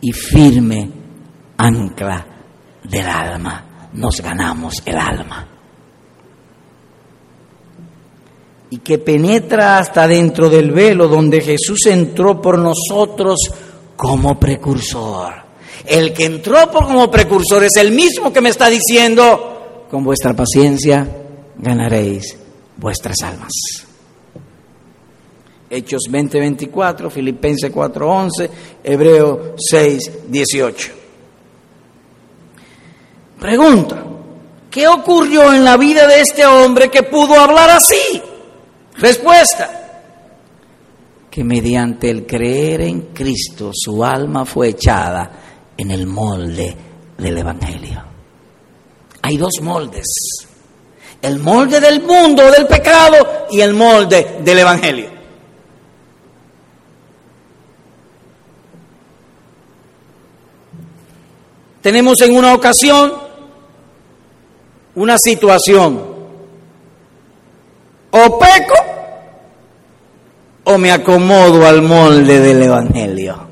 y 0.00 0.10
firme 0.10 0.90
ancla 1.58 2.26
del 2.82 3.06
alma. 3.06 3.90
Nos 3.92 4.22
ganamos 4.22 4.82
el 4.86 4.96
alma. 4.96 5.46
Y 8.70 8.78
que 8.78 8.96
penetra 8.96 9.76
hasta 9.76 10.08
dentro 10.08 10.48
del 10.48 10.72
velo 10.72 11.06
donde 11.06 11.42
Jesús 11.42 11.84
entró 11.84 12.40
por 12.40 12.58
nosotros 12.58 13.40
como 13.94 14.40
precursor. 14.40 15.34
El 15.84 16.14
que 16.14 16.24
entró 16.24 16.70
como 16.72 17.10
precursor 17.10 17.64
es 17.64 17.76
el 17.76 17.92
mismo 17.92 18.32
que 18.32 18.40
me 18.40 18.48
está 18.48 18.70
diciendo, 18.70 19.86
con 19.90 20.02
vuestra 20.02 20.32
paciencia 20.32 21.06
ganaréis 21.58 22.38
vuestras 22.78 23.18
almas. 23.22 23.52
Hechos 25.74 26.02
20, 26.08 26.38
24, 26.38 27.10
Filipenses 27.10 27.70
4, 27.70 28.10
11, 28.10 28.50
Hebreo 28.82 29.54
6, 29.56 30.12
18. 30.28 30.92
Pregunta, 33.40 34.04
¿qué 34.70 34.86
ocurrió 34.88 35.52
en 35.52 35.64
la 35.64 35.76
vida 35.76 36.06
de 36.06 36.20
este 36.20 36.46
hombre 36.46 36.88
que 36.90 37.02
pudo 37.02 37.34
hablar 37.34 37.70
así? 37.70 38.22
Respuesta, 38.96 40.02
que 41.30 41.42
mediante 41.42 42.10
el 42.10 42.26
creer 42.26 42.82
en 42.82 43.00
Cristo 43.12 43.70
su 43.74 44.04
alma 44.04 44.44
fue 44.44 44.68
echada 44.68 45.30
en 45.76 45.90
el 45.90 46.06
molde 46.06 46.76
del 47.18 47.38
Evangelio. 47.38 48.02
Hay 49.22 49.36
dos 49.36 49.54
moldes 49.62 50.06
el 51.24 51.38
molde 51.38 51.80
del 51.80 52.02
mundo, 52.02 52.50
del 52.50 52.66
pecado 52.66 53.46
y 53.50 53.62
el 53.62 53.72
molde 53.72 54.40
del 54.44 54.58
Evangelio. 54.58 55.13
Tenemos 61.84 62.18
en 62.22 62.34
una 62.34 62.54
ocasión 62.54 63.12
una 64.94 65.18
situación, 65.18 66.02
o 68.10 68.38
peco 68.38 68.74
o 70.64 70.78
me 70.78 70.90
acomodo 70.90 71.66
al 71.66 71.82
molde 71.82 72.40
del 72.40 72.62
Evangelio. 72.62 73.48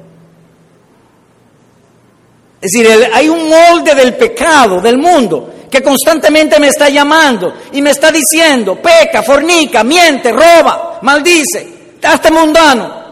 Es 2.58 2.70
decir, 2.72 3.10
hay 3.12 3.28
un 3.28 3.50
molde 3.50 3.94
del 3.94 4.14
pecado, 4.14 4.80
del 4.80 4.96
mundo, 4.96 5.52
que 5.70 5.82
constantemente 5.82 6.58
me 6.58 6.68
está 6.68 6.88
llamando 6.88 7.52
y 7.70 7.82
me 7.82 7.90
está 7.90 8.10
diciendo, 8.10 8.76
peca, 8.76 9.22
fornica, 9.22 9.84
miente, 9.84 10.32
roba, 10.32 11.00
maldice, 11.02 11.98
hasta 12.02 12.30
mundano. 12.30 13.02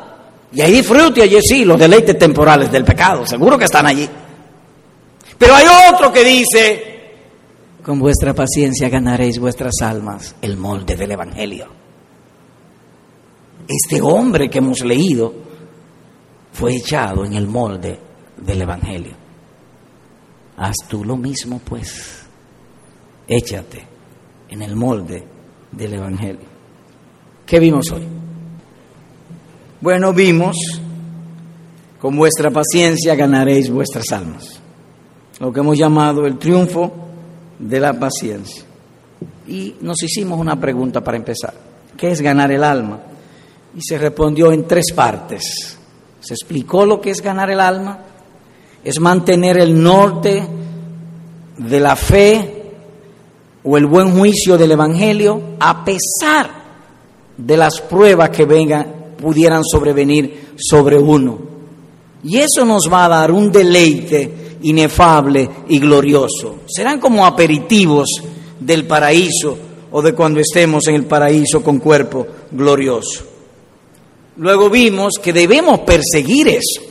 Y 0.50 0.62
ahí 0.62 0.72
disfrute, 0.72 1.20
allí 1.20 1.42
sí, 1.42 1.66
los 1.66 1.78
deleites 1.78 2.18
temporales 2.18 2.72
del 2.72 2.84
pecado, 2.84 3.26
seguro 3.26 3.58
que 3.58 3.66
están 3.66 3.84
allí. 3.84 4.08
Pero 5.40 5.54
hay 5.54 5.64
otro 5.90 6.12
que 6.12 6.22
dice, 6.22 6.82
con 7.82 7.98
vuestra 7.98 8.34
paciencia 8.34 8.90
ganaréis 8.90 9.38
vuestras 9.38 9.72
almas, 9.80 10.34
el 10.42 10.58
molde 10.58 10.96
del 10.96 11.12
Evangelio. 11.12 11.66
Este 13.66 14.02
hombre 14.02 14.50
que 14.50 14.58
hemos 14.58 14.84
leído 14.84 15.32
fue 16.52 16.76
echado 16.76 17.24
en 17.24 17.32
el 17.32 17.46
molde 17.46 17.98
del 18.36 18.60
Evangelio. 18.60 19.14
Haz 20.58 20.76
tú 20.86 21.06
lo 21.06 21.16
mismo, 21.16 21.58
pues 21.64 22.20
échate 23.26 23.82
en 24.50 24.60
el 24.60 24.76
molde 24.76 25.24
del 25.72 25.94
Evangelio. 25.94 26.48
¿Qué 27.46 27.58
vimos 27.58 27.90
hoy? 27.92 28.06
Bueno, 29.80 30.12
vimos, 30.12 30.58
con 31.98 32.14
vuestra 32.14 32.50
paciencia 32.50 33.14
ganaréis 33.14 33.70
vuestras 33.70 34.04
almas. 34.12 34.59
Lo 35.40 35.52
que 35.52 35.60
hemos 35.60 35.76
llamado 35.76 36.26
el 36.26 36.38
triunfo 36.38 36.92
de 37.58 37.80
la 37.80 37.98
paciencia. 37.98 38.62
Y 39.48 39.74
nos 39.80 40.02
hicimos 40.02 40.38
una 40.38 40.60
pregunta 40.60 41.02
para 41.02 41.16
empezar. 41.16 41.54
¿Qué 41.96 42.10
es 42.10 42.20
ganar 42.20 42.52
el 42.52 42.62
alma? 42.62 43.00
Y 43.74 43.80
se 43.82 43.98
respondió 43.98 44.52
en 44.52 44.66
tres 44.66 44.92
partes. 44.94 45.78
Se 46.20 46.34
explicó 46.34 46.84
lo 46.84 47.00
que 47.00 47.10
es 47.10 47.22
ganar 47.22 47.50
el 47.50 47.60
alma. 47.60 47.98
Es 48.84 49.00
mantener 49.00 49.58
el 49.58 49.82
norte 49.82 50.46
de 51.56 51.80
la 51.80 51.96
fe 51.96 52.62
o 53.64 53.76
el 53.76 53.86
buen 53.86 54.12
juicio 54.16 54.56
del 54.56 54.72
Evangelio 54.72 55.40
a 55.58 55.84
pesar 55.84 56.50
de 57.36 57.56
las 57.56 57.80
pruebas 57.80 58.30
que 58.30 58.44
vengan, 58.44 59.14
pudieran 59.16 59.62
sobrevenir 59.64 60.54
sobre 60.56 60.98
uno. 60.98 61.38
Y 62.22 62.38
eso 62.38 62.64
nos 62.64 62.90
va 62.92 63.06
a 63.06 63.08
dar 63.08 63.30
un 63.30 63.50
deleite 63.50 64.39
inefable 64.62 65.48
y 65.68 65.78
glorioso. 65.78 66.60
Serán 66.66 67.00
como 67.00 67.26
aperitivos 67.26 68.08
del 68.58 68.86
paraíso 68.86 69.56
o 69.90 70.02
de 70.02 70.14
cuando 70.14 70.40
estemos 70.40 70.86
en 70.88 70.94
el 70.94 71.04
paraíso 71.04 71.62
con 71.62 71.78
cuerpo 71.78 72.26
glorioso. 72.50 73.24
Luego 74.36 74.70
vimos 74.70 75.14
que 75.22 75.32
debemos 75.32 75.80
perseguir 75.80 76.48
eso. 76.48 76.82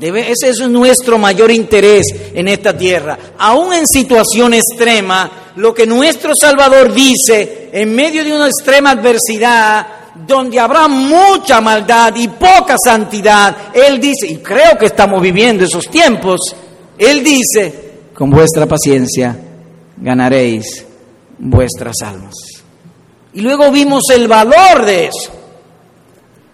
ese 0.00 0.48
es 0.48 0.60
nuestro 0.68 1.18
mayor 1.18 1.50
interés 1.50 2.06
en 2.34 2.48
esta 2.48 2.76
tierra. 2.76 3.18
Aún 3.38 3.72
en 3.72 3.86
situación 3.86 4.54
extrema, 4.54 5.52
lo 5.56 5.74
que 5.74 5.86
nuestro 5.86 6.32
Salvador 6.34 6.92
dice, 6.92 7.68
en 7.72 7.94
medio 7.94 8.24
de 8.24 8.32
una 8.32 8.46
extrema 8.46 8.92
adversidad, 8.92 9.97
donde 10.26 10.58
habrá 10.58 10.88
mucha 10.88 11.60
maldad 11.60 12.14
y 12.16 12.28
poca 12.28 12.76
santidad, 12.82 13.56
Él 13.72 14.00
dice, 14.00 14.26
y 14.26 14.36
creo 14.38 14.76
que 14.78 14.86
estamos 14.86 15.20
viviendo 15.20 15.64
esos 15.64 15.88
tiempos, 15.88 16.54
Él 16.96 17.22
dice, 17.22 17.88
con 18.14 18.30
vuestra 18.30 18.66
paciencia 18.66 19.36
ganaréis 19.96 20.84
vuestras 21.38 21.96
almas. 22.02 22.34
Y 23.32 23.40
luego 23.40 23.70
vimos 23.70 24.04
el 24.12 24.26
valor 24.26 24.84
de 24.84 25.06
eso. 25.06 25.32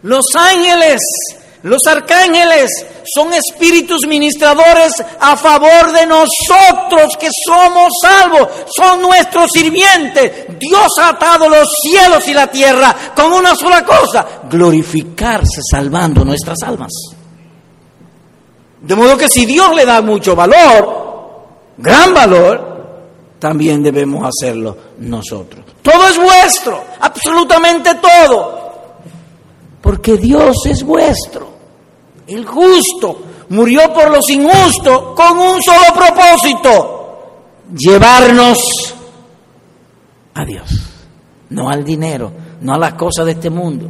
Los 0.02 0.26
ángeles, 0.34 1.00
los 1.64 1.80
arcángeles 1.86 2.70
son 3.14 3.32
espíritus 3.32 4.06
ministradores 4.06 4.92
a 5.18 5.34
favor 5.34 5.92
de 5.92 6.06
nosotros 6.06 7.16
que 7.18 7.30
somos 7.46 7.90
salvos, 8.02 8.48
son 8.76 9.00
nuestros 9.00 9.50
sirvientes. 9.50 10.58
Dios 10.58 10.88
ha 11.00 11.08
atado 11.08 11.48
los 11.48 11.66
cielos 11.80 12.28
y 12.28 12.34
la 12.34 12.48
tierra 12.48 12.94
con 13.16 13.32
una 13.32 13.54
sola 13.54 13.82
cosa, 13.82 14.26
glorificarse 14.50 15.62
salvando 15.70 16.22
nuestras 16.22 16.62
almas. 16.64 16.92
De 18.82 18.94
modo 18.94 19.16
que 19.16 19.30
si 19.30 19.46
Dios 19.46 19.74
le 19.74 19.86
da 19.86 20.02
mucho 20.02 20.36
valor, 20.36 21.46
gran 21.78 22.12
valor, 22.12 22.74
también 23.38 23.82
debemos 23.82 24.28
hacerlo 24.28 24.76
nosotros. 24.98 25.64
Todo 25.80 26.08
es 26.08 26.18
vuestro, 26.18 26.84
absolutamente 27.00 27.94
todo 27.94 28.64
porque 29.84 30.16
Dios 30.16 30.64
es 30.64 30.82
vuestro. 30.82 31.53
El 32.26 32.46
justo 32.46 33.20
murió 33.50 33.92
por 33.92 34.10
los 34.10 34.28
injustos 34.30 35.14
con 35.14 35.38
un 35.38 35.62
solo 35.62 35.86
propósito, 35.94 37.44
llevarnos 37.76 38.94
a 40.34 40.44
Dios, 40.44 40.70
no 41.50 41.68
al 41.68 41.84
dinero, 41.84 42.32
no 42.60 42.74
a 42.74 42.78
las 42.78 42.94
cosas 42.94 43.26
de 43.26 43.32
este 43.32 43.50
mundo. 43.50 43.88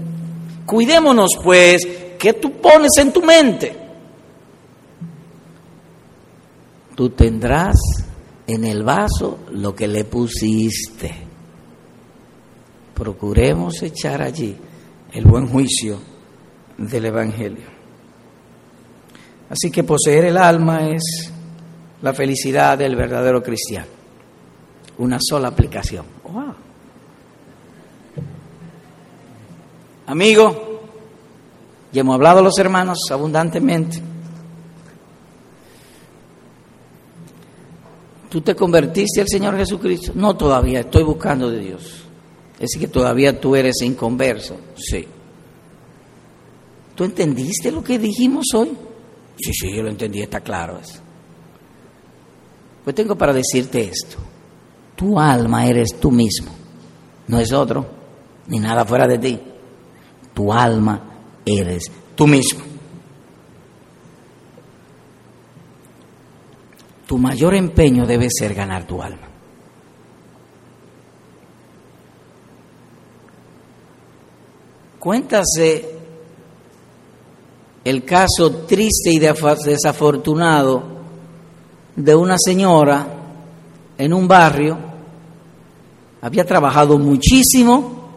Cuidémonos 0.67 1.39
pues, 1.43 1.87
¿qué 2.19 2.33
tú 2.35 2.53
pones 2.53 2.91
en 2.99 3.13
tu 3.13 3.23
mente? 3.23 3.77
Tú 6.95 7.11
tendrás 7.11 7.77
en 8.47 8.65
el 8.65 8.83
vaso 8.83 9.39
lo 9.51 9.75
que 9.75 9.89
le 9.89 10.05
pusiste. 10.05 11.15
Procuremos 12.95 13.83
echar 13.83 14.23
allí 14.23 14.57
el 15.13 15.25
buen 15.25 15.49
juicio 15.49 15.99
del 16.79 17.07
Evangelio. 17.07 17.74
Así 19.51 19.71
que 19.71 19.85
poseer 19.85 20.27
el 20.27 20.37
alma 20.37 20.89
es 20.89 21.31
la 22.03 22.13
felicidad 22.13 22.79
del 22.79 22.97
verdadero 22.97 23.43
cristiano. 23.43 23.87
Una 24.99 25.19
sola 25.21 25.49
aplicación. 25.49 26.05
Amigo, 30.07 30.83
ya 31.93 32.03
hemos 32.03 32.15
hablado 32.15 32.43
los 32.43 32.59
hermanos 32.59 32.99
abundantemente. 33.11 34.03
¿Tú 38.29 38.41
te 38.41 38.55
convertiste 38.55 39.21
al 39.21 39.29
Señor 39.29 39.57
Jesucristo? 39.57 40.13
No 40.15 40.37
todavía, 40.37 40.81
estoy 40.81 41.05
buscando 41.05 41.49
de 41.49 41.61
Dios. 41.61 42.05
Es 42.59 42.77
que 42.79 42.89
todavía 42.89 43.41
tú 43.41 43.55
eres 43.55 43.81
inconverso. 43.83 44.57
Sí. 44.77 45.07
¿Tú 46.95 47.05
entendiste 47.05 47.71
lo 47.71 47.83
que 47.83 47.99
dijimos 47.99 48.47
hoy? 48.55 48.77
Sí, 49.37 49.53
sí, 49.53 49.75
yo 49.75 49.83
lo 49.83 49.91
entendí, 49.91 50.23
está 50.23 50.41
claro 50.41 50.79
eso. 50.79 51.01
Pues 52.85 52.95
tengo 52.95 53.17
para 53.17 53.33
decirte 53.33 53.83
esto. 53.83 54.19
Tu 54.95 55.19
alma 55.19 55.67
eres 55.67 55.99
tú 55.99 56.11
mismo, 56.11 56.53
no 57.27 57.41
es 57.41 57.53
otro, 57.53 57.87
ni 58.47 58.59
nada 58.59 58.85
fuera 58.85 59.09
de 59.09 59.19
ti. 59.19 59.41
Tu 60.33 60.53
alma 60.53 61.01
eres 61.45 61.91
tú 62.15 62.27
mismo. 62.27 62.63
Tu 67.07 67.19
mayor 67.19 67.55
empeño 67.55 68.07
debe 68.07 68.29
ser 68.31 68.55
ganar 68.55 68.87
tu 68.87 69.03
alma. 69.03 69.29
Cuéntase 74.99 75.94
el 77.85 78.05
caso 78.05 78.65
triste 78.67 79.13
y 79.13 79.19
desafortunado 79.19 80.83
de 81.95 82.15
una 82.15 82.37
señora 82.39 83.07
en 83.99 84.13
un 84.13 84.27
barrio, 84.27 84.79
había 86.23 86.45
trabajado 86.45 86.99
muchísimo, 86.99 88.09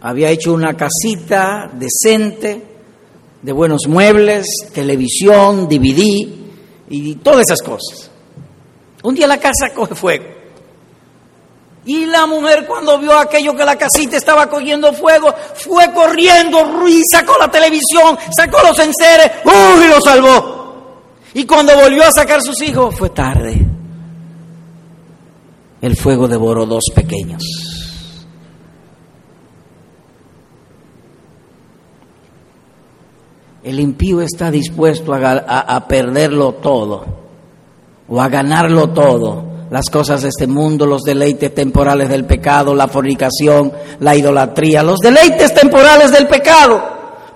había 0.00 0.30
hecho 0.30 0.54
una 0.54 0.74
casita 0.74 1.70
decente, 1.72 2.72
de 3.42 3.52
buenos 3.52 3.86
muebles, 3.88 4.46
televisión, 4.72 5.68
DVD 5.68 6.02
y 6.88 7.14
todas 7.16 7.42
esas 7.42 7.60
cosas. 7.60 8.10
Un 9.02 9.14
día 9.14 9.26
la 9.26 9.38
casa 9.38 9.70
coge 9.74 9.94
fuego. 9.94 10.41
Y 11.84 12.06
la 12.06 12.26
mujer 12.26 12.64
cuando 12.66 12.98
vio 12.98 13.18
aquello 13.18 13.56
que 13.56 13.64
la 13.64 13.76
casita 13.76 14.16
estaba 14.16 14.48
cogiendo 14.48 14.92
fuego, 14.92 15.34
fue 15.56 15.92
corriendo 15.92 16.86
y 16.88 17.02
sacó 17.10 17.36
la 17.40 17.50
televisión, 17.50 18.16
sacó 18.36 18.58
los 18.62 18.78
enseres, 18.78 19.32
¡uy! 19.44 19.84
y 19.84 19.88
lo 19.88 20.00
salvó. 20.00 20.62
Y 21.34 21.44
cuando 21.44 21.74
volvió 21.74 22.04
a 22.04 22.12
sacar 22.12 22.40
sus 22.40 22.60
hijos, 22.62 22.94
fue 22.96 23.10
tarde. 23.10 23.66
El 25.80 25.96
fuego 25.96 26.28
devoró 26.28 26.66
dos 26.66 26.84
pequeños. 26.94 27.42
El 33.64 33.80
impío 33.80 34.20
está 34.20 34.50
dispuesto 34.52 35.14
a, 35.14 35.18
a 35.20 35.88
perderlo 35.88 36.52
todo 36.54 37.04
o 38.08 38.20
a 38.20 38.28
ganarlo 38.28 38.90
todo 38.90 39.51
las 39.72 39.88
cosas 39.88 40.20
de 40.20 40.28
este 40.28 40.46
mundo, 40.46 40.84
los 40.84 41.00
deleites 41.00 41.54
temporales 41.54 42.10
del 42.10 42.26
pecado, 42.26 42.74
la 42.74 42.88
fornicación, 42.88 43.72
la 44.00 44.14
idolatría, 44.14 44.82
los 44.82 44.98
deleites 44.98 45.54
temporales 45.54 46.12
del 46.12 46.28
pecado, 46.28 46.78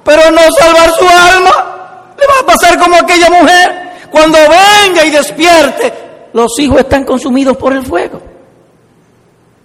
pero 0.05 0.31
no 0.31 0.43
salvar 0.59 0.93
su 0.99 1.09
alma. 1.09 2.13
Le 2.19 2.27
va 2.27 2.41
a 2.43 2.47
pasar 2.47 2.79
como 2.79 2.95
aquella 2.95 3.31
mujer 3.31 4.09
cuando 4.11 4.37
venga 4.39 5.07
y 5.07 5.11
despierte, 5.11 5.93
los 6.35 6.59
hijos 6.59 6.81
están 6.81 7.05
consumidos 7.05 7.57
por 7.57 7.73
el 7.73 7.87
fuego. 7.87 8.21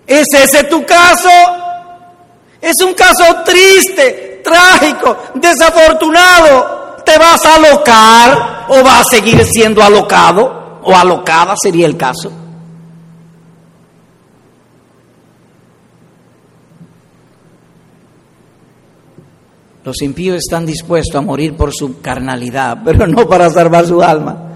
¿Es 0.07 0.27
ese 0.33 0.63
tu 0.63 0.85
caso? 0.85 1.29
Es 2.61 2.81
un 2.81 2.93
caso 2.93 3.35
triste, 3.43 4.41
trágico, 4.45 5.17
desafortunado. 5.33 6.95
¿Te 7.03 7.17
vas 7.17 7.45
a 7.45 7.55
alocar 7.55 8.65
o 8.69 8.81
vas 8.81 9.01
a 9.01 9.09
seguir 9.09 9.43
siendo 9.43 9.83
alocado 9.83 10.79
o 10.83 10.95
alocada 10.95 11.55
sería 11.61 11.85
el 11.85 11.97
caso? 11.97 12.31
Los 19.83 20.01
impíos 20.01 20.37
están 20.37 20.65
dispuestos 20.65 21.15
a 21.15 21.21
morir 21.21 21.55
por 21.55 21.73
su 21.73 22.01
carnalidad, 22.01 22.79
pero 22.85 23.07
no 23.07 23.27
para 23.27 23.49
salvar 23.49 23.85
su 23.85 24.01
alma. 24.01 24.49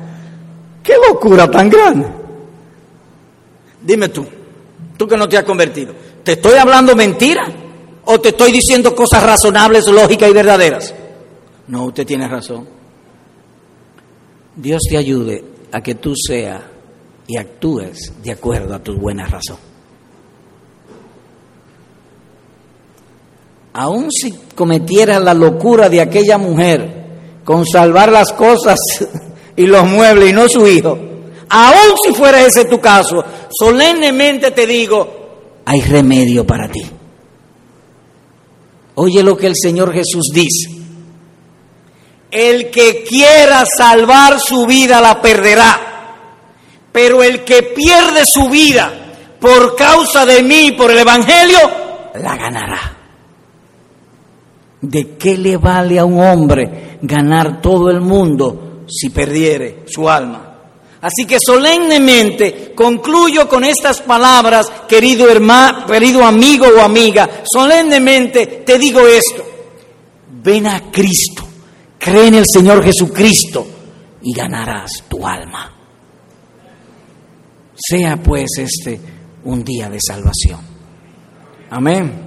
¡Qué 0.84 0.94
locura 1.10 1.50
tan 1.50 1.70
grande! 1.70 2.08
Dime 3.82 4.10
tú, 4.10 4.26
tú 4.98 5.08
que 5.08 5.18
no 5.18 5.30
te 5.30 5.38
has 5.38 5.44
convertido, 5.44 5.94
¿te 6.24 6.34
estoy 6.34 6.58
hablando 6.58 6.96
mentira 6.96 7.48
o 8.06 8.20
te 8.20 8.30
estoy 8.30 8.52
diciendo 8.52 8.96
cosas 8.96 9.24
razonables, 9.24 9.88
lógicas 9.88 10.30
y 10.30 10.34
verdaderas? 10.34 10.94
No, 11.68 11.86
usted 11.86 12.06
tiene 12.06 12.28
razón. 12.28 12.68
Dios 14.56 14.82
te 14.90 14.98
ayude 14.98 15.44
a 15.72 15.82
que 15.82 15.96
tú 15.96 16.14
seas 16.16 16.62
y 17.28 17.38
actúes 17.38 18.14
de 18.24 18.32
acuerdo 18.32 18.74
a 18.76 18.80
tu 18.80 18.96
buena 18.96 19.26
razón. 19.26 19.58
Aun 23.76 24.10
si 24.10 24.32
cometieras 24.56 25.22
la 25.22 25.34
locura 25.34 25.90
de 25.90 26.00
aquella 26.00 26.38
mujer 26.38 27.04
con 27.44 27.66
salvar 27.66 28.10
las 28.10 28.32
cosas 28.32 28.80
y 29.56 29.68
los 29.68 29.86
muebles 29.86 30.30
y 30.30 30.34
no 30.34 30.48
su 30.48 30.66
hijo, 30.66 30.98
aun 31.50 31.98
si 32.04 32.14
fuera 32.14 32.42
ese 32.42 32.66
tu 32.66 32.80
caso, 32.80 33.24
solemnemente 33.52 34.52
te 34.52 34.66
digo, 34.66 35.62
hay 35.66 35.82
remedio 35.82 36.48
para 36.48 36.72
ti. 36.72 36.86
Oye 38.96 39.22
lo 39.22 39.36
que 39.36 39.48
el 39.48 39.56
Señor 39.62 39.94
Jesús 39.94 40.32
dice. 40.34 40.72
El 42.32 42.72
que 42.72 43.04
quiera 43.04 43.66
salvar 43.78 44.40
su 44.40 44.66
vida 44.66 45.02
la 45.02 45.22
perderá, 45.22 46.14
pero 46.94 47.24
el 47.24 47.44
que 47.44 47.62
pierde 47.62 48.24
su 48.26 48.50
vida 48.50 48.92
por 49.40 49.76
causa 49.76 50.26
de 50.26 50.44
mí, 50.44 50.72
por 50.72 50.92
el 50.92 51.00
Evangelio, 51.00 51.60
la 52.16 52.38
ganará. 52.38 52.95
¿De 54.88 55.16
qué 55.18 55.38
le 55.38 55.58
vale 55.58 55.98
a 55.98 56.06
un 56.06 56.20
hombre 56.20 57.00
ganar 57.02 57.60
todo 57.62 57.90
el 57.90 58.02
mundo 58.02 58.84
si 58.88 59.10
perdiere 59.10 59.84
su 59.88 60.08
alma? 60.08 60.56
Así 61.02 61.26
que 61.26 61.38
solemnemente 61.40 62.74
concluyo 62.76 63.48
con 63.48 63.64
estas 63.64 64.02
palabras, 64.02 64.72
querido 64.88 65.30
hermano, 65.30 65.86
querido 65.86 66.24
amigo 66.24 66.66
o 66.68 66.82
amiga, 66.82 67.44
solemnemente 67.52 68.64
te 68.66 68.78
digo 68.78 69.02
esto. 69.02 69.44
Ven 70.44 70.68
a 70.68 70.92
Cristo, 70.92 71.48
cree 71.98 72.28
en 72.28 72.36
el 72.36 72.46
Señor 72.52 72.84
Jesucristo 72.84 73.68
y 74.22 74.34
ganarás 74.34 75.04
tu 75.08 75.26
alma. 75.26 75.72
Sea 77.76 78.18
pues 78.18 78.50
este 78.58 79.00
un 79.44 79.64
día 79.64 79.90
de 79.90 80.00
salvación. 80.00 80.60
Amén. 81.70 82.25